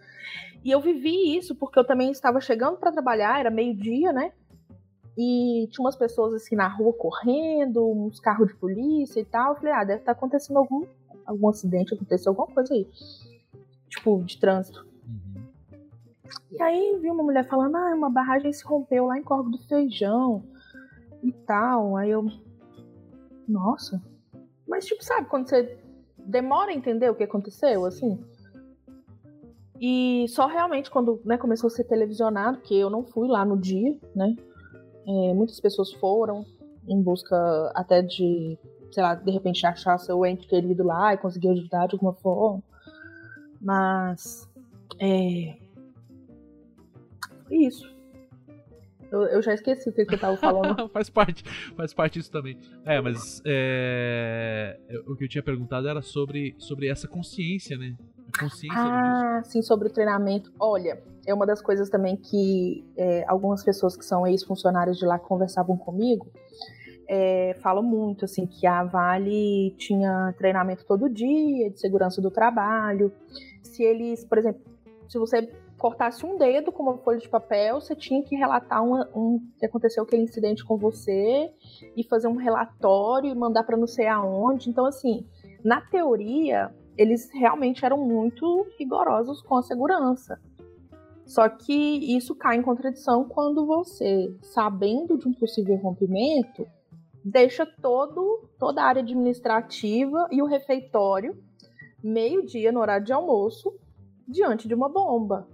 E 0.64 0.70
eu 0.70 0.80
vivi 0.80 1.36
isso 1.36 1.56
porque 1.56 1.80
eu 1.80 1.84
também 1.84 2.12
estava 2.12 2.40
chegando 2.40 2.76
para 2.76 2.92
trabalhar, 2.92 3.40
era 3.40 3.50
meio-dia, 3.50 4.12
né? 4.12 4.30
E 5.18 5.68
tinha 5.72 5.84
umas 5.84 5.96
pessoas 5.96 6.32
assim 6.34 6.54
na 6.54 6.68
rua 6.68 6.92
correndo, 6.92 7.84
uns 7.90 8.20
carros 8.20 8.48
de 8.48 8.54
polícia 8.54 9.18
e 9.18 9.24
tal. 9.24 9.54
Eu 9.54 9.56
falei, 9.56 9.72
ah, 9.72 9.84
deve 9.84 10.00
estar 10.00 10.12
acontecendo 10.12 10.58
algum, 10.58 10.86
algum 11.30 11.48
acidente, 11.48 11.94
aconteceu 11.94 12.30
alguma 12.30 12.48
coisa 12.48 12.74
aí. 12.74 12.86
Tipo, 13.88 14.22
de 14.24 14.38
trânsito. 14.38 14.86
Uhum. 15.06 15.42
E 16.50 16.62
aí 16.62 16.98
vi 17.00 17.10
uma 17.10 17.22
mulher 17.22 17.48
falando, 17.48 17.76
ah, 17.76 17.94
uma 17.94 18.10
barragem 18.10 18.52
se 18.52 18.64
rompeu 18.64 19.06
lá 19.06 19.18
em 19.18 19.22
Corvo 19.22 19.50
do 19.50 19.58
Feijão 19.66 20.44
e 21.22 21.32
tal. 21.32 21.96
Aí 21.96 22.10
eu. 22.10 22.26
Nossa. 23.48 24.00
Mas 24.68 24.84
tipo, 24.86 25.02
sabe, 25.04 25.28
quando 25.28 25.48
você 25.48 25.76
demora 26.16 26.70
a 26.70 26.74
entender 26.74 27.10
o 27.10 27.14
que 27.14 27.24
aconteceu, 27.24 27.84
assim? 27.84 28.22
E 29.80 30.26
só 30.28 30.46
realmente 30.46 30.90
quando 30.90 31.20
né, 31.24 31.38
começou 31.38 31.68
a 31.68 31.70
ser 31.70 31.84
televisionado, 31.84 32.58
porque 32.58 32.74
eu 32.74 32.90
não 32.90 33.02
fui 33.02 33.26
lá 33.26 33.44
no 33.44 33.56
dia, 33.56 33.98
né? 34.14 34.36
É, 35.06 35.34
muitas 35.34 35.58
pessoas 35.58 35.92
foram 35.94 36.44
em 36.86 37.02
busca 37.02 37.72
até 37.74 38.02
de, 38.02 38.58
sei 38.90 39.02
lá, 39.02 39.14
de 39.14 39.30
repente 39.30 39.66
achar 39.66 39.98
seu 39.98 40.24
ente 40.24 40.46
querido 40.46 40.84
lá 40.84 41.14
e 41.14 41.18
conseguir 41.18 41.48
ajudar 41.50 41.86
de 41.86 41.94
alguma 41.94 42.14
forma. 42.14 42.62
Mas. 43.60 44.48
É. 44.98 45.56
Isso. 47.50 47.90
Eu, 49.10 49.22
eu 49.22 49.42
já 49.42 49.52
esqueci 49.52 49.88
o 49.88 49.92
que, 49.92 50.04
que 50.04 50.14
eu 50.14 50.18
tava 50.18 50.36
falando. 50.36 50.88
faz 50.90 51.10
parte, 51.10 51.42
faz 51.76 51.92
parte 51.92 52.18
disso 52.18 52.30
também. 52.30 52.56
É, 52.84 53.00
mas 53.00 53.42
é, 53.44 54.78
o 55.06 55.16
que 55.16 55.24
eu 55.24 55.28
tinha 55.28 55.42
perguntado 55.42 55.88
era 55.88 56.00
sobre, 56.00 56.54
sobre 56.58 56.86
essa 56.88 57.08
consciência, 57.08 57.76
né? 57.76 57.96
A 58.32 58.38
consciência 58.38 58.78
ah, 58.78 59.42
sim, 59.44 59.62
sobre 59.62 59.88
o 59.88 59.90
treinamento. 59.90 60.52
Olha, 60.60 61.02
é 61.26 61.34
uma 61.34 61.44
das 61.44 61.60
coisas 61.60 61.90
também 61.90 62.16
que 62.16 62.84
é, 62.96 63.24
algumas 63.26 63.64
pessoas 63.64 63.96
que 63.96 64.04
são 64.04 64.24
ex-funcionários 64.26 64.96
de 64.96 65.04
lá 65.04 65.18
conversavam 65.18 65.76
comigo. 65.76 66.30
É, 67.12 67.56
falam 67.60 67.82
muito 67.82 68.24
assim 68.24 68.46
que 68.46 68.68
a 68.68 68.84
Vale 68.84 69.74
tinha 69.76 70.32
treinamento 70.38 70.86
todo 70.86 71.10
dia 71.10 71.68
de 71.68 71.80
segurança 71.80 72.22
do 72.22 72.30
trabalho. 72.30 73.12
Se 73.64 73.82
eles, 73.82 74.24
por 74.24 74.38
exemplo, 74.38 74.62
se 75.08 75.18
você 75.18 75.50
cortasse 75.76 76.24
um 76.24 76.38
dedo 76.38 76.70
com 76.70 76.84
uma 76.84 76.98
folha 76.98 77.18
de 77.18 77.28
papel, 77.28 77.80
você 77.80 77.96
tinha 77.96 78.22
que 78.22 78.36
relatar 78.36 78.80
um, 78.80 79.00
um 79.12 79.40
que 79.58 79.66
aconteceu 79.66 80.04
aquele 80.04 80.22
incidente 80.22 80.64
com 80.64 80.76
você 80.76 81.50
e 81.96 82.04
fazer 82.04 82.28
um 82.28 82.36
relatório 82.36 83.28
e 83.28 83.34
mandar 83.34 83.64
para 83.64 83.76
não 83.76 83.88
sei 83.88 84.06
aonde. 84.06 84.70
Então, 84.70 84.86
assim, 84.86 85.26
na 85.64 85.80
teoria, 85.80 86.72
eles 86.96 87.28
realmente 87.32 87.84
eram 87.84 87.98
muito 88.06 88.68
rigorosos 88.78 89.42
com 89.42 89.56
a 89.56 89.62
segurança. 89.62 90.40
Só 91.26 91.48
que 91.48 92.16
isso 92.16 92.36
cai 92.36 92.56
em 92.56 92.62
contradição 92.62 93.24
quando 93.24 93.66
você, 93.66 94.32
sabendo 94.42 95.18
de 95.18 95.26
um 95.26 95.32
possível 95.32 95.74
rompimento, 95.74 96.68
deixa 97.24 97.66
todo, 97.66 98.48
toda 98.58 98.82
a 98.82 98.86
área 98.86 99.02
administrativa 99.02 100.28
e 100.30 100.42
o 100.42 100.46
refeitório 100.46 101.36
meio-dia 102.02 102.72
no 102.72 102.80
horário 102.80 103.04
de 103.04 103.12
almoço 103.12 103.74
diante 104.26 104.66
de 104.66 104.74
uma 104.74 104.88
bomba 104.88 105.46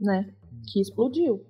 né? 0.00 0.32
Que 0.70 0.80
explodiu. 0.80 1.44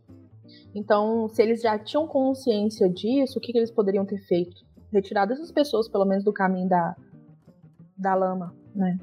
Então, 0.75 1.29
se 1.29 1.43
eles 1.43 1.61
já 1.61 1.79
tinham 1.79 2.07
consciência 2.07 2.89
disso, 2.89 3.39
o 3.39 3.41
que, 3.43 3.53
que 3.53 3.59
eles 3.59 3.71
poderiam 3.71 4.05
ter 4.05 4.19
feito? 4.27 4.65
Retirado 4.93 5.33
essas 5.33 5.51
pessoas, 5.51 5.89
pelo 5.89 6.05
menos, 6.05 6.25
do 6.25 6.33
caminho 6.33 6.69
da, 6.69 6.97
da 7.97 8.15
lama, 8.15 8.55
né? 8.75 8.99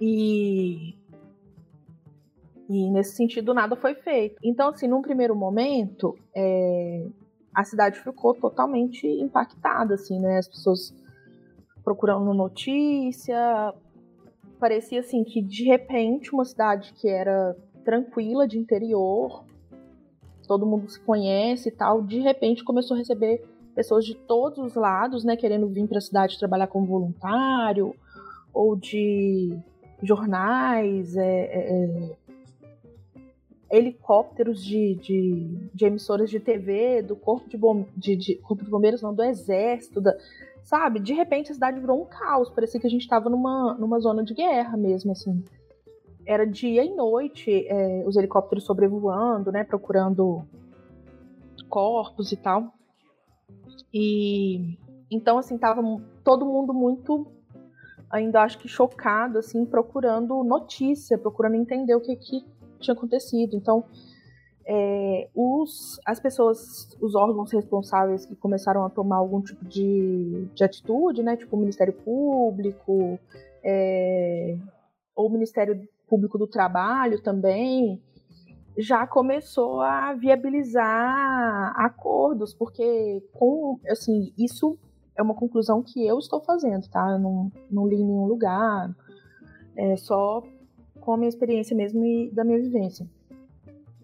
E, 0.00 0.94
e 2.68 2.90
nesse 2.90 3.16
sentido, 3.16 3.52
nada 3.52 3.76
foi 3.76 3.94
feito. 3.94 4.36
Então, 4.42 4.68
assim, 4.68 4.86
num 4.86 5.02
primeiro 5.02 5.34
momento, 5.34 6.16
é, 6.34 7.06
a 7.54 7.64
cidade 7.64 7.98
ficou 8.00 8.34
totalmente 8.34 9.06
impactada, 9.06 9.94
assim, 9.94 10.18
né? 10.20 10.38
As 10.38 10.48
pessoas 10.48 10.94
procurando 11.82 12.32
notícia. 12.32 13.74
Parecia, 14.58 15.00
assim, 15.00 15.24
que 15.24 15.40
de 15.42 15.64
repente 15.64 16.32
uma 16.32 16.44
cidade 16.44 16.92
que 16.94 17.08
era 17.08 17.56
tranquila 17.84 18.46
de 18.46 18.58
interior, 18.58 19.44
todo 20.46 20.66
mundo 20.66 20.88
se 20.90 21.00
conhece 21.00 21.68
e 21.68 21.72
tal, 21.72 22.02
de 22.02 22.18
repente 22.20 22.64
começou 22.64 22.94
a 22.94 22.98
receber 22.98 23.42
pessoas 23.74 24.04
de 24.04 24.14
todos 24.14 24.58
os 24.58 24.74
lados, 24.74 25.24
né, 25.24 25.36
querendo 25.36 25.68
vir 25.68 25.86
para 25.86 25.98
a 25.98 26.02
cidade 26.02 26.38
trabalhar 26.38 26.66
como 26.66 26.86
voluntário, 26.86 27.94
ou 28.52 28.76
de 28.76 29.56
jornais, 30.02 31.16
é, 31.16 31.22
é, 31.22 31.84
é, 31.84 32.16
helicópteros 33.70 34.64
de, 34.64 34.96
de, 34.96 35.70
de, 35.72 35.84
emissoras 35.84 36.28
de 36.28 36.40
TV, 36.40 37.02
do 37.02 37.14
corpo 37.14 37.48
de, 37.48 37.56
bom, 37.56 37.86
de, 37.96 38.16
de, 38.16 38.34
corpo 38.36 38.64
de 38.64 38.70
bombeiros, 38.70 39.00
não, 39.00 39.14
do 39.14 39.22
exército, 39.22 40.00
da, 40.00 40.16
sabe? 40.64 40.98
De 40.98 41.12
repente 41.12 41.52
a 41.52 41.54
cidade 41.54 41.78
virou 41.78 42.02
um 42.02 42.04
caos, 42.04 42.50
parecia 42.50 42.80
que 42.80 42.86
a 42.86 42.90
gente 42.90 43.02
estava 43.02 43.30
numa, 43.30 43.74
numa 43.74 44.00
zona 44.00 44.24
de 44.24 44.34
guerra 44.34 44.76
mesmo, 44.76 45.12
assim 45.12 45.42
era 46.30 46.46
dia 46.46 46.84
e 46.84 46.94
noite 46.94 47.66
é, 47.66 48.04
os 48.06 48.16
helicópteros 48.16 48.64
sobrevoando, 48.64 49.50
né, 49.50 49.64
procurando 49.64 50.44
corpos 51.68 52.30
e 52.30 52.36
tal. 52.36 52.72
E 53.92 54.78
então 55.10 55.38
assim 55.38 55.58
tava 55.58 55.82
todo 56.22 56.46
mundo 56.46 56.72
muito 56.72 57.26
ainda 58.08 58.42
acho 58.42 58.58
que 58.58 58.68
chocado 58.68 59.38
assim, 59.38 59.64
procurando 59.64 60.44
notícia, 60.44 61.18
procurando 61.18 61.56
entender 61.56 61.94
o 61.94 62.00
que, 62.00 62.14
que 62.14 62.44
tinha 62.80 62.94
acontecido. 62.94 63.54
Então 63.54 63.84
é, 64.72 65.28
os, 65.34 66.00
as 66.06 66.20
pessoas, 66.20 66.96
os 67.00 67.16
órgãos 67.16 67.50
responsáveis 67.52 68.24
que 68.24 68.36
começaram 68.36 68.84
a 68.84 68.90
tomar 68.90 69.16
algum 69.16 69.40
tipo 69.40 69.64
de, 69.64 70.48
de 70.54 70.62
atitude, 70.62 71.24
né, 71.24 71.36
tipo 71.36 71.56
o 71.56 71.58
Ministério 71.58 71.92
Público, 71.92 73.18
é, 73.64 74.56
ou 75.16 75.26
o 75.26 75.32
Ministério 75.32 75.88
Público 76.08 76.38
do 76.38 76.46
Trabalho 76.46 77.20
também, 77.20 78.00
já 78.78 79.06
começou 79.08 79.80
a 79.80 80.14
viabilizar 80.14 81.72
acordos, 81.76 82.54
porque 82.54 83.22
com 83.32 83.78
assim, 83.88 84.32
isso 84.38 84.78
é 85.16 85.22
uma 85.22 85.34
conclusão 85.34 85.82
que 85.82 86.06
eu 86.06 86.18
estou 86.18 86.40
fazendo, 86.40 86.88
tá? 86.88 87.10
Eu 87.10 87.18
não, 87.18 87.52
não 87.68 87.88
li 87.88 87.96
em 87.96 88.06
nenhum 88.06 88.26
lugar, 88.26 88.94
é 89.76 89.96
só 89.96 90.42
com 91.10 91.14
a 91.14 91.16
minha 91.16 91.28
experiência 91.28 91.76
mesmo 91.76 92.04
e 92.04 92.30
da 92.30 92.44
minha 92.44 92.60
vivência. 92.60 93.04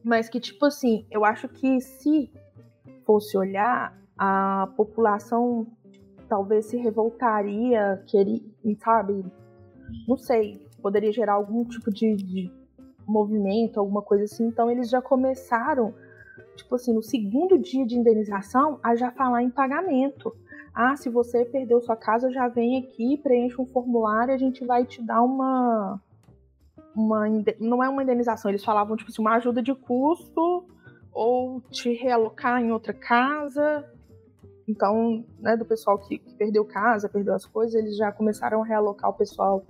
Mas 0.02 0.28
que, 0.28 0.40
tipo 0.40 0.66
assim, 0.66 1.06
eu 1.08 1.24
acho 1.24 1.48
que 1.48 1.80
se 1.80 2.28
fosse 3.04 3.38
olhar, 3.38 3.96
a 4.18 4.68
população 4.76 5.68
talvez 6.28 6.66
se 6.66 6.76
revoltaria, 6.76 8.02
queria, 8.08 8.42
sabe? 8.82 9.24
Não 10.08 10.16
sei, 10.16 10.60
poderia 10.82 11.12
gerar 11.12 11.34
algum 11.34 11.64
tipo 11.64 11.92
de, 11.92 12.16
de 12.16 12.52
movimento, 13.06 13.78
alguma 13.78 14.02
coisa 14.02 14.24
assim. 14.24 14.48
Então 14.48 14.68
eles 14.68 14.90
já 14.90 15.00
começaram, 15.00 15.94
tipo 16.56 16.74
assim, 16.74 16.92
no 16.92 17.04
segundo 17.04 17.56
dia 17.56 17.86
de 17.86 17.96
indenização, 17.96 18.80
a 18.82 18.96
já 18.96 19.12
falar 19.12 19.44
em 19.44 19.50
pagamento. 19.50 20.34
Ah, 20.74 20.96
se 20.96 21.08
você 21.08 21.44
perdeu 21.44 21.80
sua 21.80 21.94
casa, 21.94 22.32
já 22.32 22.48
vem 22.48 22.78
aqui, 22.78 23.16
preenche 23.16 23.62
um 23.62 23.66
formulário, 23.66 24.34
a 24.34 24.38
gente 24.38 24.64
vai 24.64 24.84
te 24.84 25.00
dar 25.00 25.22
uma 25.22 26.00
uma 26.96 27.28
não 27.60 27.84
é 27.84 27.88
uma 27.88 28.02
indenização, 28.02 28.50
eles 28.50 28.64
falavam 28.64 28.96
tipo 28.96 29.10
assim, 29.10 29.20
uma 29.20 29.34
ajuda 29.34 29.62
de 29.62 29.74
custo 29.74 30.64
ou 31.12 31.60
te 31.70 31.92
realocar 31.92 32.60
em 32.60 32.72
outra 32.72 32.94
casa. 32.94 33.84
Então, 34.68 35.24
né, 35.38 35.56
do 35.56 35.64
pessoal 35.64 35.98
que, 35.98 36.18
que 36.18 36.34
perdeu 36.34 36.64
casa, 36.64 37.08
perdeu 37.08 37.34
as 37.34 37.46
coisas, 37.46 37.74
eles 37.74 37.96
já 37.96 38.10
começaram 38.10 38.62
a 38.62 38.66
realocar 38.66 39.10
o 39.10 39.14
pessoal 39.14 39.64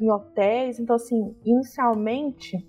em 0.00 0.10
hotéis. 0.10 0.80
Então, 0.80 0.96
assim, 0.96 1.36
inicialmente, 1.44 2.66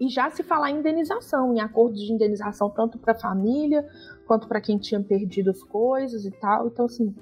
e 0.00 0.08
já 0.08 0.30
se 0.30 0.42
falar 0.42 0.70
em 0.70 0.78
indenização, 0.78 1.52
em 1.54 1.60
acordos 1.60 2.00
de 2.00 2.12
indenização, 2.12 2.70
tanto 2.70 2.98
para 2.98 3.12
a 3.12 3.18
família 3.18 3.86
quanto 4.26 4.48
para 4.48 4.60
quem 4.60 4.78
tinha 4.78 5.02
perdido 5.02 5.50
as 5.50 5.62
coisas 5.62 6.24
e 6.24 6.30
tal. 6.30 6.68
Então, 6.68 6.86
assim, 6.86 7.14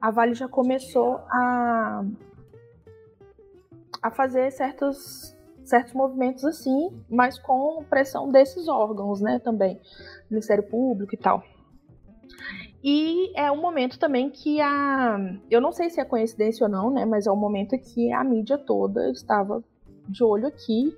a 0.00 0.10
Vale 0.10 0.34
já 0.34 0.48
começou 0.48 1.16
a, 1.28 2.04
a 4.02 4.10
fazer 4.10 4.50
certos, 4.50 5.36
certos 5.64 5.94
movimentos 5.94 6.44
assim, 6.44 6.90
mas 7.08 7.38
com 7.38 7.84
pressão 7.88 8.30
desses 8.30 8.68
órgãos, 8.68 9.20
né, 9.20 9.38
também, 9.38 9.80
Ministério 10.28 10.64
Público 10.64 11.14
e 11.14 11.18
tal. 11.18 11.42
E 12.84 13.32
é 13.36 13.50
um 13.50 13.60
momento 13.60 13.98
também 13.98 14.28
que 14.28 14.60
a. 14.60 15.16
Eu 15.48 15.60
não 15.60 15.70
sei 15.70 15.88
se 15.88 16.00
é 16.00 16.04
coincidência 16.04 16.66
ou 16.66 16.70
não, 16.70 16.90
né? 16.90 17.04
Mas 17.04 17.28
é 17.28 17.30
um 17.30 17.36
momento 17.36 17.78
que 17.78 18.12
a 18.12 18.24
mídia 18.24 18.58
toda 18.58 19.08
estava 19.10 19.62
de 20.08 20.24
olho 20.24 20.48
aqui. 20.48 20.92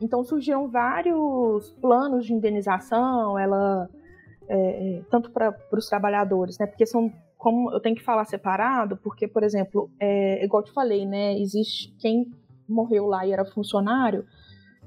Então 0.00 0.24
surgiram 0.24 0.68
vários 0.68 1.70
planos 1.80 2.26
de 2.26 2.34
indenização, 2.34 3.38
ela. 3.38 3.88
É, 4.48 4.96
é 4.98 5.02
tanto 5.10 5.30
para 5.30 5.56
os 5.72 5.88
trabalhadores, 5.88 6.58
né? 6.58 6.66
Porque 6.66 6.84
são. 6.84 7.12
Como 7.36 7.72
eu 7.72 7.80
tenho 7.80 7.94
que 7.94 8.02
falar 8.02 8.24
separado, 8.24 8.96
porque, 8.96 9.28
por 9.28 9.42
exemplo, 9.42 9.90
é, 10.00 10.44
igual 10.44 10.62
eu 10.62 10.66
te 10.66 10.72
falei, 10.72 11.06
né? 11.06 11.38
Existe 11.38 11.94
quem 11.98 12.30
morreu 12.68 13.06
lá 13.06 13.26
e 13.26 13.32
era 13.32 13.44
funcionário, 13.44 14.24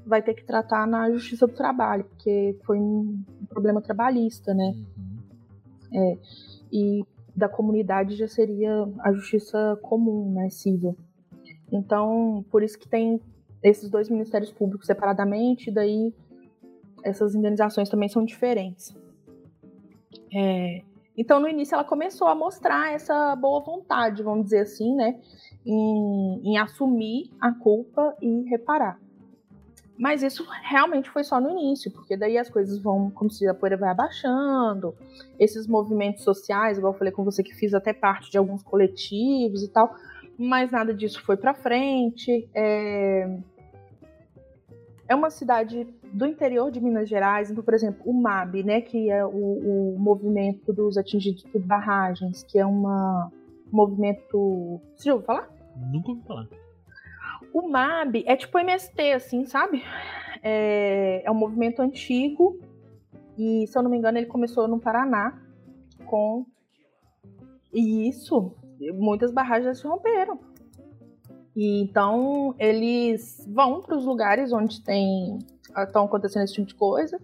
vai 0.04 0.22
ter 0.22 0.34
que 0.34 0.44
tratar 0.44 0.86
na 0.86 1.10
justiça 1.10 1.46
do 1.46 1.54
trabalho, 1.54 2.04
porque 2.04 2.58
foi 2.64 2.78
um 2.78 3.22
problema 3.48 3.80
trabalhista, 3.80 4.52
né? 4.52 4.74
Uhum. 4.96 5.18
É, 5.92 6.18
e 6.72 7.04
da 7.34 7.48
comunidade 7.48 8.16
já 8.16 8.28
seria 8.28 8.86
a 9.00 9.12
justiça 9.12 9.78
comum, 9.82 10.32
né, 10.32 10.50
civil. 10.50 10.96
Então, 11.72 12.44
por 12.50 12.62
isso 12.62 12.78
que 12.78 12.88
tem 12.88 13.20
esses 13.62 13.88
dois 13.88 14.08
ministérios 14.08 14.52
públicos 14.52 14.86
separadamente, 14.86 15.70
daí 15.70 16.12
essas 17.04 17.34
indenizações 17.34 17.88
também 17.88 18.08
são 18.08 18.24
diferentes. 18.24 18.94
É, 20.34 20.82
então, 21.20 21.38
no 21.38 21.46
início, 21.46 21.74
ela 21.74 21.84
começou 21.84 22.28
a 22.28 22.34
mostrar 22.34 22.94
essa 22.94 23.36
boa 23.36 23.60
vontade, 23.60 24.22
vamos 24.22 24.44
dizer 24.44 24.60
assim, 24.60 24.94
né, 24.94 25.20
em, 25.66 26.40
em 26.42 26.56
assumir 26.56 27.30
a 27.38 27.52
culpa 27.52 28.16
e 28.22 28.48
reparar. 28.48 28.98
Mas 29.98 30.22
isso 30.22 30.46
realmente 30.62 31.10
foi 31.10 31.22
só 31.22 31.38
no 31.38 31.50
início, 31.50 31.92
porque 31.92 32.16
daí 32.16 32.38
as 32.38 32.48
coisas 32.48 32.82
vão, 32.82 33.10
como 33.10 33.30
se 33.30 33.46
a 33.46 33.52
poeira 33.52 33.76
vai 33.76 33.90
abaixando, 33.90 34.94
esses 35.38 35.66
movimentos 35.66 36.24
sociais, 36.24 36.78
igual 36.78 36.94
eu 36.94 36.98
falei 36.98 37.12
com 37.12 37.22
você 37.22 37.42
que 37.42 37.54
fiz 37.54 37.74
até 37.74 37.92
parte 37.92 38.30
de 38.30 38.38
alguns 38.38 38.62
coletivos 38.62 39.62
e 39.62 39.68
tal, 39.68 39.94
mas 40.38 40.70
nada 40.70 40.94
disso 40.94 41.22
foi 41.22 41.36
para 41.36 41.52
frente. 41.52 42.48
É... 42.54 43.40
é 45.10 45.14
uma 45.14 45.28
cidade 45.28 45.88
do 46.12 46.24
interior 46.24 46.70
de 46.70 46.80
Minas 46.80 47.08
Gerais, 47.08 47.50
então, 47.50 47.64
por 47.64 47.74
exemplo, 47.74 48.00
o 48.06 48.12
MAB, 48.14 48.62
né, 48.62 48.80
que 48.80 49.10
é 49.10 49.26
o, 49.26 49.94
o 49.94 49.98
movimento 49.98 50.72
dos 50.72 50.96
atingidos 50.96 51.42
por 51.42 51.60
barragens, 51.60 52.44
que 52.44 52.56
é 52.56 52.64
uma, 52.64 53.28
um 53.72 53.76
movimento. 53.76 54.80
Você 54.94 55.06
já 55.06 55.14
ouviu 55.14 55.26
falar? 55.26 55.50
Nunca 55.90 56.10
ouvi 56.10 56.22
falar. 56.22 56.46
O 57.52 57.68
MAB 57.68 58.22
é 58.24 58.36
tipo 58.36 58.56
MST, 58.56 59.12
assim, 59.12 59.44
sabe? 59.46 59.82
É, 60.44 61.22
é 61.24 61.30
um 61.30 61.34
movimento 61.34 61.82
antigo 61.82 62.60
e, 63.36 63.66
se 63.66 63.76
eu 63.76 63.82
não 63.82 63.90
me 63.90 63.98
engano, 63.98 64.16
ele 64.16 64.26
começou 64.26 64.68
no 64.68 64.78
Paraná 64.78 65.42
com. 66.06 66.46
E 67.74 68.08
isso, 68.08 68.54
muitas 68.94 69.32
barragens 69.32 69.80
se 69.80 69.88
romperam. 69.88 70.38
E 71.54 71.82
então 71.82 72.54
eles 72.58 73.44
vão 73.48 73.80
para 73.80 73.96
os 73.96 74.04
lugares 74.04 74.52
onde 74.52 74.82
tem 74.82 75.38
estão 75.76 76.04
acontecendo 76.04 76.44
esse 76.44 76.54
tipo 76.54 76.66
de 76.66 76.74
coisa 76.74 77.20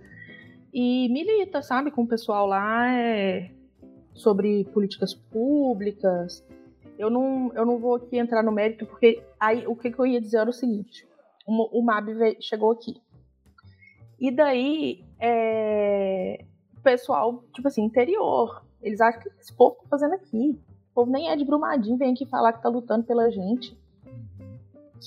e 0.72 1.08
milita, 1.08 1.62
sabe, 1.62 1.90
com 1.90 2.02
o 2.02 2.06
pessoal 2.06 2.46
lá 2.46 2.92
é, 2.92 3.50
sobre 4.12 4.64
políticas 4.66 5.14
públicas. 5.14 6.46
Eu 6.98 7.10
não, 7.10 7.50
eu 7.54 7.64
não 7.64 7.78
vou 7.78 7.96
aqui 7.96 8.18
entrar 8.18 8.42
no 8.42 8.52
mérito, 8.52 8.86
porque 8.86 9.22
aí 9.40 9.66
o 9.66 9.74
que, 9.74 9.90
que 9.90 9.98
eu 9.98 10.06
ia 10.06 10.20
dizer 10.20 10.38
era 10.38 10.50
o 10.50 10.52
seguinte: 10.52 11.08
o, 11.46 11.80
o 11.80 11.82
MAB 11.82 12.08
chegou 12.40 12.72
aqui. 12.72 13.00
E 14.18 14.30
daí, 14.30 15.04
é, 15.20 16.44
o 16.76 16.80
pessoal, 16.80 17.44
tipo 17.54 17.68
assim, 17.68 17.82
interior, 17.82 18.62
eles 18.82 19.00
acham 19.00 19.20
que 19.20 19.28
esse 19.40 19.54
povo 19.54 19.76
tá 19.76 19.88
fazendo 19.90 20.14
aqui. 20.14 20.58
O 20.90 20.94
povo 20.94 21.10
nem 21.10 21.30
é 21.30 21.36
de 21.36 21.44
Brumadinho, 21.44 21.98
vem 21.98 22.12
aqui 22.12 22.26
falar 22.26 22.52
que 22.54 22.62
tá 22.62 22.68
lutando 22.68 23.04
pela 23.04 23.30
gente 23.30 23.74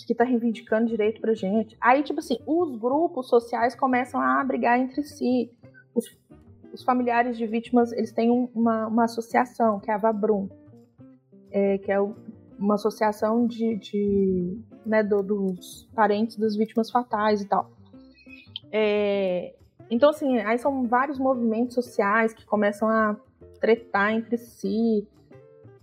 que 0.06 0.16
tá 0.16 0.24
reivindicando 0.24 0.88
direito 0.88 1.20
pra 1.20 1.34
gente. 1.34 1.78
Aí, 1.80 2.04
tipo 2.04 2.20
assim, 2.20 2.38
os 2.46 2.78
grupos 2.78 3.28
sociais 3.28 3.76
começam 3.76 4.20
a 4.22 4.44
brigar 4.44 4.80
entre 4.80 5.04
si. 5.04 5.52
Os, 5.94 6.06
os 6.74 6.84
familiares 6.84 7.38
de 7.38 7.46
vítimas, 7.48 7.92
eles 7.92 8.12
têm 8.12 8.30
um, 8.30 8.50
uma, 8.54 8.88
uma 8.88 9.04
associação, 9.06 9.80
que 9.80 9.90
é 9.90 9.94
a 9.94 9.98
Vabrum, 9.98 10.48
é, 11.52 11.78
que 11.80 11.92
é 11.92 12.00
uma 12.58 12.76
associação 12.76 13.48
de, 13.48 13.76
de 13.78 14.60
né, 14.86 15.02
do, 15.04 15.24
dos 15.24 15.90
parentes 15.96 16.38
das 16.38 16.56
vítimas 16.56 16.92
fatais 16.92 17.42
e 17.42 17.48
tal. 17.48 17.72
É, 18.72 19.56
então, 19.90 20.10
assim, 20.10 20.38
aí 20.40 20.58
são 20.58 20.88
vários 20.88 21.18
movimentos 21.18 21.74
sociais 21.74 22.34
que 22.34 22.46
começam 22.46 22.88
a 22.88 23.18
tretar 23.60 24.14
entre 24.14 24.38
si. 24.38 25.08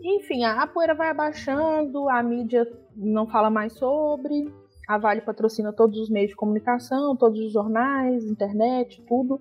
Enfim, 0.00 0.44
a 0.44 0.66
poeira 0.66 0.94
vai 0.94 1.10
abaixando, 1.10 2.08
a 2.08 2.22
mídia 2.22 2.66
não 2.96 3.26
fala 3.26 3.50
mais 3.50 3.74
sobre. 3.74 4.52
A 4.88 4.98
Vale 4.98 5.20
patrocina 5.20 5.72
todos 5.72 5.98
os 5.98 6.08
meios 6.08 6.30
de 6.30 6.36
comunicação, 6.36 7.16
todos 7.16 7.40
os 7.40 7.52
jornais, 7.52 8.24
internet, 8.24 9.02
tudo. 9.02 9.40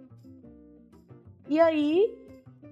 E 1.47 1.59
aí, 1.59 2.11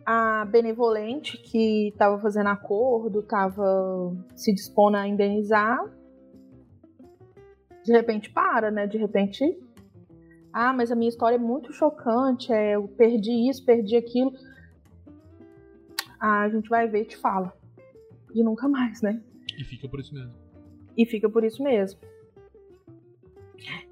a 0.05 0.43
Benevolente, 0.45 1.37
que 1.37 1.89
estava 1.89 2.19
fazendo 2.19 2.47
acordo, 2.47 3.19
estava 3.19 4.11
se 4.35 4.51
dispondo 4.51 4.95
a 4.95 5.07
indenizar, 5.07 5.79
de 7.83 7.91
repente 7.91 8.31
para, 8.31 8.71
né? 8.71 8.87
De 8.87 8.97
repente, 8.97 9.57
ah, 10.51 10.73
mas 10.73 10.91
a 10.91 10.95
minha 10.95 11.09
história 11.09 11.35
é 11.35 11.39
muito 11.39 11.71
chocante, 11.71 12.51
é, 12.51 12.75
eu 12.75 12.87
perdi 12.87 13.49
isso, 13.49 13.63
perdi 13.63 13.95
aquilo. 13.95 14.33
Ah, 16.19 16.41
a 16.41 16.49
gente 16.49 16.69
vai 16.69 16.87
ver 16.87 17.03
e 17.03 17.05
te 17.05 17.17
fala. 17.17 17.53
E 18.33 18.43
nunca 18.43 18.67
mais, 18.67 19.01
né? 19.03 19.21
E 19.59 19.63
fica 19.63 19.87
por 19.87 19.99
isso 19.99 20.15
mesmo 20.15 20.42
e 20.97 21.05
fica 21.05 21.29
por 21.29 21.43
isso 21.43 21.63
mesmo. 21.63 21.99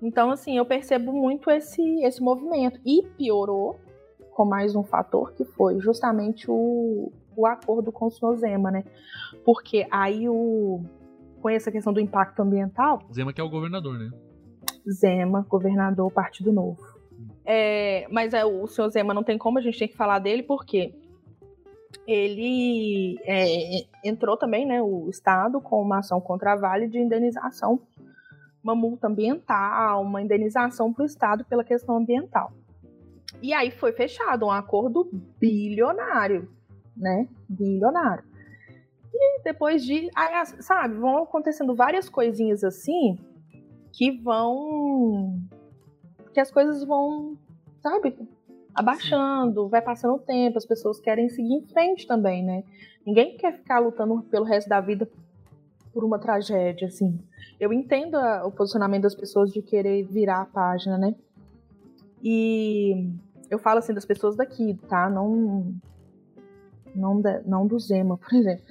Então, 0.01 0.31
assim, 0.31 0.57
eu 0.57 0.65
percebo 0.65 1.13
muito 1.13 1.49
esse, 1.49 1.81
esse 2.03 2.21
movimento. 2.21 2.79
E 2.85 3.03
piorou 3.17 3.79
com 4.31 4.45
mais 4.45 4.75
um 4.75 4.83
fator, 4.83 5.33
que 5.33 5.45
foi 5.45 5.79
justamente 5.79 6.49
o, 6.49 7.11
o 7.35 7.45
acordo 7.45 7.91
com 7.91 8.07
o 8.07 8.11
senhor 8.11 8.35
Zema, 8.37 8.71
né? 8.71 8.83
Porque 9.45 9.87
aí 9.91 10.27
o. 10.27 10.83
Com 11.41 11.49
essa 11.49 11.71
questão 11.71 11.91
do 11.91 11.99
impacto 11.99 12.41
ambiental. 12.41 13.01
Zema 13.11 13.33
que 13.33 13.41
é 13.41 13.43
o 13.43 13.49
governador, 13.49 13.97
né? 13.97 14.11
Zema, 14.89 15.45
governador, 15.49 16.11
Partido 16.11 16.51
Novo. 16.51 16.81
É, 17.43 18.07
mas 18.11 18.33
é, 18.33 18.45
o 18.45 18.67
senhor 18.67 18.89
Zema 18.89 19.13
não 19.13 19.23
tem 19.23 19.37
como, 19.37 19.57
a 19.57 19.61
gente 19.61 19.77
tem 19.77 19.87
que 19.87 19.97
falar 19.97 20.19
dele, 20.19 20.43
porque 20.43 20.93
ele 22.07 23.19
é, 23.23 23.85
entrou 24.03 24.37
também, 24.37 24.65
né, 24.65 24.81
o 24.81 25.09
Estado, 25.09 25.61
com 25.61 25.81
uma 25.81 25.99
ação 25.99 26.19
contra 26.19 26.53
a 26.53 26.55
Vale 26.55 26.87
de 26.87 26.99
indenização, 26.99 27.79
uma 28.63 28.75
multa 28.75 29.07
ambiental, 29.07 30.01
uma 30.01 30.21
indenização 30.21 30.91
para 30.93 31.03
o 31.03 31.05
Estado 31.05 31.45
pela 31.45 31.63
questão 31.63 31.97
ambiental. 31.97 32.51
E 33.41 33.53
aí 33.53 33.71
foi 33.71 33.91
fechado 33.91 34.45
um 34.45 34.51
acordo 34.51 35.09
bilionário, 35.39 36.49
né? 36.95 37.27
Bilionário. 37.47 38.23
E 39.13 39.41
depois 39.43 39.83
de. 39.83 40.09
Aí, 40.15 40.45
sabe, 40.61 40.95
vão 40.95 41.23
acontecendo 41.23 41.75
várias 41.75 42.07
coisinhas 42.07 42.63
assim 42.63 43.17
que 43.93 44.11
vão. 44.11 45.39
que 46.33 46.39
as 46.39 46.51
coisas 46.51 46.83
vão, 46.83 47.37
sabe, 47.81 48.17
abaixando, 48.73 49.67
vai 49.67 49.81
passando 49.81 50.15
o 50.15 50.19
tempo, 50.19 50.57
as 50.57 50.65
pessoas 50.65 50.99
querem 50.99 51.29
seguir 51.29 51.53
em 51.53 51.67
frente 51.67 52.07
também, 52.07 52.43
né? 52.43 52.63
Ninguém 53.05 53.37
quer 53.37 53.57
ficar 53.57 53.79
lutando 53.79 54.21
pelo 54.23 54.45
resto 54.45 54.69
da 54.69 54.79
vida 54.79 55.09
por 55.93 56.03
uma 56.03 56.19
tragédia, 56.19 56.87
assim. 56.87 57.19
Eu 57.59 57.73
entendo 57.73 58.15
a, 58.15 58.45
o 58.45 58.51
posicionamento 58.51 59.03
das 59.03 59.15
pessoas 59.15 59.51
de 59.51 59.61
querer 59.61 60.03
virar 60.03 60.41
a 60.41 60.45
página, 60.45 60.97
né? 60.97 61.15
E 62.23 63.09
eu 63.49 63.59
falo 63.59 63.79
assim 63.79 63.93
das 63.93 64.05
pessoas 64.05 64.35
daqui, 64.35 64.79
tá? 64.87 65.09
Não 65.09 65.73
não, 66.93 67.21
de, 67.21 67.41
não 67.45 67.65
do 67.65 67.79
Zema, 67.79 68.17
por 68.19 68.33
exemplo. 68.33 68.63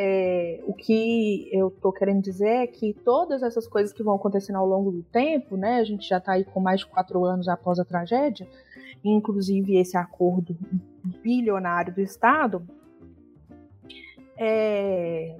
É, 0.00 0.62
o 0.64 0.72
que 0.72 1.48
eu 1.52 1.72
tô 1.72 1.90
querendo 1.90 2.22
dizer 2.22 2.48
é 2.48 2.66
que 2.68 2.94
todas 3.04 3.42
essas 3.42 3.66
coisas 3.66 3.92
que 3.92 4.00
vão 4.00 4.14
acontecendo 4.14 4.56
ao 4.56 4.66
longo 4.66 4.92
do 4.92 5.02
tempo, 5.02 5.56
né? 5.56 5.78
A 5.78 5.84
gente 5.84 6.08
já 6.08 6.20
tá 6.20 6.32
aí 6.32 6.44
com 6.44 6.60
mais 6.60 6.80
de 6.80 6.86
quatro 6.86 7.24
anos 7.24 7.48
após 7.48 7.80
a 7.80 7.84
tragédia, 7.84 8.46
inclusive 9.04 9.76
esse 9.76 9.96
acordo 9.96 10.56
bilionário 11.22 11.94
do 11.94 12.00
Estado, 12.00 12.66
é, 14.36 15.36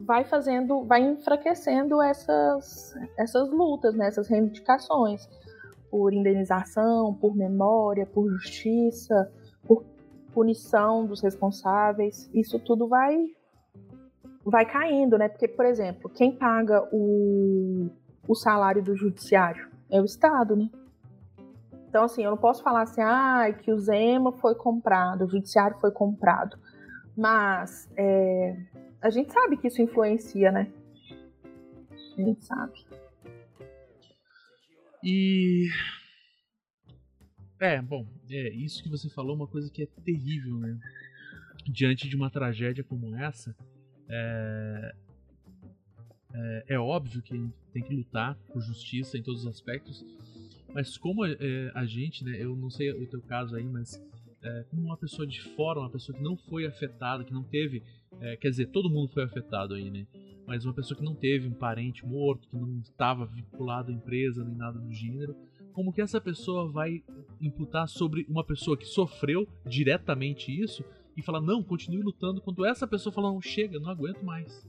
vai 0.00 0.24
fazendo, 0.24 0.84
vai 0.84 1.02
enfraquecendo 1.02 2.00
essas, 2.00 2.94
essas 3.18 3.50
lutas, 3.50 3.94
né, 3.94 4.06
essas 4.06 4.28
reivindicações 4.28 5.28
por 5.90 6.12
indenização, 6.12 7.14
por 7.14 7.34
memória, 7.34 8.06
por 8.06 8.28
justiça, 8.30 9.30
por 9.66 9.84
punição 10.32 11.06
dos 11.06 11.22
responsáveis. 11.22 12.28
Isso 12.34 12.58
tudo 12.58 12.86
vai 12.88 13.16
vai 14.44 14.64
caindo, 14.64 15.18
né? 15.18 15.28
Porque, 15.28 15.48
por 15.48 15.66
exemplo, 15.66 16.08
quem 16.08 16.30
paga 16.30 16.88
o, 16.92 17.88
o 18.28 18.34
salário 18.34 18.82
do 18.82 18.94
judiciário 18.94 19.68
é 19.90 20.00
o 20.00 20.04
Estado, 20.04 20.54
né? 20.54 20.70
Então, 21.88 22.04
assim, 22.04 22.24
eu 22.24 22.30
não 22.30 22.38
posso 22.38 22.62
falar 22.62 22.82
assim, 22.82 23.00
ah, 23.00 23.52
que 23.52 23.72
o 23.72 23.78
Zema 23.78 24.32
foi 24.32 24.54
comprado, 24.54 25.24
o 25.24 25.30
judiciário 25.30 25.78
foi 25.80 25.90
comprado. 25.90 26.58
Mas 27.16 27.88
é, 27.96 28.56
a 29.00 29.10
gente 29.10 29.32
sabe 29.32 29.56
que 29.56 29.68
isso 29.68 29.80
influencia, 29.80 30.50
né? 30.50 30.70
A 32.18 32.22
gente 32.22 32.44
sabe. 32.44 32.84
E. 35.02 35.68
É, 37.60 37.80
bom, 37.80 38.06
é, 38.28 38.50
isso 38.50 38.82
que 38.82 38.90
você 38.90 39.08
falou 39.08 39.32
é 39.32 39.36
uma 39.36 39.46
coisa 39.46 39.70
que 39.70 39.82
é 39.82 39.86
terrível, 40.04 40.58
né? 40.58 40.78
Diante 41.64 42.08
de 42.08 42.16
uma 42.16 42.30
tragédia 42.30 42.84
como 42.84 43.16
essa, 43.16 43.56
é, 44.08 44.94
é, 46.34 46.64
é 46.68 46.78
óbvio 46.78 47.22
que 47.22 47.50
tem 47.72 47.82
que 47.82 47.94
lutar 47.94 48.36
por 48.52 48.60
justiça 48.60 49.16
em 49.16 49.22
todos 49.22 49.42
os 49.42 49.46
aspectos, 49.46 50.04
mas 50.72 50.96
como 50.96 51.24
é, 51.24 51.36
a 51.74 51.84
gente, 51.84 52.24
né, 52.24 52.36
eu 52.40 52.54
não 52.56 52.70
sei 52.70 52.90
o 52.90 53.06
teu 53.06 53.20
caso 53.22 53.56
aí, 53.56 53.64
mas 53.64 54.02
é, 54.42 54.64
como 54.70 54.82
uma 54.82 54.96
pessoa 54.96 55.26
de 55.26 55.40
fora, 55.40 55.80
uma 55.80 55.90
pessoa 55.90 56.16
que 56.16 56.22
não 56.22 56.36
foi 56.36 56.66
afetada, 56.66 57.24
que 57.24 57.32
não 57.32 57.42
teve, 57.42 57.82
é, 58.20 58.36
quer 58.36 58.50
dizer, 58.50 58.66
todo 58.66 58.90
mundo 58.90 59.08
foi 59.08 59.24
afetado 59.24 59.74
aí, 59.74 59.90
né? 59.90 60.06
Mas 60.46 60.64
uma 60.64 60.72
pessoa 60.72 60.96
que 60.96 61.04
não 61.04 61.14
teve 61.14 61.48
um 61.48 61.52
parente 61.52 62.06
morto, 62.06 62.48
que 62.48 62.56
não 62.56 62.78
estava 62.78 63.26
vinculado 63.26 63.90
à 63.90 63.94
empresa 63.94 64.44
nem 64.44 64.54
nada 64.54 64.78
do 64.78 64.92
gênero, 64.92 65.34
como 65.72 65.92
que 65.92 66.00
essa 66.00 66.20
pessoa 66.20 66.70
vai 66.70 67.02
imputar 67.40 67.88
sobre 67.88 68.24
uma 68.28 68.44
pessoa 68.44 68.76
que 68.76 68.86
sofreu 68.86 69.48
diretamente 69.66 70.50
isso 70.50 70.84
e 71.16 71.22
falar 71.22 71.40
não, 71.40 71.62
continue 71.62 72.02
lutando, 72.02 72.40
quando 72.40 72.64
essa 72.64 72.86
pessoa 72.86 73.12
fala 73.12 73.30
não, 73.30 73.40
chega, 73.40 73.80
não 73.80 73.90
aguento 73.90 74.22
mais. 74.22 74.66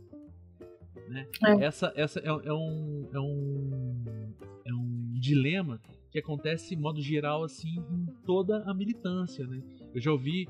Né? 1.08 1.28
É. 1.46 1.66
Essa, 1.66 1.94
essa 1.96 2.20
é, 2.20 2.28
é, 2.28 2.54
um, 2.54 3.10
é, 3.14 3.20
um, 3.20 4.34
é 4.66 4.74
um 4.74 5.07
dilema 5.18 5.82
que 6.12 6.20
acontece, 6.20 6.76
de 6.76 6.82
modo 6.82 7.02
geral, 7.02 7.44
assim, 7.44 7.80
em 7.92 8.06
toda 8.26 8.64
a 8.64 8.74
militância, 8.74 9.46
né? 9.46 9.62
Eu 9.94 10.02
já 10.02 10.12
ouvi 10.12 10.48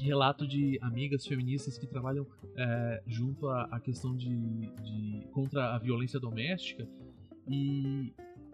relato 0.00 0.46
de 0.46 0.78
amigas 0.82 1.26
feministas 1.26 1.78
que 1.78 1.86
trabalham 1.86 2.26
é, 2.56 3.02
junto 3.06 3.48
à, 3.48 3.64
à 3.64 3.80
questão 3.80 4.14
de, 4.14 4.28
de, 4.82 5.26
contra 5.32 5.74
a 5.74 5.78
violência 5.78 6.20
doméstica 6.20 6.86
e, 7.48 8.12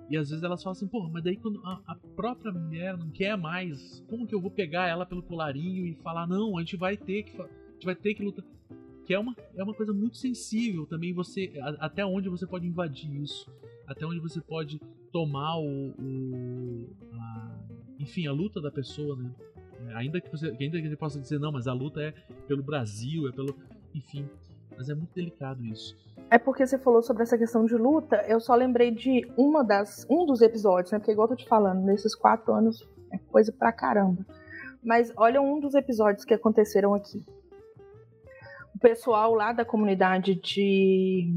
e 0.08 0.16
às 0.16 0.30
vezes 0.30 0.42
elas 0.42 0.62
falam 0.62 0.72
assim, 0.72 0.86
porra, 0.86 1.08
mas 1.08 1.24
daí 1.24 1.36
quando 1.36 1.60
a, 1.64 1.80
a, 1.86 1.94
própria 1.94 2.52
mulher 2.52 2.96
não 2.96 3.10
quer 3.10 3.36
mais, 3.36 4.04
como 4.08 4.26
que 4.26 4.34
eu 4.34 4.40
vou 4.40 4.50
pegar 4.50 4.88
ela 4.88 5.06
pelo 5.06 5.22
colarinho 5.22 5.86
e 5.86 5.94
falar, 5.96 6.26
não, 6.26 6.56
a 6.56 6.60
gente 6.60 6.76
vai 6.76 6.96
ter 6.96 7.24
que, 7.24 7.40
a 7.40 7.48
gente 7.72 7.84
vai 7.84 7.94
ter 7.94 8.14
que 8.14 8.22
lutar. 8.22 8.44
Que 9.04 9.14
é 9.14 9.18
uma, 9.18 9.34
é 9.56 9.64
uma 9.64 9.74
coisa 9.74 9.92
muito 9.92 10.16
sensível 10.16 10.86
também, 10.86 11.12
você 11.12 11.52
até 11.80 12.06
onde 12.06 12.28
você 12.28 12.46
pode 12.46 12.66
invadir 12.66 13.12
isso, 13.20 13.50
até 13.92 14.06
onde 14.06 14.20
você 14.20 14.40
pode 14.40 14.80
tomar 15.12 15.58
o, 15.58 15.90
o 15.98 16.88
a, 17.12 17.58
enfim, 17.98 18.26
a 18.26 18.32
luta 18.32 18.60
da 18.60 18.70
pessoa, 18.70 19.16
né? 19.16 19.30
É, 19.88 19.94
ainda 19.94 20.20
que 20.20 20.30
você, 20.30 20.48
ainda 20.48 20.80
que 20.80 20.88
você 20.88 20.96
possa 20.96 21.20
dizer 21.20 21.38
não, 21.38 21.52
mas 21.52 21.66
a 21.66 21.72
luta 21.72 22.00
é 22.00 22.12
pelo 22.46 22.62
Brasil, 22.62 23.28
é 23.28 23.32
pelo, 23.32 23.56
enfim, 23.94 24.28
mas 24.76 24.88
é 24.88 24.94
muito 24.94 25.14
delicado 25.14 25.64
isso. 25.64 25.96
É 26.30 26.38
porque 26.38 26.66
você 26.66 26.78
falou 26.78 27.02
sobre 27.02 27.22
essa 27.22 27.36
questão 27.36 27.64
de 27.64 27.74
luta, 27.74 28.16
eu 28.26 28.40
só 28.40 28.54
lembrei 28.54 28.90
de 28.90 29.26
uma 29.36 29.62
das, 29.62 30.06
um 30.08 30.24
dos 30.24 30.40
episódios, 30.40 30.92
né? 30.92 30.98
Porque 30.98 31.12
igual 31.12 31.26
eu 31.28 31.36
tô 31.36 31.42
te 31.42 31.48
falando, 31.48 31.82
nesses 31.82 32.14
quatro 32.14 32.54
anos 32.54 32.88
é 33.12 33.18
coisa 33.18 33.52
pra 33.52 33.72
caramba. 33.72 34.24
Mas 34.82 35.12
olha 35.16 35.40
um 35.40 35.60
dos 35.60 35.74
episódios 35.74 36.24
que 36.24 36.34
aconteceram 36.34 36.94
aqui. 36.94 37.24
O 38.74 38.78
pessoal 38.78 39.34
lá 39.34 39.52
da 39.52 39.64
comunidade 39.64 40.34
de. 40.34 41.32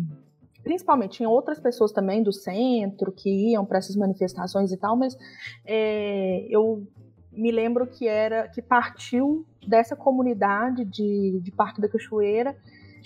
Principalmente, 0.65 1.17
tinha 1.17 1.29
outras 1.29 1.59
pessoas 1.59 1.91
também 1.91 2.23
do 2.23 2.33
centro 2.33 3.11
que 3.11 3.51
iam 3.51 3.63
para 3.63 3.77
essas 3.77 3.95
manifestações 3.95 4.71
e 4.71 4.77
tal, 4.77 4.97
mas 4.97 5.15
é, 5.63 6.47
eu 6.49 6.87
me 7.31 7.51
lembro 7.51 7.85
que 7.85 8.07
era 8.07 8.47
que 8.47 8.63
partiu 8.63 9.45
dessa 9.67 9.95
comunidade 9.95 10.83
de, 10.83 11.39
de 11.39 11.51
Parque 11.51 11.79
da 11.79 11.87
Cachoeira 11.87 12.57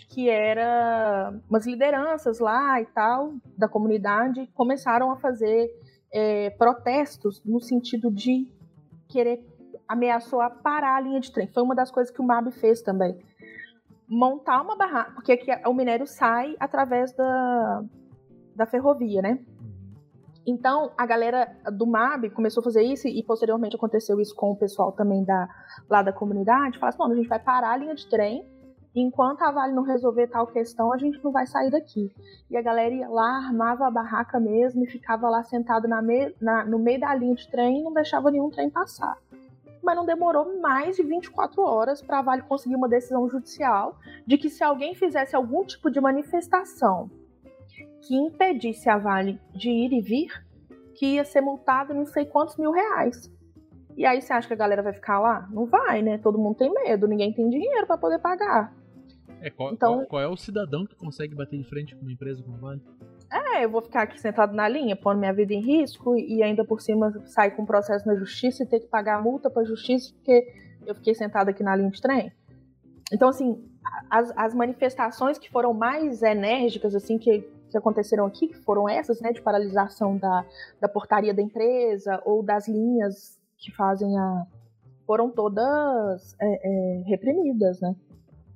que 0.07 0.29
era 0.29 1.33
umas 1.49 1.67
lideranças 1.67 2.39
lá 2.39 2.81
e 2.81 2.85
tal 2.85 3.33
da 3.57 3.67
comunidade 3.67 4.47
começaram 4.55 5.11
a 5.11 5.17
fazer 5.17 5.69
é, 6.13 6.51
protestos 6.51 7.43
no 7.43 7.59
sentido 7.59 8.09
de 8.09 8.47
querer 9.09 9.45
ameaçou 9.87 10.39
a 10.39 10.49
parar 10.49 10.95
a 10.97 11.01
linha 11.01 11.19
de 11.19 11.31
trem. 11.31 11.47
Foi 11.47 11.63
uma 11.63 11.73
das 11.73 11.89
coisas 11.89 12.13
que 12.13 12.21
o 12.21 12.23
MAB 12.23 12.51
fez 12.51 12.79
também. 12.81 13.17
Montar 14.09 14.61
uma 14.61 14.75
barraca, 14.75 15.11
porque 15.11 15.31
aqui 15.31 15.51
o 15.67 15.73
minério 15.73 16.07
sai 16.07 16.55
através 16.59 17.13
da, 17.13 17.83
da 18.55 18.65
ferrovia, 18.65 19.21
né? 19.21 19.39
Então, 20.47 20.91
a 20.97 21.05
galera 21.05 21.55
do 21.71 21.85
MAB 21.85 22.31
começou 22.31 22.61
a 22.61 22.63
fazer 22.63 22.81
isso 22.81 23.07
e 23.07 23.21
posteriormente 23.23 23.75
aconteceu 23.75 24.19
isso 24.19 24.35
com 24.35 24.51
o 24.51 24.55
pessoal 24.55 24.91
também 24.91 25.23
da, 25.23 25.47
lá 25.87 26.01
da 26.01 26.11
comunidade. 26.11 26.79
Falaram 26.79 27.03
assim, 27.03 27.13
a 27.13 27.15
gente 27.15 27.29
vai 27.29 27.39
parar 27.39 27.73
a 27.73 27.77
linha 27.77 27.93
de 27.93 28.09
trem 28.09 28.43
enquanto 28.95 29.41
a 29.43 29.51
Vale 29.51 29.73
não 29.73 29.83
resolver 29.83 30.27
tal 30.27 30.47
questão, 30.47 30.91
a 30.91 30.97
gente 30.97 31.23
não 31.23 31.31
vai 31.31 31.45
sair 31.45 31.69
daqui. 31.69 32.11
E 32.49 32.57
a 32.57 32.61
galera 32.61 32.93
ia 32.93 33.07
lá, 33.07 33.45
armava 33.45 33.87
a 33.87 33.91
barraca 33.91 34.39
mesmo 34.39 34.83
e 34.83 34.87
ficava 34.87 35.29
lá 35.29 35.43
sentado 35.43 35.87
na 35.87 36.01
me 36.01 36.33
na, 36.41 36.65
no 36.65 36.79
meio 36.79 36.99
da 36.99 37.13
linha 37.13 37.35
de 37.35 37.49
trem 37.49 37.79
e 37.79 37.83
não 37.83 37.93
deixava 37.93 38.31
nenhum 38.31 38.49
trem 38.49 38.69
passar. 38.69 39.17
Mas 39.81 39.95
não 39.95 40.05
demorou 40.05 40.59
mais 40.59 40.95
de 40.95 41.03
24 41.03 41.61
horas 41.61 42.01
para 42.01 42.19
a 42.19 42.21
Vale 42.21 42.41
conseguir 42.43 42.75
uma 42.75 42.89
decisão 42.89 43.27
judicial 43.29 43.97
de 44.25 44.37
que 44.37 44.49
se 44.49 44.63
alguém 44.63 44.93
fizesse 44.93 45.35
algum 45.35 45.63
tipo 45.63 45.89
de 45.89 46.01
manifestação 46.01 47.09
que 48.01 48.15
impedisse 48.15 48.89
a 48.89 48.97
Vale 48.97 49.39
de 49.53 49.69
ir 49.69 49.93
e 49.93 50.01
vir, 50.01 50.45
que 50.95 51.15
ia 51.15 51.23
ser 51.23 51.41
multado 51.41 51.93
não 51.93 52.05
sei 52.05 52.25
quantos 52.25 52.57
mil 52.57 52.71
reais. 52.71 53.31
E 53.95 54.05
aí 54.05 54.21
você 54.21 54.31
acha 54.31 54.47
que 54.47 54.53
a 54.53 54.57
galera 54.57 54.81
vai 54.81 54.93
ficar 54.93 55.19
lá? 55.19 55.47
Não 55.51 55.65
vai, 55.65 56.01
né? 56.01 56.17
Todo 56.17 56.37
mundo 56.37 56.57
tem 56.57 56.73
medo, 56.73 57.07
ninguém 57.07 57.33
tem 57.33 57.49
dinheiro 57.49 57.85
para 57.85 57.97
poder 57.97 58.19
pagar. 58.19 58.73
É, 59.41 59.49
qual, 59.49 59.73
então, 59.73 59.95
qual, 59.95 60.07
qual, 60.07 60.21
é 60.21 60.27
o 60.27 60.35
cidadão 60.35 60.85
que 60.85 60.95
consegue 60.95 61.35
bater 61.35 61.57
de 61.57 61.67
frente 61.67 61.95
com 61.95 62.01
uma 62.01 62.11
empresa 62.11 62.43
como 62.43 62.57
a 62.57 62.59
Vale? 62.59 62.81
É, 63.31 63.65
eu 63.65 63.69
vou 63.69 63.81
ficar 63.81 64.03
aqui 64.03 64.19
sentado 64.19 64.53
na 64.53 64.67
linha, 64.67 64.95
pondo 64.95 65.19
minha 65.19 65.33
vida 65.33 65.53
em 65.53 65.61
risco 65.61 66.17
e 66.17 66.41
ainda 66.43 66.65
por 66.65 66.81
cima 66.81 67.11
sair 67.25 67.51
com 67.51 67.61
um 67.61 67.65
processo 67.65 68.07
na 68.07 68.15
justiça 68.15 68.63
e 68.63 68.65
ter 68.65 68.79
que 68.79 68.87
pagar 68.87 69.17
a 69.17 69.21
multa 69.21 69.49
pra 69.49 69.63
justiça 69.63 70.13
porque 70.15 70.53
eu 70.85 70.95
fiquei 70.95 71.13
sentado 71.13 71.49
aqui 71.49 71.63
na 71.63 71.75
linha 71.75 71.89
de 71.89 72.01
trem. 72.01 72.31
Então, 73.11 73.29
assim, 73.29 73.63
as, 74.09 74.31
as 74.35 74.53
manifestações 74.53 75.37
que 75.37 75.49
foram 75.49 75.73
mais 75.73 76.21
enérgicas, 76.21 76.95
assim, 76.95 77.17
que, 77.17 77.41
que 77.69 77.77
aconteceram 77.77 78.25
aqui, 78.25 78.47
que 78.47 78.57
foram 78.57 78.87
essas, 78.87 79.21
né, 79.21 79.31
de 79.31 79.41
paralisação 79.41 80.17
da, 80.17 80.45
da 80.79 80.87
portaria 80.87 81.33
da 81.33 81.41
empresa 81.41 82.21
ou 82.25 82.43
das 82.43 82.67
linhas 82.67 83.39
que 83.57 83.71
fazem 83.71 84.17
a. 84.17 84.45
foram 85.05 85.29
todas 85.29 86.35
é, 86.39 86.45
é, 86.63 87.03
reprimidas, 87.05 87.79
né? 87.81 87.95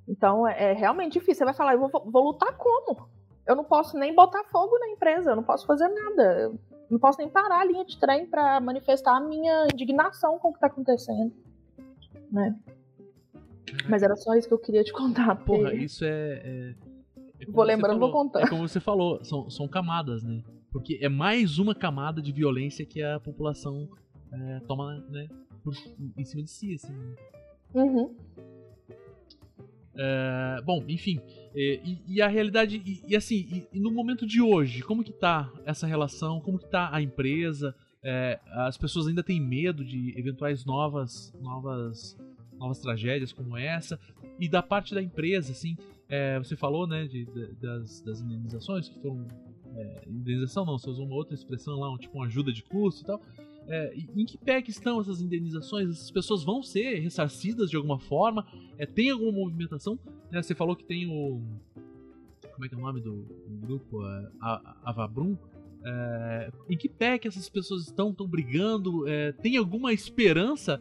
Então 0.08 0.48
é, 0.48 0.72
é, 0.72 0.74
realmente 0.74 1.14
difícil. 1.14 1.36
Você 1.36 1.46
vai 1.46 1.54
falar, 1.54 1.74
eu 1.74 1.80
vou, 1.80 1.90
vou, 1.90 2.24
lutar 2.24 2.56
como? 2.58 3.08
Eu 3.48 3.56
não 3.56 3.64
posso 3.64 3.98
nem 3.98 4.14
botar 4.14 4.44
fogo 4.46 4.78
na 4.80 4.90
empresa, 4.90 5.32
eu 5.32 5.36
não 5.36 5.44
posso 5.44 5.66
fazer 5.66 5.88
nada. 5.88 6.24
Eu 6.34 6.60
não 6.90 7.00
posso 7.00 7.20
nem 7.20 7.30
parar 7.30 7.62
a 7.62 7.66
linha 7.66 7.86
de 7.86 8.00
trem 8.00 8.26
para 8.26 8.60
manifestar 8.60 9.18
a 9.18 9.20
minha 9.20 9.68
indignação 9.74 10.38
com 10.40 10.50
o 10.50 10.54
que 10.54 10.60
tá 10.60 10.68
acontecendo. 10.68 11.34
Né? 12.32 12.56
Mas 13.90 14.04
era 14.04 14.16
só 14.16 14.34
isso 14.36 14.48
que 14.48 14.54
eu 14.54 14.60
queria 14.60 14.84
te 14.84 14.94
contar. 14.94 15.36
Porra, 15.44 15.70
porque... 15.70 15.78
isso 15.78 16.06
é. 16.06 16.10
é, 16.10 16.76
é 17.42 17.46
vou 17.52 17.64
lembrando, 17.64 18.00
vou 18.00 18.12
contando. 18.12 18.44
É 18.44 18.50
como 18.50 18.68
você 18.68 18.80
falou, 18.80 19.24
são, 19.24 19.50
são 19.50 19.68
camadas, 19.68 20.24
né? 20.24 20.44
Porque 20.72 21.00
é 21.02 21.10
mais 21.10 21.60
uma 21.60 21.76
camada 21.76 22.22
de 22.22 22.32
violência 22.32 22.86
que 22.86 23.02
a 23.02 23.20
população 23.20 23.88
é, 24.32 24.60
toma 24.62 24.96
né, 25.10 25.28
por, 25.64 25.74
em 26.18 26.26
cima 26.26 26.44
de 26.44 26.50
si, 26.50 26.74
assim. 26.74 26.94
Né? 26.94 27.16
Uhum. 27.76 28.16
É, 29.96 30.62
bom, 30.66 30.84
enfim, 30.88 31.20
e, 31.56 32.00
e, 32.08 32.22
a 32.22 32.28
realidade, 32.28 32.82
e, 32.84 33.04
e 33.08 33.16
assim, 33.16 33.68
e, 33.72 33.80
no 33.80 33.92
momento 33.92 34.26
de 34.26 34.42
hoje, 34.42 34.82
como 34.82 35.04
que 35.04 35.12
tá 35.12 35.52
essa 35.66 35.86
relação, 35.86 36.42
como 36.42 36.58
que 36.58 36.68
tá 36.68 36.90
a 36.92 37.02
empresa, 37.02 37.76
é, 38.02 38.40
as 38.52 38.78
pessoas 38.78 39.08
ainda 39.08 39.22
têm 39.22 39.40
medo 39.40 39.86
de 39.86 40.18
eventuais 40.18 40.66
novas, 40.66 41.32
novas, 41.40 42.18
novas 42.58 42.80
tragédias 42.80 43.32
como 43.32 43.56
essa, 43.56 44.00
e 44.40 44.50
da 44.50 44.64
parte 44.64 44.96
da 44.96 45.02
empresa, 45.02 45.52
assim, 45.52 45.78
é, 46.10 46.40
você 46.40 46.56
falou, 46.56 46.88
né, 46.88 47.06
de, 47.06 47.26
de, 47.26 47.54
das, 47.62 48.02
das 48.02 48.20
indenizações 48.20 48.90
que 48.90 49.00
foram, 49.00 49.28
indenização 50.08 50.66
não, 50.66 50.78
você 50.78 50.90
usou 50.90 51.06
uma 51.06 51.16
outra 51.16 51.36
expressão 51.36 51.80
lá, 51.80 51.92
um, 51.92 51.98
tipo 51.98 52.18
uma 52.18 52.26
ajuda 52.26 52.52
de 52.52 52.64
custo 52.64 53.04
e 53.04 53.06
tal, 53.06 53.22
é, 53.68 53.96
em 54.16 54.26
que 54.26 54.38
pé 54.38 54.62
que 54.62 54.72
estão 54.72 55.00
essas 55.00 55.22
indenizações? 55.22 55.90
Essas 55.90 56.12
pessoas 56.12 56.44
vão 56.44 56.62
ser 56.62 57.00
ressarcidas 57.00 57.70
de 57.70 57.76
alguma 57.76 58.00
forma? 58.00 58.46
É, 58.78 58.86
tem 58.86 59.10
alguma 59.10 59.32
movimentação? 59.32 59.98
É, 60.32 60.42
você 60.42 60.54
falou 60.54 60.76
que 60.76 60.84
tem 60.84 61.08
o. 61.08 61.42
Como 62.54 62.66
é 62.66 62.70
que 62.70 62.76
é 62.76 62.78
o 62.78 62.82
nome 62.82 63.02
do, 63.02 63.24
do 63.24 63.58
grupo? 63.68 64.06
É, 64.06 64.32
a, 64.42 64.78
Avabrum. 64.84 65.38
É, 65.86 66.52
em 66.70 66.78
que 66.78 66.88
pé 66.88 67.18
que 67.18 67.28
essas 67.28 67.50
pessoas 67.50 67.84
estão, 67.84 68.12
estão 68.12 68.28
brigando? 68.28 69.04
Tem 69.42 69.58
alguma 69.58 69.92
esperança 69.94 70.80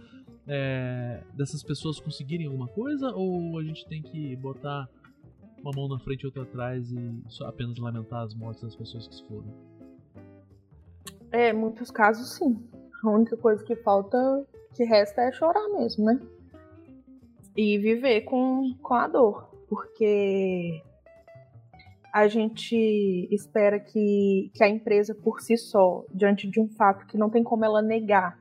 dessas 1.35 1.63
pessoas 1.63 1.99
conseguirem 1.99 2.47
alguma 2.47 2.69
coisa? 2.69 3.13
Ou 3.15 3.59
a 3.59 3.65
gente 3.65 3.87
tem 3.87 4.03
que 4.03 4.37
botar 4.37 4.89
uma 5.61 5.73
mão 5.75 5.89
na 5.89 5.99
frente 5.99 6.23
e 6.23 6.27
outra 6.27 6.43
atrás 6.43 6.93
e 6.93 7.23
só 7.29 7.47
apenas 7.47 7.79
lamentar 7.79 8.23
as 8.23 8.35
mortes 8.35 8.63
das 8.63 8.77
pessoas 8.77 9.09
que 9.09 9.15
se 9.17 9.27
foram? 9.27 9.72
É, 11.33 11.53
muitos 11.53 11.91
casos 11.91 12.35
sim. 12.37 12.63
A 13.03 13.11
única 13.11 13.37
coisa 13.37 13.65
que 13.65 13.75
falta, 13.77 14.47
que 14.75 14.85
resta 14.85 15.23
é 15.23 15.33
chorar 15.33 15.67
mesmo, 15.71 16.05
né? 16.05 16.21
E 17.57 17.79
viver 17.79 18.21
com, 18.23 18.77
com 18.83 18.95
a 18.95 19.09
dor. 19.09 19.51
Porque 19.69 20.83
a 22.13 22.29
gente 22.29 22.77
espera 23.31 23.81
que, 23.81 24.51
que 24.55 24.63
a 24.63 24.69
empresa 24.69 25.15
por 25.15 25.41
si 25.41 25.57
só, 25.57 26.05
diante 26.13 26.49
de 26.49 26.61
um 26.61 26.69
fato 26.69 27.07
que 27.07 27.17
não 27.17 27.31
tem 27.31 27.43
como 27.43 27.65
ela 27.65 27.81
negar 27.81 28.39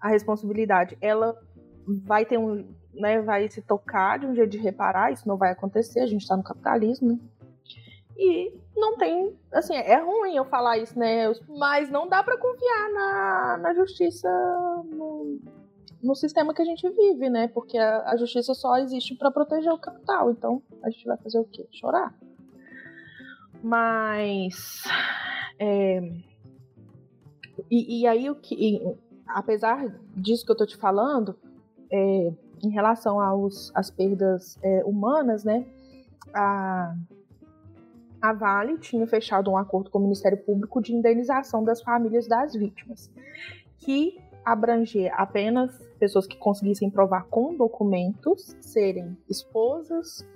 a 0.00 0.08
responsabilidade, 0.08 0.98
ela 1.00 1.40
vai 1.86 2.26
ter 2.26 2.36
um. 2.36 2.66
Né, 2.92 3.20
vai 3.22 3.48
se 3.48 3.60
tocar 3.60 4.20
de 4.20 4.26
um 4.26 4.34
jeito 4.34 4.50
de 4.50 4.58
reparar, 4.58 5.12
isso 5.12 5.26
não 5.26 5.36
vai 5.36 5.50
acontecer, 5.50 5.98
a 5.98 6.06
gente 6.06 6.22
está 6.22 6.36
no 6.36 6.44
capitalismo, 6.44 7.08
né? 7.08 7.18
E 8.16 8.52
não 8.76 8.96
tem, 8.96 9.36
assim, 9.52 9.74
é 9.74 9.96
ruim 10.00 10.36
eu 10.36 10.44
falar 10.44 10.78
isso, 10.78 10.98
né? 10.98 11.32
Mas 11.48 11.90
não 11.90 12.08
dá 12.08 12.22
para 12.22 12.36
confiar 12.36 12.90
na, 12.92 13.58
na 13.58 13.74
justiça 13.74 14.28
no, 14.86 15.38
no 16.02 16.14
sistema 16.14 16.52
que 16.52 16.62
a 16.62 16.64
gente 16.64 16.88
vive, 16.90 17.30
né? 17.30 17.48
Porque 17.48 17.78
a, 17.78 18.10
a 18.10 18.16
justiça 18.16 18.52
só 18.52 18.76
existe 18.78 19.14
para 19.14 19.30
proteger 19.30 19.72
o 19.72 19.78
capital. 19.78 20.30
Então 20.30 20.62
a 20.82 20.90
gente 20.90 21.04
vai 21.04 21.16
fazer 21.18 21.38
o 21.38 21.44
quê? 21.44 21.66
Chorar. 21.72 22.14
Mas. 23.62 24.82
É, 25.58 26.00
e, 27.70 28.00
e, 28.00 28.06
aí, 28.06 28.28
o 28.28 28.34
que, 28.34 28.54
e, 28.54 28.96
apesar 29.26 29.86
disso 30.16 30.44
que 30.44 30.52
eu 30.52 30.56
tô 30.56 30.66
te 30.66 30.76
falando, 30.76 31.38
é, 31.90 32.32
em 32.62 32.70
relação 32.70 33.18
às 33.74 33.90
perdas 33.90 34.58
é, 34.62 34.84
humanas, 34.84 35.44
né? 35.44 35.64
A, 36.34 36.94
a 38.24 38.32
Vale 38.32 38.78
tinha 38.78 39.06
fechado 39.06 39.50
um 39.50 39.56
acordo 39.58 39.90
com 39.90 39.98
o 39.98 40.02
Ministério 40.02 40.38
Público 40.38 40.80
de 40.80 40.94
indenização 40.94 41.62
das 41.62 41.82
famílias 41.82 42.26
das 42.26 42.54
vítimas, 42.54 43.12
que 43.76 44.18
abrangia 44.42 45.12
apenas 45.14 45.78
pessoas 45.98 46.26
que 46.26 46.38
conseguissem 46.38 46.88
provar 46.88 47.24
com 47.24 47.54
documentos 47.54 48.56
serem 48.62 49.14
esposas, 49.28 50.26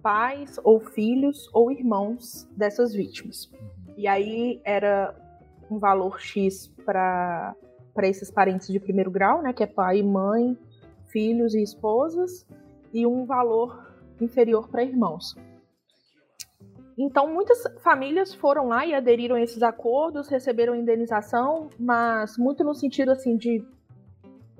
pais 0.00 0.60
ou 0.62 0.78
filhos 0.78 1.50
ou 1.52 1.72
irmãos 1.72 2.48
dessas 2.56 2.94
vítimas. 2.94 3.50
E 3.96 4.06
aí 4.06 4.60
era 4.64 5.12
um 5.68 5.80
valor 5.80 6.20
X 6.20 6.68
para 6.86 7.56
esses 8.02 8.30
parentes 8.30 8.68
de 8.68 8.78
primeiro 8.78 9.10
grau, 9.10 9.42
né, 9.42 9.52
que 9.52 9.64
é 9.64 9.66
pai 9.66 9.98
e 9.98 10.02
mãe, 10.04 10.56
filhos 11.06 11.52
e 11.52 11.64
esposas, 11.64 12.46
e 12.94 13.04
um 13.04 13.24
valor 13.24 13.92
inferior 14.20 14.68
para 14.68 14.84
irmãos. 14.84 15.34
Então, 16.98 17.32
muitas 17.32 17.62
famílias 17.82 18.34
foram 18.34 18.68
lá 18.68 18.86
e 18.86 18.94
aderiram 18.94 19.36
a 19.36 19.40
esses 19.40 19.62
acordos, 19.62 20.28
receberam 20.28 20.74
indenização, 20.74 21.70
mas 21.78 22.36
muito 22.36 22.62
no 22.62 22.74
sentido 22.74 23.10
assim 23.10 23.36
de 23.36 23.64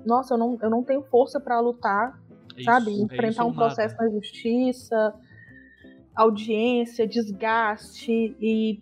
nossa, 0.05 0.33
eu 0.33 0.37
não, 0.37 0.57
eu 0.61 0.69
não 0.69 0.83
tenho 0.83 1.01
força 1.03 1.39
para 1.39 1.59
lutar, 1.59 2.19
é 2.57 2.63
sabe? 2.63 2.91
Isso, 2.91 3.01
é 3.01 3.03
Enfrentar 3.05 3.43
é 3.43 3.45
um 3.45 3.53
processo 3.53 3.95
nada. 3.95 4.09
na 4.09 4.11
justiça, 4.11 5.13
audiência, 6.15 7.07
desgaste, 7.07 8.35
e 8.39 8.81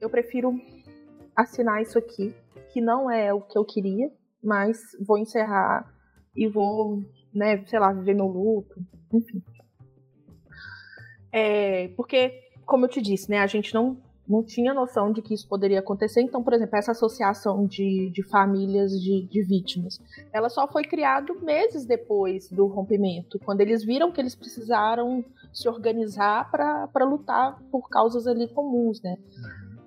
eu 0.00 0.08
prefiro 0.08 0.54
assinar 1.36 1.82
isso 1.82 1.98
aqui, 1.98 2.34
que 2.72 2.80
não 2.80 3.10
é 3.10 3.32
o 3.32 3.40
que 3.40 3.56
eu 3.56 3.64
queria, 3.64 4.10
mas 4.42 4.78
vou 5.06 5.18
encerrar 5.18 5.92
e 6.34 6.48
vou, 6.48 7.02
né, 7.32 7.64
sei 7.66 7.78
lá, 7.78 7.92
viver 7.92 8.14
meu 8.14 8.26
luto, 8.26 8.74
enfim. 9.12 9.42
É, 11.30 11.88
porque 11.96 12.51
como 12.66 12.84
eu 12.84 12.88
te 12.88 13.00
disse, 13.00 13.30
né, 13.30 13.38
a 13.38 13.46
gente 13.46 13.74
não, 13.74 13.96
não 14.28 14.42
tinha 14.42 14.72
noção 14.72 15.12
de 15.12 15.20
que 15.20 15.34
isso 15.34 15.48
poderia 15.48 15.80
acontecer. 15.80 16.20
Então, 16.20 16.42
por 16.42 16.52
exemplo, 16.52 16.76
essa 16.76 16.92
associação 16.92 17.66
de, 17.66 18.10
de 18.10 18.22
famílias 18.22 18.92
de, 18.92 19.26
de 19.26 19.42
vítimas, 19.42 20.00
ela 20.32 20.48
só 20.48 20.66
foi 20.66 20.84
criada 20.84 21.32
meses 21.34 21.84
depois 21.84 22.48
do 22.48 22.66
rompimento, 22.66 23.38
quando 23.44 23.60
eles 23.60 23.84
viram 23.84 24.12
que 24.12 24.20
eles 24.20 24.34
precisaram 24.34 25.24
se 25.52 25.68
organizar 25.68 26.50
para 26.50 27.04
lutar 27.04 27.60
por 27.70 27.88
causas 27.88 28.26
ali 28.26 28.48
comuns, 28.48 29.02
né? 29.02 29.16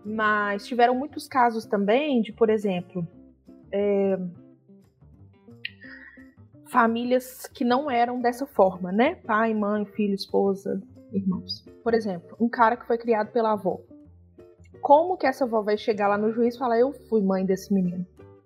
Mas 0.05 0.67
tiveram 0.67 0.93
muitos 0.93 1.27
casos 1.27 1.65
também 1.65 2.21
de, 2.21 2.31
por 2.31 2.51
exemplo, 2.51 3.07
é, 3.71 4.19
famílias 6.65 7.47
que 7.47 7.63
não 7.63 7.89
eram 7.89 8.21
dessa 8.21 8.45
forma, 8.45 8.91
né? 8.91 9.15
Pai, 9.15 9.53
mãe, 9.53 9.85
filho, 9.85 10.13
esposa, 10.13 10.81
irmãos. 11.11 11.65
Por 11.83 11.93
exemplo, 11.93 12.35
um 12.39 12.49
cara 12.49 12.75
que 12.77 12.85
foi 12.85 12.97
criado 12.97 13.31
pela 13.31 13.53
avó. 13.53 13.79
Como 14.81 15.17
que 15.17 15.25
essa 15.25 15.45
avó 15.45 15.61
vai 15.61 15.77
chegar 15.77 16.07
lá 16.07 16.17
no 16.17 16.31
juiz 16.31 16.55
e 16.55 16.59
falar: 16.59 16.79
Eu 16.79 16.93
fui 17.09 17.21
mãe 17.21 17.45
desse 17.45 17.73
menino? 17.73 18.05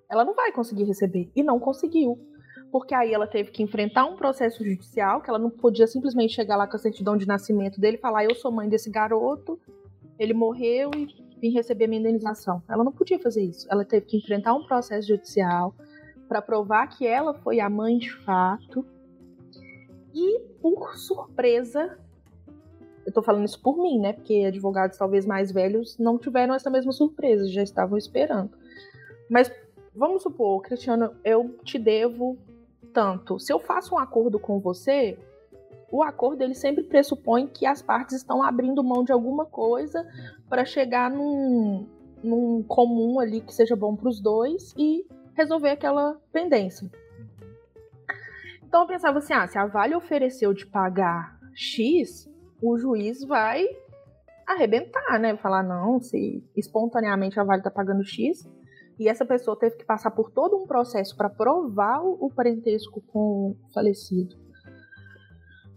Ela 0.10 0.26
não 0.26 0.34
vai 0.34 0.52
conseguir 0.52 0.86
receber. 0.86 1.30
E 1.36 1.44
não 1.44 1.60
conseguiu. 1.60 2.18
Porque 2.72 2.94
aí 2.94 3.14
ela 3.14 3.28
teve 3.28 3.52
que 3.52 3.64
enfrentar 3.64 4.06
um 4.06 4.16
processo 4.16 4.64
judicial, 4.64 5.22
que 5.22 5.30
ela 5.30 5.40
não 5.40 5.50
podia 5.50 5.88
simplesmente 5.88 6.36
chegar 6.36 6.56
lá 6.56 6.68
com 6.68 6.76
a 6.76 6.80
certidão 6.80 7.18
de 7.18 7.28
nascimento 7.28 7.80
dele 7.80 7.98
e 7.98 8.00
falar: 8.00 8.26
Eu 8.26 8.36
sou 8.36 8.52
mãe 8.52 8.70
desse 8.70 8.90
garoto, 8.90 9.60
ele 10.18 10.34
morreu 10.34 10.92
e 10.96 11.08
vim 11.40 11.52
receber 11.52 11.88
minha 11.88 12.00
indenização. 12.00 12.62
Ela 12.70 12.84
não 12.84 12.92
podia 12.92 13.20
fazer 13.20 13.44
isso. 13.44 13.66
Ela 13.72 13.86
teve 13.86 14.06
que 14.06 14.18
enfrentar 14.18 14.54
um 14.54 14.66
processo 14.66 15.08
judicial 15.08 15.74
para 16.28 16.42
provar 16.42 16.88
que 16.88 17.08
ela 17.08 17.34
foi 17.34 17.60
a 17.60 17.70
mãe 17.70 17.98
de 17.98 18.12
fato. 18.24 18.86
E, 20.14 20.40
por 20.62 20.96
surpresa, 20.96 21.98
eu 23.10 23.14
tô 23.14 23.24
falando 23.24 23.46
isso 23.46 23.60
por 23.60 23.78
mim, 23.78 24.00
né? 24.00 24.14
Porque 24.14 24.46
advogados 24.46 24.98
talvez 24.98 25.26
mais 25.26 25.52
velhos 25.52 25.98
não 25.98 26.18
tiveram 26.18 26.54
essa 26.54 26.70
mesma 26.70 26.92
surpresa, 26.92 27.50
já 27.50 27.64
estavam 27.64 27.98
esperando. 27.98 28.52
Mas 29.28 29.52
vamos 29.96 30.22
supor, 30.22 30.62
Cristiano, 30.62 31.12
eu 31.24 31.56
te 31.64 31.80
devo 31.80 32.38
tanto. 32.94 33.40
Se 33.40 33.52
eu 33.52 33.60
faço 33.60 33.96
um 33.96 33.98
acordo 33.98 34.40
com 34.40 34.60
você, 34.60 35.18
o 35.92 36.04
acordo 36.04 36.44
ele 36.44 36.54
sempre 36.54 36.84
pressupõe 36.84 37.48
que 37.48 37.66
as 37.66 37.82
partes 37.82 38.18
estão 38.18 38.44
abrindo 38.44 38.84
mão 38.84 39.04
de 39.04 39.12
alguma 39.12 39.46
coisa 39.46 40.08
para 40.48 40.64
chegar 40.64 41.10
num, 41.10 41.88
num 42.24 42.62
comum 42.62 43.20
ali 43.20 43.42
que 43.42 43.54
seja 43.54 43.76
bom 43.76 43.96
para 43.96 44.10
os 44.10 44.20
dois 44.20 44.72
e 44.78 45.04
resolver 45.34 45.70
aquela 45.70 46.20
pendência. 46.32 46.90
Então 48.64 48.82
eu 48.82 48.88
pensava 48.88 49.18
assim, 49.18 49.34
ah, 49.34 49.48
se 49.48 49.58
a 49.58 49.66
Vale 49.66 49.96
ofereceu 49.96 50.54
de 50.54 50.68
pagar 50.68 51.40
X, 51.56 52.30
o 52.62 52.78
juiz 52.78 53.24
vai 53.24 53.66
arrebentar, 54.46 55.20
né? 55.20 55.38
Falar, 55.38 55.64
não, 55.64 56.00
se 56.00 56.44
espontaneamente 56.56 57.40
a 57.40 57.44
Vale 57.44 57.62
tá 57.62 57.70
pagando 57.70 58.04
X 58.04 58.50
e 59.00 59.08
essa 59.08 59.26
pessoa 59.26 59.58
teve 59.58 59.78
que 59.78 59.86
passar 59.86 60.12
por 60.12 60.30
todo 60.30 60.58
um 60.58 60.68
processo 60.68 61.16
para 61.16 61.30
provar 61.30 62.02
o 62.04 62.30
parentesco 62.36 63.02
com 63.08 63.52
o 63.52 63.74
falecido. 63.74 64.36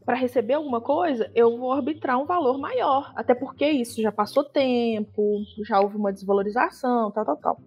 Para 0.05 0.17
receber 0.17 0.55
alguma 0.55 0.81
coisa, 0.81 1.31
eu 1.33 1.57
vou 1.57 1.73
arbitrar 1.73 2.19
um 2.19 2.27
valor 2.27 2.59
maior, 2.59 3.13
até 3.15 3.35
porque 3.35 3.69
isso 3.69 4.03
já 4.03 4.11
passou 4.11 4.43
tempo, 4.43 5.39
já 5.65 5.81
houve 5.81 5.97
uma 5.97 6.13
desvalorização, 6.13 7.13
tal, 7.13 7.25
tal, 7.25 7.37
tal. 7.37 7.61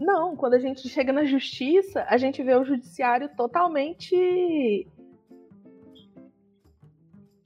Não, 0.00 0.34
quando 0.34 0.54
a 0.54 0.58
gente 0.58 0.88
chega 0.88 1.12
na 1.12 1.24
justiça, 1.24 2.06
a 2.08 2.16
gente 2.16 2.42
vê 2.42 2.54
o 2.54 2.64
judiciário 2.64 3.28
totalmente 3.36 4.86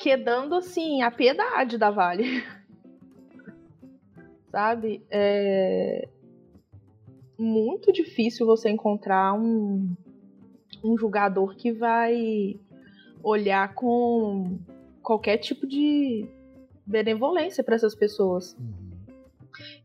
quedando 0.03 0.57
assim 0.57 1.01
a 1.03 1.11
piedade 1.11 1.79
da 1.79 1.91
Vale. 1.91 2.45
Sabe? 4.51 5.03
É 5.09 6.09
muito 7.39 7.93
difícil 7.93 8.47
você 8.47 8.69
encontrar 8.69 9.33
um, 9.33 9.95
um 10.85 10.99
julgador 10.99 11.57
que 11.57 11.73
vai 11.73 12.61
olhar 13.23 13.75
com 13.75 14.59
qualquer 15.03 15.39
tipo 15.39 15.67
de 15.67 16.29
benevolência 16.85 17.65
para 17.65 17.77
essas 17.77 17.95
pessoas. 17.95 18.55
Uhum. 18.59 19.15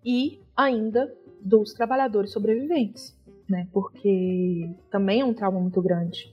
E 0.03 0.41
ainda 0.55 1.15
dos 1.41 1.73
trabalhadores 1.73 2.31
sobreviventes, 2.31 3.15
né? 3.47 3.67
Porque 3.71 4.69
também 4.89 5.21
é 5.21 5.25
um 5.25 5.33
trauma 5.33 5.59
muito 5.59 5.81
grande 5.81 6.31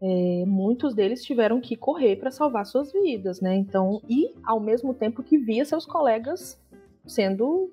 é, 0.00 0.44
muitos 0.46 0.94
deles 0.94 1.24
tiveram 1.24 1.60
que 1.60 1.76
correr 1.76 2.16
para 2.16 2.30
salvar 2.30 2.64
suas 2.64 2.92
vidas, 2.92 3.40
né? 3.40 3.56
Então, 3.56 4.00
e 4.08 4.34
ao 4.44 4.60
mesmo 4.60 4.94
tempo 4.94 5.22
que 5.22 5.36
via 5.36 5.64
seus 5.64 5.84
colegas 5.84 6.60
sendo 7.06 7.70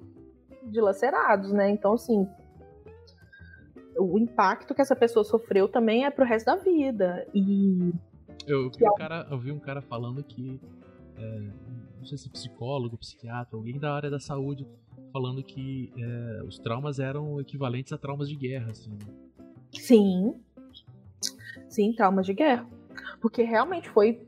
dilacerados, 0.63 1.51
né? 1.51 1.69
Então, 1.69 1.93
assim, 1.93 2.27
o 3.97 4.17
impacto 4.17 4.73
que 4.73 4.81
essa 4.81 4.95
pessoa 4.95 5.23
sofreu 5.23 5.67
também 5.67 6.05
é 6.05 6.09
pro 6.09 6.25
resto 6.25 6.47
da 6.47 6.55
vida. 6.55 7.27
E. 7.33 7.93
Eu, 8.47 8.69
vi, 8.69 8.87
um 8.87 8.93
cara, 8.95 9.27
eu 9.29 9.37
vi 9.37 9.51
um 9.51 9.59
cara 9.59 9.81
falando 9.81 10.23
que. 10.23 10.59
É, 11.17 11.39
não 11.97 12.05
sei 12.05 12.17
se 12.17 12.29
psicólogo, 12.29 12.97
psiquiatra, 12.97 13.55
alguém 13.55 13.79
da 13.79 13.93
área 13.93 14.09
da 14.09 14.19
saúde, 14.19 14.67
falando 15.13 15.41
que 15.41 15.91
é, 15.97 16.43
os 16.43 16.59
traumas 16.59 16.99
eram 16.99 17.39
equivalentes 17.39 17.93
a 17.93 17.97
traumas 17.97 18.27
de 18.27 18.35
guerra, 18.35 18.71
assim. 18.71 18.97
Sim, 19.71 20.35
Sim, 21.69 21.93
traumas 21.93 22.25
de 22.25 22.33
guerra. 22.33 22.67
Porque 23.21 23.43
realmente 23.43 23.89
foi, 23.89 24.25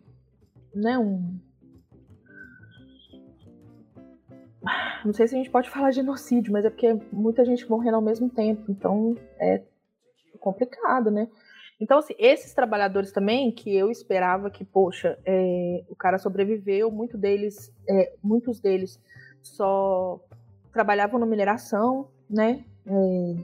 né, 0.73 0.97
um. 0.97 1.39
Não 5.05 5.13
sei 5.13 5.27
se 5.27 5.35
a 5.35 5.37
gente 5.37 5.49
pode 5.49 5.69
falar 5.69 5.91
genocídio, 5.91 6.51
mas 6.51 6.65
é 6.65 6.69
porque 6.69 6.93
muita 7.11 7.45
gente 7.45 7.69
morrendo 7.69 7.95
ao 7.95 8.01
mesmo 8.01 8.29
tempo, 8.29 8.69
então 8.69 9.15
é 9.39 9.61
complicado, 10.39 11.09
né? 11.09 11.29
Então, 11.79 11.99
assim, 11.99 12.15
esses 12.17 12.53
trabalhadores 12.53 13.11
também, 13.11 13.51
que 13.51 13.75
eu 13.75 13.91
esperava 13.91 14.49
que, 14.49 14.65
poxa, 14.65 15.17
é, 15.23 15.83
o 15.87 15.95
cara 15.95 16.17
sobreviveu, 16.17 16.91
muito 16.91 17.17
deles, 17.17 17.71
é, 17.87 18.13
muitos 18.23 18.59
deles 18.59 18.99
só 19.43 20.19
trabalhavam 20.73 21.19
na 21.19 21.25
mineração, 21.25 22.07
né? 22.29 22.65
É, 22.85 23.35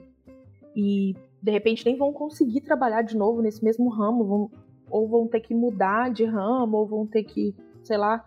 e 0.74 1.16
de 1.44 1.50
repente 1.50 1.84
nem 1.84 1.94
vão 1.94 2.10
conseguir 2.10 2.62
trabalhar 2.62 3.02
de 3.02 3.14
novo 3.14 3.42
nesse 3.42 3.62
mesmo 3.62 3.90
ramo, 3.90 4.24
vão, 4.24 4.50
ou 4.90 5.06
vão 5.06 5.28
ter 5.28 5.40
que 5.40 5.54
mudar 5.54 6.10
de 6.10 6.24
ramo, 6.24 6.78
ou 6.78 6.86
vão 6.86 7.06
ter 7.06 7.22
que, 7.22 7.54
sei 7.82 7.98
lá, 7.98 8.24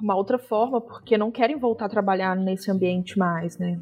uma 0.00 0.14
outra 0.14 0.38
forma, 0.38 0.80
porque 0.80 1.18
não 1.18 1.32
querem 1.32 1.58
voltar 1.58 1.86
a 1.86 1.88
trabalhar 1.88 2.36
nesse 2.36 2.70
ambiente 2.70 3.18
mais, 3.18 3.58
né? 3.58 3.80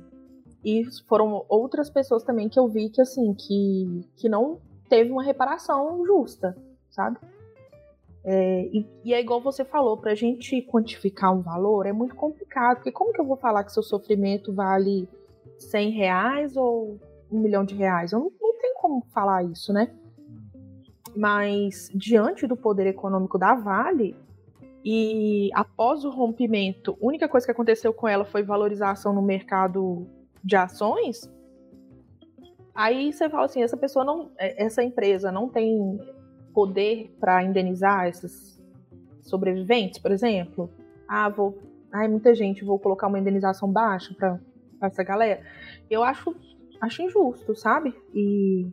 E 0.65 0.85
foram 1.07 1.45
outras 1.51 1.91
pessoas 1.91 2.23
também 2.23 2.49
que 2.49 2.59
eu 2.59 2.67
vi 2.67 2.89
que, 2.89 3.03
assim, 3.03 3.35
que, 3.35 4.09
que 4.17 4.27
não 4.27 4.59
teve 4.89 5.11
uma 5.11 5.23
reparação 5.23 6.03
justa, 6.07 6.57
sabe? 6.89 7.19
É, 8.25 8.71
e, 8.73 8.87
e, 9.05 9.13
é 9.13 9.21
igual 9.21 9.43
você 9.43 9.67
falou, 9.67 9.99
pra 9.99 10.15
gente 10.15 10.63
quantificar 10.63 11.35
um 11.35 11.43
valor 11.43 11.85
é 11.85 11.93
muito 11.93 12.15
complicado, 12.15 12.77
porque 12.77 12.93
como 12.93 13.13
que 13.13 13.21
eu 13.21 13.27
vou 13.27 13.37
falar 13.37 13.65
que 13.65 13.73
seu 13.73 13.83
sofrimento 13.83 14.51
vale 14.51 15.07
100 15.59 15.91
reais 15.91 16.57
ou 16.57 16.99
um 17.33 17.41
milhão 17.41 17.65
de 17.65 17.75
reais. 17.75 18.13
Eu 18.13 18.21
não, 18.21 18.33
não 18.41 18.59
tenho 18.59 18.75
como 18.77 19.07
falar 19.13 19.43
isso, 19.45 19.73
né? 19.73 19.91
Mas 21.17 21.91
diante 21.95 22.47
do 22.47 22.57
poder 22.57 22.87
econômico 22.87 23.39
da 23.39 23.55
Vale 23.55 24.17
e 24.85 25.51
após 25.55 26.05
o 26.05 26.11
rompimento, 26.11 26.97
a 27.01 27.07
única 27.07 27.29
coisa 27.29 27.47
que 27.47 27.53
aconteceu 27.53 27.93
com 27.93 28.09
ela 28.09 28.25
foi 28.25 28.43
valorização 28.43 29.13
no 29.13 29.23
mercado 29.23 30.07
de 30.43 30.57
ações. 30.57 31.31
Aí 32.75 33.13
você 33.13 33.29
fala 33.29 33.45
assim, 33.45 33.63
essa 33.63 33.77
pessoa 33.77 34.05
não, 34.05 34.31
é, 34.39 34.65
essa 34.65 34.83
empresa 34.83 35.31
não 35.31 35.49
tem 35.49 36.01
poder 36.53 37.15
para 37.21 37.43
indenizar 37.43 38.09
esses 38.09 38.61
sobreviventes, 39.23 39.99
por 39.99 40.11
exemplo. 40.11 40.71
Ah, 41.07 41.29
vou, 41.29 41.59
ai 41.93 42.09
muita 42.09 42.35
gente, 42.35 42.65
vou 42.65 42.79
colocar 42.79 43.07
uma 43.07 43.19
indenização 43.19 43.71
baixa 43.71 44.15
para 44.15 44.41
essa 44.81 45.03
galera. 45.05 45.43
Eu 45.89 46.03
acho, 46.03 46.35
acho 46.83 47.01
injusto, 47.01 47.55
sabe? 47.55 47.95
E, 48.13 48.67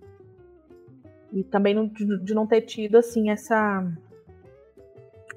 e 1.31 1.43
também 1.43 1.75
não, 1.75 1.87
de, 1.87 2.19
de 2.23 2.33
não 2.33 2.47
ter 2.47 2.61
tido, 2.61 2.97
assim, 2.97 3.29
essa 3.29 3.85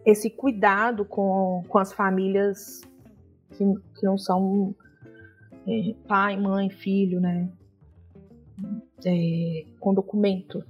esse 0.04 0.28
cuidado 0.28 1.04
com, 1.04 1.62
com 1.68 1.78
as 1.78 1.92
famílias 1.92 2.80
que, 3.50 3.64
que 3.94 4.04
não 4.04 4.18
são 4.18 4.74
é, 5.68 5.94
pai, 6.08 6.36
mãe, 6.36 6.70
filho, 6.70 7.20
né? 7.20 7.48
É, 9.04 9.64
com 9.78 9.94
documento. 9.94 10.64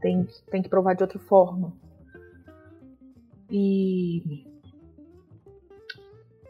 Tem, 0.00 0.24
tem 0.50 0.62
que 0.62 0.68
provar 0.68 0.94
de 0.94 1.02
outra 1.02 1.18
forma. 1.18 1.72
E 3.50 4.46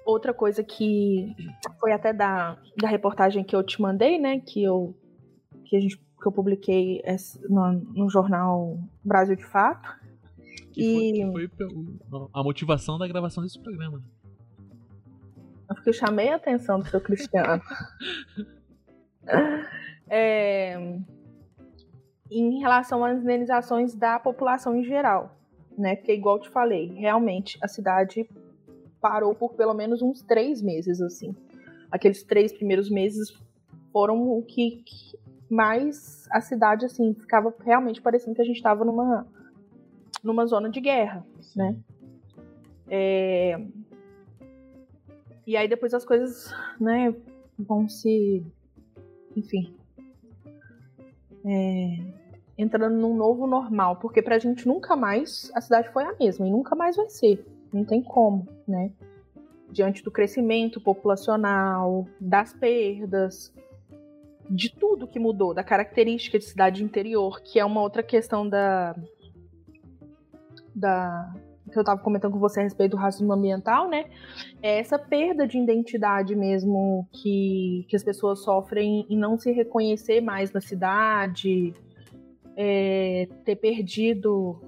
outra 0.07 0.33
coisa 0.33 0.63
que 0.63 1.35
foi 1.81 1.93
até 1.93 2.13
da, 2.13 2.57
da 2.81 2.89
reportagem 2.89 3.45
que 3.45 3.55
eu 3.55 3.63
te 3.63 3.83
mandei, 3.83 4.19
né? 4.19 4.39
Que 4.39 4.63
eu, 4.63 4.97
que 5.65 5.77
a 5.77 5.81
gente, 5.81 5.97
que 5.99 6.27
eu 6.27 6.33
publiquei 6.33 7.03
no, 7.49 7.73
no 7.73 8.09
jornal 8.09 8.79
Brasil 9.05 9.35
de 9.35 9.45
Fato. 9.45 9.89
Que 10.73 11.23
e 11.23 11.33
foi, 11.33 11.49
foi 11.49 11.69
a 12.33 12.43
motivação 12.43 12.97
da 12.97 13.09
gravação 13.09 13.43
desse 13.43 13.61
programa. 13.61 14.03
Porque 15.67 15.91
eu 15.91 15.95
chamei 15.95 16.29
a 16.29 16.37
atenção 16.37 16.79
do 16.79 16.87
seu 16.87 17.01
Cristiano. 17.01 17.61
é, 20.09 20.79
em 22.31 22.61
relação 22.61 23.05
às 23.05 23.19
indenizações 23.19 23.95
da 23.95 24.21
população 24.21 24.77
em 24.77 24.85
geral, 24.85 25.37
né? 25.77 25.97
Porque, 25.97 26.15
igual 26.15 26.37
eu 26.37 26.43
te 26.43 26.49
falei, 26.51 26.93
realmente 26.95 27.59
a 27.61 27.67
cidade 27.67 28.29
parou 29.09 29.35
por 29.37 29.55
pelo 29.55 29.73
menos 29.73 30.03
uns 30.03 30.21
três 30.21 30.61
meses, 30.61 31.01
assim. 31.01 31.33
Aqueles 31.91 32.25
três 32.25 32.53
primeiros 32.53 32.91
meses 32.91 33.33
foram 33.93 34.29
o 34.37 34.43
que, 34.43 34.83
que 34.85 35.17
mais 35.49 36.27
a 36.33 36.41
cidade, 36.41 36.85
assim, 36.85 37.15
ficava 37.15 37.55
realmente 37.65 38.03
parecendo 38.03 38.35
que 38.35 38.43
a 38.43 38.45
gente 38.45 38.57
estava 38.57 38.85
numa, 38.85 39.25
numa 40.25 40.45
zona 40.45 40.69
de 40.69 40.81
guerra, 40.81 41.25
né? 41.55 41.77
É, 42.89 43.65
e 45.47 45.57
aí 45.57 45.69
depois 45.69 45.95
as 45.95 46.05
coisas, 46.05 46.53
né, 46.81 47.15
vão 47.57 47.89
se. 47.89 48.45
Enfim. 49.37 49.73
É, 51.45 51.99
entrando 52.59 52.97
num 52.97 53.15
novo 53.15 53.47
normal. 53.47 53.97
Porque 53.97 54.21
pra 54.21 54.41
gente 54.41 54.67
nunca 54.67 54.97
mais 54.97 55.53
a 55.55 55.61
cidade 55.61 55.93
foi 55.93 56.05
a 56.05 56.17
mesma 56.19 56.49
e 56.49 56.51
nunca 56.51 56.75
mais 56.75 56.97
vai 56.97 57.09
ser. 57.09 57.47
Não 57.77 57.85
tem 57.85 58.03
como, 58.03 58.49
né? 58.67 58.91
Diante 59.71 60.03
do 60.03 60.11
crescimento 60.11 60.81
populacional, 60.81 62.07
das 62.19 62.55
perdas, 62.55 63.53
de 64.49 64.75
tudo 64.75 65.07
que 65.07 65.19
mudou, 65.19 65.53
da 65.53 65.63
característica 65.63 66.39
de 66.39 66.45
cidade 66.45 66.83
interior, 66.83 67.41
que 67.43 67.59
é 67.59 67.65
uma 67.65 67.83
outra 67.83 68.03
questão 68.03 68.49
da. 68.49 68.97
da 70.75 71.35
que 71.71 71.77
eu 71.77 71.83
estava 71.83 72.01
comentando 72.01 72.33
com 72.33 72.39
você 72.39 72.61
a 72.61 72.63
respeito 72.63 72.93
do 72.93 72.97
racismo 72.97 73.33
ambiental, 73.33 73.91
né? 73.91 74.07
É 74.63 74.79
essa 74.79 74.99
perda 74.99 75.47
de 75.47 75.59
identidade 75.59 76.35
mesmo 76.35 77.07
que, 77.13 77.85
que 77.89 77.97
as 77.97 78.05
pessoas 78.05 78.43
sofrem 78.45 79.05
em 79.11 79.19
não 79.19 79.37
se 79.37 79.51
reconhecer 79.51 80.21
mais 80.21 80.53
na 80.53 80.61
cidade, 80.61 81.75
é, 82.57 83.29
ter 83.45 83.57
perdido 83.57 84.61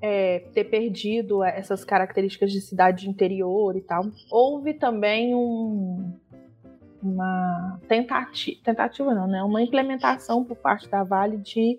é, 0.00 0.40
ter 0.52 0.64
perdido 0.64 1.42
essas 1.42 1.84
características 1.84 2.52
de 2.52 2.60
cidade 2.60 3.08
interior 3.08 3.76
e 3.76 3.80
tal. 3.80 4.04
Houve 4.30 4.74
também 4.74 5.34
um, 5.34 6.12
uma 7.02 7.80
tentativa, 7.88 8.60
tentativa 8.64 9.14
não, 9.14 9.26
né? 9.26 9.42
Uma 9.42 9.62
implementação 9.62 10.44
por 10.44 10.56
parte 10.56 10.88
da 10.88 11.04
Vale 11.04 11.38
de 11.38 11.78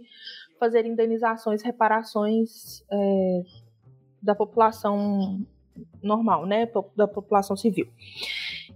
fazer 0.60 0.86
indenizações, 0.86 1.62
reparações 1.62 2.84
é, 2.92 3.42
da 4.22 4.34
população 4.34 5.46
normal, 6.02 6.46
né, 6.46 6.70
da 6.96 7.08
população 7.08 7.56
civil. 7.56 7.88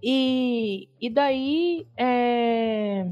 E, 0.03 0.89
e 0.99 1.09
daí 1.09 1.87
é, 1.97 3.05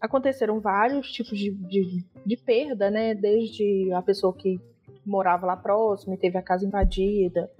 aconteceram 0.00 0.60
vários 0.60 1.10
tipos 1.12 1.38
de, 1.38 1.50
de, 1.50 2.04
de, 2.24 2.36
perda, 2.36 2.90
né, 2.90 3.14
desde 3.14 3.92
a 3.92 4.02
pessoa 4.02 4.34
que 4.34 4.60
morava 5.04 5.46
lá 5.46 5.56
próximo 5.56 6.14
e 6.14 6.18
teve 6.18 6.36
a 6.38 6.42
casa 6.42 6.66
invadida, 6.66 7.50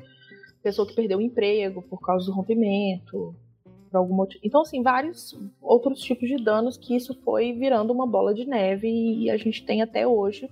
pessoa 0.62 0.86
que 0.86 0.95
perdeu 0.95 1.18
o 1.18 1.22
emprego 1.22 1.82
por 1.82 2.01
causa 2.01 2.26
do 2.26 2.32
rompimento, 2.32 3.34
por 3.91 3.97
algum 3.97 4.14
motivo. 4.14 4.41
Então, 4.45 4.62
assim, 4.62 4.82
vários 4.82 5.38
outros 5.61 6.01
tipos 6.01 6.28
de 6.28 6.36
danos 6.36 6.76
que 6.76 6.95
isso 6.95 7.14
foi 7.24 7.53
virando 7.53 7.93
uma 7.93 8.07
bola 8.07 8.34
de 8.34 8.45
neve 8.45 8.88
e 8.88 9.30
a 9.30 9.36
gente 9.36 9.64
tem 9.64 9.82
até 9.82 10.07
hoje 10.07 10.51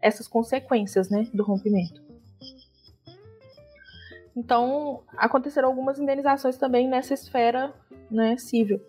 essas 0.00 0.26
consequências, 0.26 1.08
né, 1.08 1.28
do 1.32 1.44
rompimento. 1.44 2.02
Então, 4.36 5.02
aconteceram 5.16 5.68
algumas 5.68 5.98
indenizações 5.98 6.56
também 6.56 6.88
nessa 6.88 7.14
esfera 7.14 7.72
né, 8.10 8.36
civil. 8.38 8.80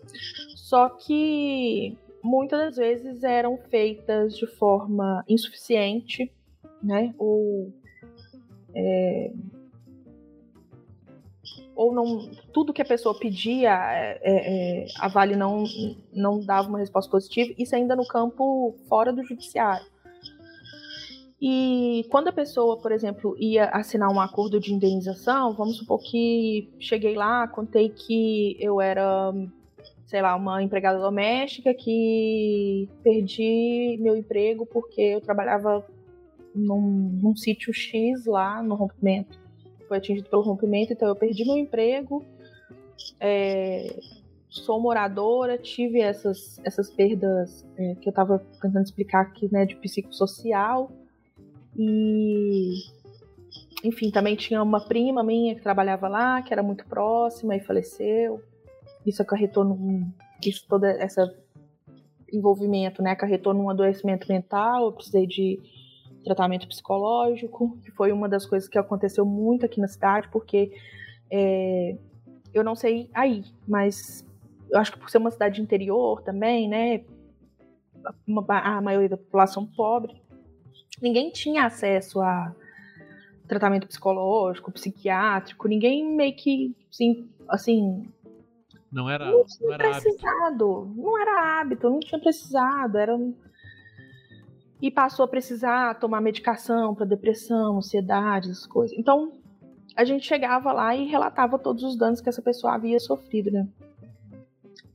Só 0.55 0.89
que 0.89 1.97
muitas 2.23 2.59
das 2.59 2.75
vezes 2.77 3.23
eram 3.23 3.57
feitas 3.69 4.35
de 4.37 4.47
forma 4.47 5.23
insuficiente, 5.27 6.31
né? 6.84 7.13
Ou, 7.17 7.71
é, 8.75 9.31
ou 11.75 11.93
não 11.93 12.29
tudo 12.51 12.73
que 12.73 12.81
a 12.81 12.86
pessoa 12.86 13.17
pedia 13.17 13.71
é, 13.71 14.19
é, 14.23 14.86
a 14.99 15.07
Vale 15.07 15.36
não 15.36 15.63
não 16.13 16.39
dava 16.39 16.69
uma 16.69 16.79
resposta 16.79 17.09
positiva. 17.09 17.53
Isso 17.57 17.75
ainda 17.75 17.95
no 17.95 18.05
campo 18.05 18.75
fora 18.88 19.11
do 19.11 19.23
judiciário. 19.23 19.86
E 21.45 22.05
quando 22.09 22.29
a 22.29 22.31
pessoa, 22.31 22.77
por 22.77 22.89
exemplo, 22.93 23.36
ia 23.38 23.65
assinar 23.65 24.09
um 24.09 24.21
acordo 24.21 24.61
de 24.61 24.73
indenização, 24.73 25.53
vamos 25.53 25.75
supor 25.75 25.99
que 25.99 26.71
cheguei 26.79 27.15
lá, 27.15 27.49
contei 27.49 27.89
que 27.89 28.55
eu 28.61 28.79
era, 28.79 29.34
sei 30.05 30.21
lá, 30.21 30.38
uma 30.38 30.63
empregada 30.63 30.99
doméstica 30.99 31.73
que 31.73 32.88
perdi 33.03 33.97
meu 33.99 34.15
emprego 34.15 34.65
porque 34.65 35.01
eu 35.01 35.19
trabalhava 35.19 35.86
num, 36.56 37.20
num 37.22 37.36
sítio 37.36 37.74
X 37.74 38.26
lá 38.26 38.62
no 38.62 38.76
rompimento. 38.76 39.39
Foi 39.88 39.97
atingido 39.97 40.30
pelo 40.30 40.41
rompimento, 40.41 40.93
então 40.93 41.08
eu 41.08 41.16
perdi 41.16 41.45
meu 41.45 41.58
emprego. 41.58 42.24
É, 43.20 43.99
sou 44.49 44.80
moradora, 44.80 45.58
tive 45.58 45.99
essas, 45.99 46.60
essas 46.64 46.89
perdas 46.89 47.66
é, 47.78 47.95
que 47.95 48.08
eu 48.08 48.12
estava 48.12 48.39
tentando 48.62 48.84
explicar 48.84 49.22
aqui, 49.22 49.51
né, 49.51 49.66
de 49.66 49.76
psicossocial 49.76 50.91
e 51.78 52.72
enfim, 53.84 54.10
também 54.10 54.36
tinha 54.36 54.64
uma 54.64 54.80
prima 54.80 55.24
minha 55.24 55.56
que 55.56 55.62
trabalhava 55.62 56.08
lá, 56.08 56.41
que 56.41 56.54
era 56.54 56.64
muito 56.64 56.86
próxima 56.86 57.56
e 57.56 57.60
faleceu. 57.60 58.41
Isso 59.06 59.22
acarretou 59.22 59.66
num. 59.66 60.10
Isso, 60.45 60.66
todo 60.68 60.86
esse 60.86 61.20
envolvimento, 62.32 63.01
né? 63.01 63.12
Acarretou 63.12 63.54
num 63.54 63.70
adoecimento 63.70 64.28
mental. 64.30 64.86
Eu 64.86 64.91
precisei 64.93 65.28
de 65.28 65.60
tratamento 66.24 66.67
psicológico, 66.67 67.78
que 67.84 67.91
foi 67.91 68.11
uma 68.11 68.30
das 68.30 68.45
coisas 68.45 68.69
que 68.69 68.78
aconteceu 68.78 69.26
muito 69.26 69.65
aqui 69.65 69.80
na 69.80 69.88
cidade, 69.88 70.30
porque 70.30 70.71
é, 71.30 71.97
eu 72.53 72.63
não 72.63 72.76
sei 72.76 73.09
aí, 73.13 73.43
mas 73.67 74.26
eu 74.69 74.80
acho 74.80 74.91
que 74.91 74.99
por 74.99 75.09
ser 75.09 75.17
uma 75.17 75.32
cidade 75.32 75.61
interior 75.61 76.21
também, 76.21 76.67
né? 76.67 77.03
a 78.47 78.82
maioria 78.82 79.09
da 79.09 79.17
população 79.17 79.65
pobre, 79.65 80.21
ninguém 81.01 81.32
tinha 81.32 81.65
acesso 81.65 82.21
a 82.21 82.53
tratamento 83.47 83.88
psicológico, 83.88 84.71
psiquiátrico, 84.71 85.67
ninguém 85.67 86.05
meio 86.15 86.36
que 86.36 86.76
assim, 86.89 87.30
assim 87.47 88.09
não 88.91 89.09
era, 89.09 89.32
não 89.32 89.45
tinha 89.45 89.67
não 89.67 89.74
era 89.74 89.89
precisado, 89.89 90.78
hábito. 90.78 90.93
não 90.95 91.21
era 91.21 91.61
hábito, 91.61 91.89
não 91.89 91.99
tinha 91.99 92.19
precisado, 92.19 92.97
era 92.97 93.15
e 94.84 94.91
passou 94.91 95.25
a 95.25 95.27
precisar 95.27 95.97
tomar 95.99 96.21
medicação 96.21 96.93
para 96.93 97.05
depressão, 97.05 97.77
ansiedade, 97.77 98.51
essas 98.51 98.67
coisas. 98.67 98.95
Então, 98.97 99.31
a 99.95 100.03
gente 100.03 100.27
chegava 100.27 100.71
lá 100.71 100.95
e 100.95 101.07
relatava 101.07 101.57
todos 101.57 101.84
os 101.84 101.95
danos 101.95 102.21
que 102.21 102.29
essa 102.29 102.41
pessoa 102.41 102.73
havia 102.75 102.99
sofrido, 102.99 103.49
né? 103.49 103.67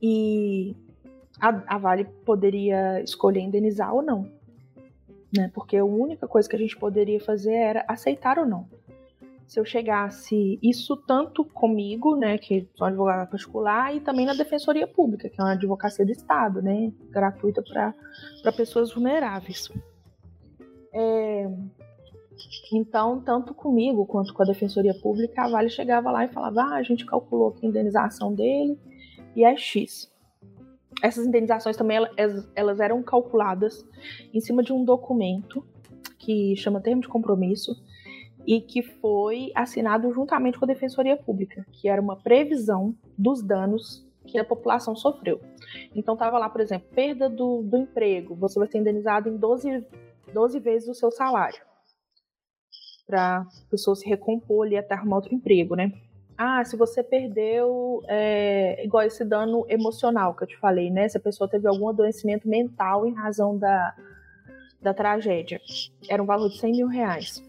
E 0.01 0.75
a, 1.41 1.75
a 1.75 1.77
Vale 1.77 2.05
poderia 2.23 3.01
escolher 3.01 3.41
indenizar 3.41 3.93
ou 3.93 4.01
não 4.01 4.39
né? 5.35 5.49
Porque 5.53 5.77
a 5.77 5.85
única 5.85 6.27
coisa 6.27 6.49
que 6.49 6.55
a 6.55 6.59
gente 6.59 6.77
poderia 6.77 7.19
fazer 7.19 7.53
era 7.53 7.85
aceitar 7.87 8.39
ou 8.39 8.45
não. 8.45 8.67
Se 9.49 9.59
eu 9.59 9.65
chegasse 9.65 10.59
isso 10.61 10.95
tanto 10.95 11.43
comigo, 11.43 12.15
né, 12.15 12.37
que 12.37 12.69
sou 12.75 12.85
advogada 12.85 13.25
particular, 13.25 13.95
e 13.95 13.99
também 13.99 14.23
na 14.23 14.35
Defensoria 14.35 14.85
Pública, 14.87 15.27
que 15.27 15.41
é 15.41 15.43
uma 15.43 15.53
advocacia 15.53 16.05
do 16.05 16.11
Estado, 16.11 16.61
né, 16.61 16.93
gratuita 17.09 17.63
para 17.63 18.51
pessoas 18.55 18.93
vulneráveis. 18.93 19.67
É, 20.93 21.49
então, 22.71 23.21
tanto 23.21 23.55
comigo 23.55 24.05
quanto 24.05 24.35
com 24.35 24.43
a 24.43 24.45
Defensoria 24.45 24.93
Pública, 24.93 25.41
a 25.41 25.49
Vale 25.49 25.71
chegava 25.71 26.11
lá 26.11 26.25
e 26.25 26.27
falava: 26.27 26.61
ah, 26.61 26.75
a 26.75 26.83
gente 26.83 27.03
calculou 27.03 27.49
aqui 27.49 27.65
a 27.65 27.69
indenização 27.69 28.31
dele 28.31 28.77
e 29.35 29.43
é 29.43 29.57
X. 29.57 30.11
essas 31.01 31.25
indenizações 31.25 31.75
também 31.75 31.97
elas, 31.97 32.47
elas 32.55 32.79
eram 32.79 33.01
calculadas 33.01 33.83
em 34.31 34.39
cima 34.39 34.61
de 34.61 34.71
um 34.71 34.85
documento 34.85 35.65
que 36.19 36.55
chama 36.55 36.79
termo 36.79 37.01
de 37.01 37.07
compromisso 37.07 37.75
e 38.45 38.61
que 38.61 38.81
foi 38.81 39.51
assinado 39.55 40.11
juntamente 40.11 40.57
com 40.57 40.65
a 40.65 40.67
Defensoria 40.67 41.17
Pública, 41.17 41.65
que 41.71 41.87
era 41.87 42.01
uma 42.01 42.15
previsão 42.15 42.95
dos 43.17 43.41
danos 43.41 44.07
que 44.25 44.37
a 44.37 44.45
população 44.45 44.95
sofreu. 44.95 45.41
Então 45.95 46.13
estava 46.13 46.37
lá, 46.37 46.49
por 46.49 46.61
exemplo, 46.61 46.87
perda 46.93 47.29
do, 47.29 47.61
do 47.63 47.77
emprego, 47.77 48.35
você 48.35 48.59
vai 48.59 48.67
ser 48.67 48.79
indenizado 48.79 49.29
em 49.29 49.37
12, 49.37 49.85
12 50.33 50.59
vezes 50.59 50.89
o 50.89 50.93
seu 50.93 51.11
salário 51.11 51.69
para 53.09 53.37
a 53.37 53.45
pessoa 53.71 53.95
se 53.95 54.07
recompor 54.07 54.67
ali 54.67 54.77
até 54.77 54.93
arrumar 54.93 55.15
outro 55.15 55.33
emprego, 55.33 55.75
né? 55.75 55.91
Ah, 56.37 56.63
se 56.63 56.77
você 56.77 57.03
perdeu, 57.03 58.03
é, 58.07 58.85
igual 58.85 59.03
esse 59.03 59.25
dano 59.25 59.65
emocional 59.67 60.35
que 60.35 60.43
eu 60.43 60.47
te 60.47 60.57
falei, 60.59 60.91
né? 60.91 61.09
Se 61.09 61.17
a 61.17 61.19
pessoa 61.19 61.49
teve 61.49 61.67
algum 61.67 61.89
adoecimento 61.89 62.47
mental 62.47 63.07
em 63.07 63.13
razão 63.13 63.57
da, 63.57 63.95
da 64.79 64.93
tragédia, 64.93 65.59
era 66.07 66.21
um 66.21 66.25
valor 66.25 66.49
de 66.49 66.59
100 66.59 66.71
mil 66.71 66.87
reais. 66.87 67.43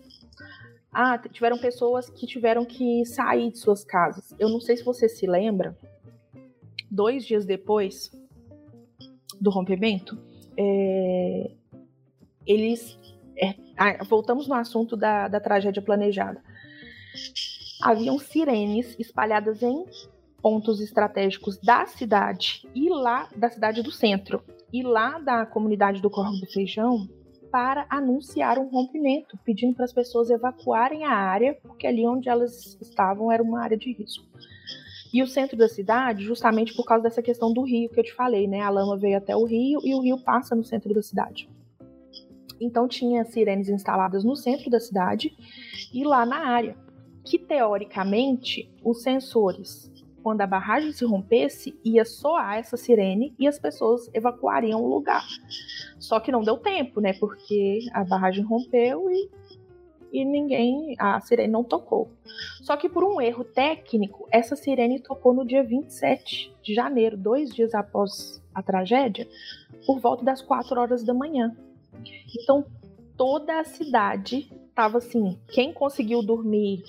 Ah, 0.93 1.19
tiveram 1.19 1.59
pessoas 1.59 2.11
que 2.11 2.27
tiveram 2.27 2.65
que 2.65 3.05
sair 3.07 3.51
de 3.51 3.59
suas 3.59 3.85
casas. 3.85 4.35
Eu 4.39 4.49
não 4.49 4.61
sei 4.61 4.77
se 4.77 4.85
você 4.85 5.09
se 5.09 5.27
lembra, 5.27 5.77
dois 6.91 7.25
dias 7.25 7.47
depois 7.47 8.11
do 9.41 9.51
rompimento, 9.51 10.19
é, 10.57 11.51
eles 12.45 12.99
é, 13.37 13.55
voltamos 14.05 14.49
no 14.49 14.55
assunto 14.55 14.97
da, 14.97 15.29
da 15.29 15.41
tragédia 15.41 15.81
planejada. 15.81 16.43
Haviam 17.83 18.19
sirenes 18.19 18.95
espalhadas 18.99 19.63
em 19.63 19.87
pontos 20.43 20.81
estratégicos 20.81 21.59
da 21.59 21.87
cidade 21.87 22.69
e 22.75 22.89
lá 22.89 23.29
da 23.37 23.49
cidade 23.49 23.83
do 23.83 23.93
centro 23.93 24.43
e 24.73 24.83
lá 24.83 25.19
da 25.19 25.47
comunidade 25.47 26.03
do 26.03 26.11
Corvo 26.11 26.37
do 26.39 26.47
Feijão 26.47 27.09
para 27.51 27.87
anunciar 27.91 28.59
um 28.59 28.69
rompimento, 28.69 29.39
pedindo 29.45 29.75
para 29.75 29.85
as 29.85 29.93
pessoas 29.93 30.31
evacuarem 30.31 31.05
a 31.05 31.13
área, 31.13 31.59
porque 31.63 31.87
ali 31.87 32.07
onde 32.07 32.29
elas 32.29 32.79
estavam 32.81 33.31
era 33.31 33.43
uma 33.43 33.61
área 33.61 33.77
de 33.77 33.93
risco. 33.93 34.25
E 35.13 35.23
o 35.23 35.27
centro 35.27 35.57
da 35.57 35.69
cidade, 35.69 36.25
justamente 36.25 36.75
por 36.75 36.85
causa 36.85 37.03
dessa 37.03 37.21
questão 37.21 37.53
do 37.53 37.63
rio 37.63 37.91
que 37.91 37.99
eu 37.99 38.05
te 38.05 38.15
falei, 38.15 38.47
né? 38.47 38.61
A 38.61 38.71
lama 38.71 38.97
veio 38.97 39.19
até 39.19 39.35
o 39.37 39.45
rio 39.45 39.81
e 39.85 39.93
o 39.93 40.01
rio 40.01 40.23
passa 40.23 40.55
no 40.55 40.63
centro 40.63 40.95
da 40.95 41.03
cidade. 41.03 41.49
Então 42.61 42.87
tinha 42.87 43.25
sirenes 43.25 43.69
instaladas 43.69 44.23
no 44.23 44.37
centro 44.37 44.71
da 44.71 44.79
cidade 44.79 45.35
e 45.93 46.05
lá 46.05 46.25
na 46.25 46.47
área, 46.47 46.77
que 47.25 47.39
teoricamente 47.39 48.71
os 48.85 49.03
sensores, 49.03 49.90
quando 50.23 50.41
a 50.41 50.47
barragem 50.47 50.93
se 50.93 51.05
rompesse, 51.05 51.79
ia 51.85 52.05
soar 52.05 52.59
essa 52.59 52.77
sirene 52.77 53.35
e 53.39 53.47
as 53.47 53.59
pessoas 53.59 54.11
evacuariam 54.15 54.83
o 54.83 54.89
lugar. 54.89 55.27
Só 55.99 56.21
que 56.21 56.33
não 56.33 56.43
deu 56.43 56.57
tempo, 56.57 57.01
né? 57.01 57.13
Porque 57.15 57.81
a 57.93 58.05
barragem 58.05 58.45
rompeu 58.45 59.11
e, 59.11 59.31
e 60.13 60.25
ninguém, 60.25 60.95
a 60.99 61.21
sirene 61.21 61.53
não 61.53 61.65
tocou. 61.65 62.11
Só 62.63 62.77
que 62.77 62.89
por 62.89 63.05
um 63.05 63.21
erro 63.21 63.45
técnico, 63.45 64.29
essa 64.31 64.57
sirene 64.57 65.01
tocou 65.01 65.35
no 65.35 65.47
dia 65.47 65.63
27 65.63 66.55
de 66.63 66.75
janeiro, 66.75 67.17
dois 67.17 67.55
dias 67.55 67.75
após 67.75 68.43
a 68.55 68.63
tragédia, 68.63 69.29
por 69.87 70.01
volta 70.01 70.25
das 70.25 70.43
4 70.43 70.81
horas 70.81 71.03
da 71.03 71.15
manhã. 71.15 71.57
Então 72.39 72.65
toda 73.17 73.61
a 73.61 73.65
cidade 73.65 74.51
tava 74.75 74.99
assim, 74.99 75.39
quem 75.49 75.73
conseguiu 75.73 76.23
dormir 76.23 76.83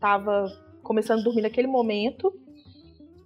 tava 0.00 0.50
começando 0.88 1.20
a 1.20 1.22
dormir 1.22 1.42
naquele 1.42 1.68
momento 1.68 2.32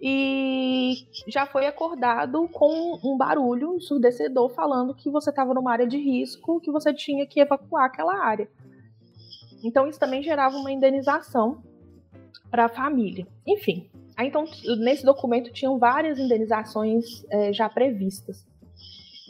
e 0.05 1.07
já 1.29 1.47
foi 1.47 1.65
acordado 1.65 2.49
com 2.49 2.99
um 3.05 3.17
barulho 3.17 3.77
ensurdecedor 3.77 4.49
falando 4.49 4.97
que 4.97 5.09
você 5.09 5.31
estava 5.31 5.55
numa 5.55 5.71
área 5.71 5.87
de 5.87 5.97
risco, 5.97 6.61
que 6.61 6.73
você 6.73 6.93
tinha 6.93 7.25
que 7.25 7.39
evacuar 7.39 7.85
aquela 7.85 8.17
área. 8.17 8.51
Então 9.63 9.87
isso 9.87 10.01
também 10.01 10.25
gerava 10.25 10.57
uma 10.57 10.73
indenização 10.73 11.63
para 12.51 12.65
a 12.65 12.69
família. 12.69 13.29
Enfim, 13.47 13.89
aí, 14.17 14.27
então 14.27 14.45
nesse 14.81 15.05
documento 15.05 15.53
tinham 15.53 15.79
várias 15.79 16.19
indenizações 16.19 17.25
é, 17.31 17.53
já 17.53 17.69
previstas. 17.69 18.45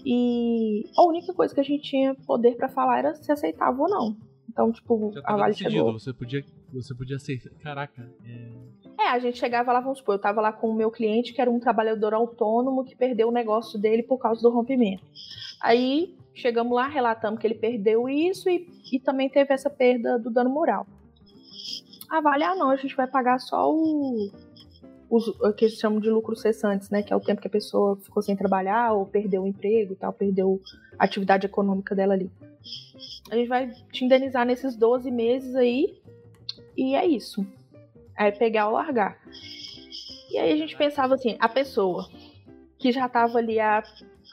E 0.07 0.85
a 0.97 1.05
única 1.05 1.35
coisa 1.35 1.55
que 1.55 1.61
a 1.61 1.65
gente 1.65 1.83
tinha 1.83 2.15
poder 2.27 2.57
para 2.57 2.71
falar 2.71 3.01
era 3.01 3.15
se 3.15 3.31
aceitava 3.31 3.79
ou 3.79 3.91
não. 3.91 4.32
Então, 4.53 4.71
tipo, 4.71 5.13
a 5.25 5.37
Vale 5.37 5.53
decidido. 5.53 5.71
chegou. 5.71 5.93
Você 5.95 6.13
podia, 6.13 6.45
você 6.71 6.95
podia 6.95 7.17
aceitar. 7.17 7.51
Caraca. 7.63 8.07
É... 8.27 9.07
é, 9.07 9.09
a 9.09 9.19
gente 9.19 9.39
chegava 9.39 9.73
lá, 9.73 9.81
vamos 9.81 9.99
supor, 9.99 10.17
eu 10.17 10.21
tava 10.21 10.43
lá 10.43 10.53
com 10.53 10.69
o 10.69 10.75
meu 10.75 10.91
cliente 10.91 11.33
que 11.33 11.41
era 11.41 11.51
um 11.51 11.59
trabalhador 11.59 12.13
autônomo 12.13 12.85
que 12.85 12.95
perdeu 12.95 13.29
o 13.29 13.33
negócio 13.33 13.79
dele 13.79 14.03
por 14.03 14.19
causa 14.19 14.43
do 14.43 14.51
rompimento. 14.51 15.03
Aí 15.63 16.15
chegamos 16.35 16.75
lá, 16.75 16.87
relatamos 16.87 17.41
que 17.41 17.47
ele 17.47 17.55
perdeu 17.55 18.09
isso 18.09 18.51
e, 18.51 18.69
e 18.93 19.01
também 19.01 19.29
teve 19.31 19.55
essa 19.55 19.71
perda 19.71 20.19
do 20.19 20.31
dano 20.31 20.51
moral. 20.51 20.87
Ah, 22.11 22.21
vale, 22.21 22.45
ah 22.45 22.55
não, 22.55 22.69
a 22.69 22.77
gente 22.77 22.95
vai 22.95 23.07
pagar 23.07 23.39
só 23.39 23.73
o, 23.73 24.31
os, 25.09 25.29
o 25.29 25.53
que 25.55 25.65
eles 25.65 25.79
chamam 25.79 25.99
de 25.99 26.11
lucros 26.11 26.43
cessantes, 26.43 26.91
né? 26.91 27.03
Que 27.03 27.11
é 27.11 27.17
o 27.17 27.21
tempo 27.21 27.41
que 27.41 27.49
a 27.49 27.51
pessoa 27.51 27.97
ficou 27.97 28.23
sem 28.23 28.37
trabalhar 28.37 28.93
ou 28.93 29.07
perdeu 29.07 29.45
o 29.45 29.47
emprego 29.47 29.95
e 29.95 29.97
tal, 29.97 30.13
perdeu 30.13 30.61
a 30.92 30.92
atividade 31.05 31.47
econômica 31.47 31.95
dela 31.95 32.15
ali. 32.15 32.31
A 33.31 33.37
gente 33.37 33.49
vai 33.49 33.71
te 33.91 34.05
indenizar 34.05 34.47
nesses 34.47 34.77
12 34.77 35.11
meses 35.11 35.55
aí 35.57 36.01
e 36.77 36.95
é 36.95 37.05
isso. 37.05 37.47
É 38.17 38.31
pegar 38.31 38.69
ou 38.69 38.75
largar. 38.75 39.19
E 40.31 40.39
aí 40.39 40.53
a 40.53 40.57
gente 40.57 40.77
pensava 40.77 41.15
assim, 41.15 41.37
a 41.41 41.49
pessoa 41.49 42.09
que 42.79 42.93
já 42.93 43.07
estava 43.07 43.39
ali 43.39 43.59
há 43.59 43.83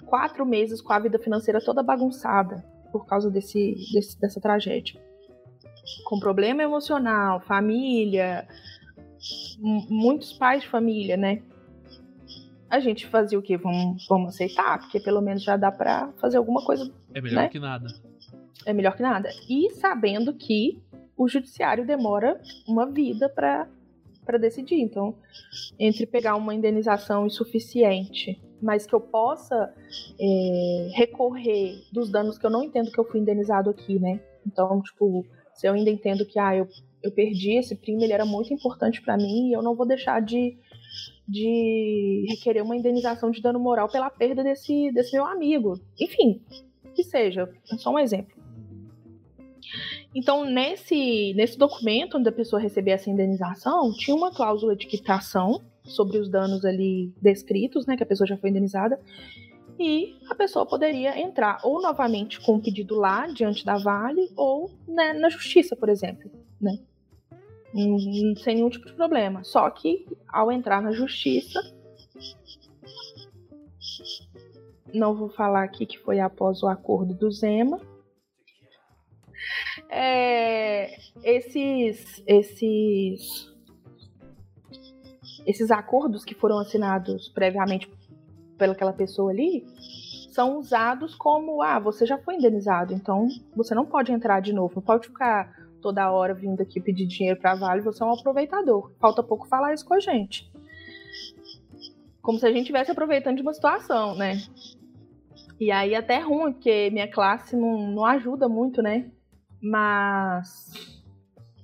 quatro 0.05 0.45
meses 0.45 0.81
com 0.81 0.93
a 0.93 0.99
vida 0.99 1.19
financeira 1.19 1.59
toda 1.59 1.83
bagunçada 1.83 2.63
por 2.91 3.05
causa 3.05 3.29
desse, 3.29 3.75
desse 3.93 4.19
dessa 4.19 4.39
tragédia. 4.39 4.99
Com 6.05 6.19
problema 6.19 6.61
emocional, 6.61 7.41
família, 7.41 8.47
muitos 9.59 10.33
pais 10.33 10.61
de 10.61 10.69
família, 10.69 11.17
né? 11.17 11.41
A 12.69 12.79
gente 12.79 13.07
fazia 13.07 13.37
o 13.37 13.41
quê? 13.41 13.57
Vamos, 13.57 14.05
vamos 14.07 14.35
aceitar, 14.35 14.79
porque 14.79 14.99
pelo 14.99 15.21
menos 15.21 15.43
já 15.43 15.57
dá 15.57 15.71
para 15.71 16.11
fazer 16.19 16.37
alguma 16.37 16.63
coisa. 16.63 16.91
É 17.13 17.21
melhor 17.21 17.43
né? 17.43 17.49
que 17.49 17.59
nada. 17.59 17.87
É 18.65 18.73
melhor 18.73 18.95
que 18.95 19.01
nada. 19.01 19.29
E 19.49 19.71
sabendo 19.71 20.33
que 20.33 20.81
o 21.17 21.27
judiciário 21.27 21.85
demora 21.85 22.39
uma 22.67 22.85
vida 22.85 23.27
para 23.29 23.67
para 24.25 24.37
decidir. 24.37 24.79
Então, 24.79 25.15
entre 25.79 26.05
pegar 26.05 26.35
uma 26.35 26.53
indenização 26.53 27.25
insuficiente, 27.25 28.39
mas 28.61 28.85
que 28.85 28.93
eu 28.93 29.01
possa 29.01 29.73
é, 30.19 30.89
recorrer 30.93 31.81
dos 31.91 32.11
danos 32.11 32.37
que 32.37 32.45
eu 32.45 32.51
não 32.51 32.63
entendo 32.63 32.91
que 32.91 32.99
eu 32.99 33.05
fui 33.05 33.19
indenizado 33.19 33.71
aqui, 33.71 33.97
né? 33.97 34.19
Então, 34.45 34.83
tipo, 34.83 35.25
se 35.51 35.67
eu 35.67 35.73
ainda 35.73 35.89
entendo 35.89 36.27
que 36.27 36.37
ah, 36.37 36.55
eu 36.55 36.67
eu 37.01 37.11
perdi 37.11 37.53
esse 37.57 37.75
primo, 37.75 38.03
ele 38.03 38.13
era 38.13 38.25
muito 38.25 38.53
importante 38.53 39.01
para 39.01 39.17
mim 39.17 39.49
e 39.49 39.53
eu 39.53 39.61
não 39.61 39.75
vou 39.75 39.85
deixar 39.85 40.21
de, 40.21 40.57
de 41.29 42.25
requerer 42.27 42.63
uma 42.63 42.75
indenização 42.75 43.29
de 43.29 43.41
dano 43.41 43.59
moral 43.59 43.87
pela 43.87 44.09
perda 44.09 44.43
desse, 44.43 44.91
desse 44.91 45.13
meu 45.13 45.25
amigo. 45.25 45.79
Enfim, 45.99 46.41
que 46.95 47.03
seja, 47.03 47.47
é 47.71 47.77
só 47.77 47.91
um 47.91 47.99
exemplo. 47.99 48.35
Então, 50.15 50.43
nesse, 50.43 51.33
nesse 51.35 51.57
documento 51.57 52.17
onde 52.17 52.27
a 52.27 52.31
pessoa 52.31 52.59
recebia 52.59 52.95
essa 52.95 53.11
indenização, 53.11 53.93
tinha 53.93 54.15
uma 54.15 54.33
cláusula 54.33 54.75
de 54.75 54.87
quitação 54.87 55.61
sobre 55.83 56.17
os 56.17 56.27
danos 56.27 56.65
ali 56.65 57.13
descritos, 57.21 57.85
né, 57.85 57.95
que 57.95 58.03
a 58.03 58.07
pessoa 58.07 58.27
já 58.27 58.35
foi 58.35 58.49
indenizada, 58.49 58.99
e 59.77 60.17
a 60.29 60.35
pessoa 60.35 60.65
poderia 60.65 61.19
entrar 61.19 61.59
ou 61.63 61.81
novamente 61.81 62.39
com 62.41 62.55
o 62.55 62.61
pedido 62.61 62.95
lá 62.95 63.27
diante 63.27 63.63
da 63.63 63.77
Vale 63.77 64.29
ou 64.35 64.71
né, 64.87 65.13
na 65.13 65.29
justiça, 65.29 65.75
por 65.75 65.89
exemplo, 65.89 66.29
né? 66.59 66.79
Sem 67.73 68.55
nenhum 68.55 68.69
tipo 68.69 68.85
de 68.85 68.93
problema. 68.93 69.43
Só 69.43 69.69
que 69.69 70.05
ao 70.27 70.51
entrar 70.51 70.81
na 70.81 70.91
justiça, 70.91 71.61
não 74.93 75.15
vou 75.15 75.29
falar 75.29 75.63
aqui 75.63 75.85
que 75.85 75.99
foi 75.99 76.19
após 76.19 76.63
o 76.63 76.67
acordo 76.67 77.13
do 77.13 77.31
Zema. 77.31 77.79
É, 79.89 80.97
esses, 81.23 82.23
esses, 82.27 83.51
esses 85.45 85.71
acordos 85.71 86.23
que 86.23 86.35
foram 86.35 86.59
assinados 86.59 87.29
previamente 87.29 87.89
pelaquela 88.57 88.93
pessoa 88.93 89.31
ali 89.31 89.65
são 90.31 90.57
usados 90.57 91.15
como 91.15 91.61
ah, 91.61 91.79
você 91.79 92.05
já 92.05 92.17
foi 92.17 92.35
indenizado, 92.35 92.93
então 92.93 93.27
você 93.55 93.73
não 93.73 93.85
pode 93.85 94.11
entrar 94.11 94.39
de 94.41 94.53
novo, 94.53 94.75
não 94.75 94.83
pode 94.83 95.07
ficar 95.07 95.68
toda 95.81 96.11
hora 96.11 96.33
vindo 96.33 96.61
aqui 96.61 96.79
pedir 96.79 97.05
dinheiro 97.05 97.39
para 97.39 97.55
Vale, 97.55 97.81
você 97.81 98.03
é 98.03 98.05
um 98.05 98.13
aproveitador. 98.13 98.91
Falta 98.99 99.23
pouco 99.23 99.47
falar 99.47 99.73
isso 99.73 99.85
com 99.85 99.93
a 99.93 99.99
gente. 99.99 100.51
Como 102.21 102.37
se 102.37 102.45
a 102.45 102.49
gente 102.49 102.61
estivesse 102.61 102.91
aproveitando 102.91 103.37
de 103.37 103.41
uma 103.41 103.53
situação, 103.53 104.15
né? 104.15 104.41
E 105.59 105.71
aí 105.71 105.95
até 105.95 106.15
é 106.15 106.19
ruim, 106.19 106.53
porque 106.53 106.89
minha 106.91 107.09
classe 107.09 107.55
não, 107.55 107.91
não 107.91 108.05
ajuda 108.05 108.47
muito, 108.47 108.81
né? 108.81 109.09
Mas 109.61 111.03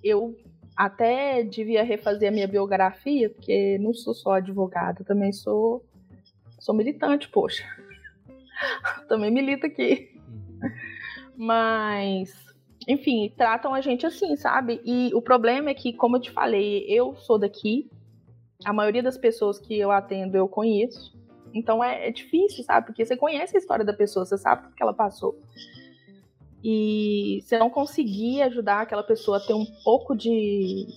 eu 0.04 0.36
até 0.76 1.44
devia 1.44 1.84
refazer 1.84 2.30
a 2.30 2.32
minha 2.32 2.48
biografia, 2.48 3.30
porque 3.30 3.78
não 3.80 3.94
sou 3.94 4.14
só 4.14 4.34
advogada, 4.34 5.04
também 5.04 5.32
sou 5.32 5.86
Sou 6.66 6.74
militante, 6.74 7.30
poxa. 7.30 7.64
Também 9.08 9.30
milito 9.30 9.68
aqui. 9.68 10.20
Mas, 11.38 12.34
enfim, 12.88 13.34
tratam 13.36 13.74
a 13.74 13.82
gente 13.82 14.06
assim, 14.06 14.36
sabe? 14.36 14.82
E 14.86 15.12
o 15.14 15.22
problema 15.22 15.70
é 15.70 15.74
que, 15.74 15.94
como 15.94 16.18
eu 16.18 16.22
te 16.22 16.32
falei, 16.32 16.86
eu 16.88 17.16
sou 17.16 17.40
daqui. 17.40 17.90
A 18.64 18.72
maioria 18.72 19.04
das 19.04 19.18
pessoas 19.18 19.60
que 19.60 19.78
eu 19.78 19.92
atendo 19.92 20.38
eu 20.38 20.48
conheço. 20.48 21.14
Então 21.54 21.84
é, 21.84 22.08
é 22.08 22.12
difícil, 22.12 22.64
sabe? 22.64 22.88
Porque 22.88 23.06
você 23.06 23.18
conhece 23.18 23.56
a 23.56 23.60
história 23.60 23.84
da 23.86 23.94
pessoa, 23.94 24.26
você 24.26 24.38
sabe 24.38 24.68
o 24.68 24.72
que 24.72 24.84
ela 24.84 24.94
passou. 24.94 25.40
E 26.64 27.40
você 27.42 27.58
não 27.58 27.70
conseguir 27.70 28.42
ajudar 28.44 28.82
aquela 28.82 29.04
pessoa 29.04 29.38
a 29.38 29.40
ter 29.40 29.54
um 29.54 29.66
pouco 29.84 30.16
de 30.16 30.88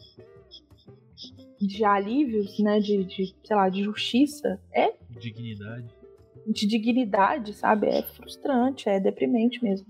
de 1.61 1.85
alívios, 1.85 2.57
né, 2.61 2.79
de, 2.79 3.03
de, 3.05 3.35
sei 3.45 3.57
lá, 3.57 3.69
de 3.69 3.83
justiça, 3.83 4.61
é 4.73 4.93
Dignidade. 5.11 5.89
de 6.47 6.67
dignidade, 6.69 7.53
sabe? 7.53 7.89
É 7.89 8.01
frustrante, 8.03 8.89
é 8.89 9.01
deprimente 9.01 9.63
mesmo. 9.63 9.87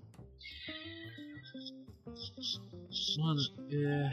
Mano, 3.18 3.40
é. 3.68 4.10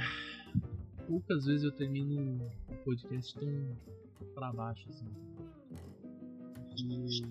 Poucas 1.08 1.46
vezes 1.46 1.64
eu 1.64 1.72
termino 1.72 2.20
um 2.20 2.76
podcast 2.84 3.36
tão 3.36 3.78
pra 4.34 4.52
baixo 4.52 4.84
assim. 4.90 5.06
E 6.76 7.22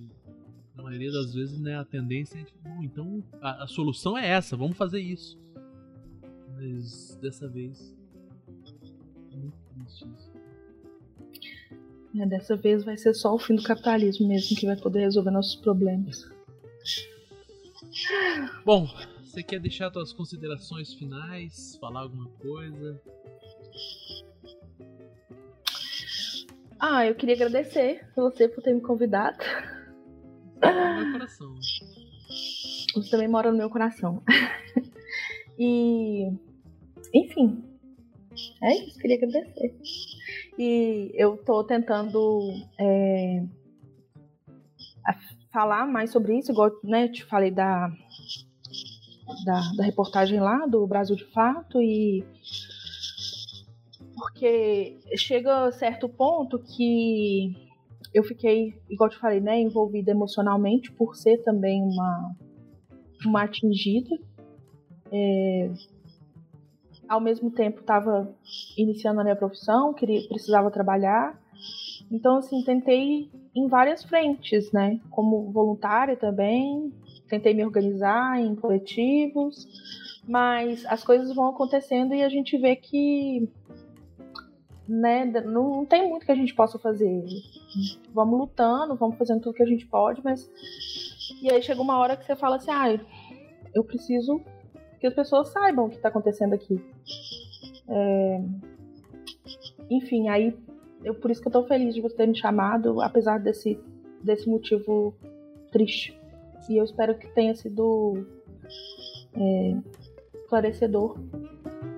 na 0.76 0.84
maioria 0.84 1.10
das 1.10 1.34
vezes, 1.34 1.58
né, 1.58 1.76
a 1.76 1.84
tendência 1.84 2.38
é 2.38 2.44
tipo, 2.44 2.60
"Bom, 2.62 2.80
então 2.84 3.24
a, 3.40 3.64
a 3.64 3.66
solução 3.66 4.16
é 4.16 4.28
essa, 4.28 4.56
vamos 4.56 4.76
fazer 4.76 5.00
isso. 5.00 5.36
Mas 6.54 7.16
dessa 7.20 7.48
vez. 7.48 7.92
É 9.32 9.36
muito 9.36 9.58
triste 9.74 10.06
isso. 10.14 10.32
É, 12.20 12.24
dessa 12.24 12.54
vez 12.56 12.84
vai 12.84 12.96
ser 12.96 13.12
só 13.14 13.34
o 13.34 13.38
fim 13.40 13.56
do 13.56 13.64
capitalismo 13.64 14.28
mesmo 14.28 14.56
que 14.56 14.66
vai 14.66 14.76
poder 14.76 15.00
resolver 15.00 15.32
nossos 15.32 15.56
problemas. 15.56 16.30
Bom, 18.64 18.88
você 19.34 19.42
quer 19.42 19.58
deixar 19.58 19.92
suas 19.92 20.12
considerações 20.12 20.94
finais? 20.94 21.76
Falar 21.80 22.02
alguma 22.02 22.30
coisa? 22.38 23.02
Ah, 26.78 27.04
eu 27.04 27.16
queria 27.16 27.34
agradecer 27.34 28.06
você 28.14 28.48
por 28.48 28.62
ter 28.62 28.72
me 28.72 28.80
convidado. 28.80 29.38
No 30.62 31.02
meu 31.02 31.12
coração. 31.12 31.52
Você 32.94 33.10
também 33.10 33.26
mora 33.26 33.50
no 33.50 33.58
meu 33.58 33.68
coração. 33.68 34.22
e, 35.58 36.30
enfim, 37.12 37.64
é 38.62 38.84
isso, 38.84 39.00
queria 39.00 39.16
agradecer. 39.16 39.74
E 40.56 41.10
eu 41.14 41.36
tô 41.38 41.64
tentando 41.64 42.52
é, 42.78 43.44
falar 45.52 45.86
mais 45.86 46.12
sobre 46.12 46.38
isso, 46.38 46.52
igual 46.52 46.70
né, 46.84 47.06
eu 47.06 47.12
te 47.12 47.24
falei 47.24 47.50
da, 47.50 47.90
da, 49.44 49.60
da 49.76 49.84
reportagem 49.84 50.40
lá 50.40 50.66
do 50.66 50.86
Brasil 50.86 51.16
de 51.16 51.24
Fato, 51.24 51.80
e 51.80 52.24
porque 54.14 54.98
chega 55.16 55.66
a 55.66 55.72
certo 55.72 56.08
ponto 56.08 56.58
que 56.58 57.52
eu 58.12 58.22
fiquei, 58.22 58.80
igual 58.88 59.10
te 59.10 59.18
falei, 59.18 59.40
né, 59.40 59.60
envolvida 59.60 60.12
emocionalmente 60.12 60.92
por 60.92 61.16
ser 61.16 61.38
também 61.38 61.82
uma, 61.82 62.36
uma 63.26 63.42
atingida. 63.42 64.16
É, 65.10 65.70
ao 67.08 67.20
mesmo 67.20 67.50
tempo 67.50 67.80
estava 67.80 68.32
iniciando 68.78 69.20
a 69.20 69.24
minha 69.24 69.36
profissão, 69.36 69.92
queria, 69.92 70.26
precisava 70.28 70.70
trabalhar. 70.70 71.38
Então, 72.10 72.36
assim, 72.38 72.62
tentei 72.62 73.30
em 73.54 73.68
várias 73.68 74.04
frentes, 74.04 74.70
né? 74.72 75.00
Como 75.10 75.50
voluntária 75.50 76.16
também, 76.16 76.92
tentei 77.28 77.54
me 77.54 77.64
organizar 77.64 78.40
em 78.40 78.54
coletivos, 78.54 79.66
mas 80.26 80.84
as 80.86 81.02
coisas 81.02 81.34
vão 81.34 81.48
acontecendo 81.48 82.14
e 82.14 82.22
a 82.22 82.28
gente 82.28 82.56
vê 82.58 82.76
que 82.76 83.48
né, 84.88 85.24
não, 85.24 85.84
tem 85.84 86.08
muito 86.08 86.26
que 86.26 86.32
a 86.32 86.36
gente 86.36 86.54
possa 86.54 86.78
fazer. 86.78 87.24
Vamos 88.12 88.38
lutando, 88.38 88.94
vamos 88.96 89.16
fazendo 89.16 89.40
tudo 89.40 89.54
que 89.54 89.62
a 89.62 89.66
gente 89.66 89.86
pode, 89.86 90.22
mas. 90.22 90.50
E 91.42 91.50
aí 91.50 91.62
chega 91.62 91.80
uma 91.80 91.98
hora 91.98 92.16
que 92.16 92.24
você 92.24 92.36
fala 92.36 92.56
assim, 92.56 92.70
ah, 92.70 93.00
eu 93.74 93.82
preciso 93.82 94.40
que 95.00 95.06
as 95.06 95.14
pessoas 95.14 95.48
saibam 95.48 95.86
o 95.86 95.90
que 95.90 95.96
está 95.96 96.08
acontecendo 96.08 96.54
aqui. 96.54 96.82
É, 97.88 98.40
Enfim, 99.90 100.28
aí 100.28 100.56
eu 101.02 101.14
por 101.14 101.30
isso 101.30 101.40
que 101.40 101.48
eu 101.48 101.52
tô 101.52 101.64
feliz 101.64 101.94
de 101.94 102.00
você 102.00 102.16
ter 102.16 102.26
me 102.26 102.36
chamado, 102.36 103.00
apesar 103.00 103.38
desse, 103.38 103.78
desse 104.22 104.48
motivo 104.48 105.14
triste. 105.70 106.18
E 106.68 106.76
eu 106.76 106.84
espero 106.84 107.16
que 107.18 107.28
tenha 107.28 107.54
sido 107.54 108.26
é, 109.36 109.76
esclarecedor. 110.42 111.18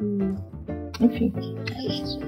E, 0.00 1.04
enfim, 1.04 1.32
é 1.74 1.86
isso. 1.86 2.18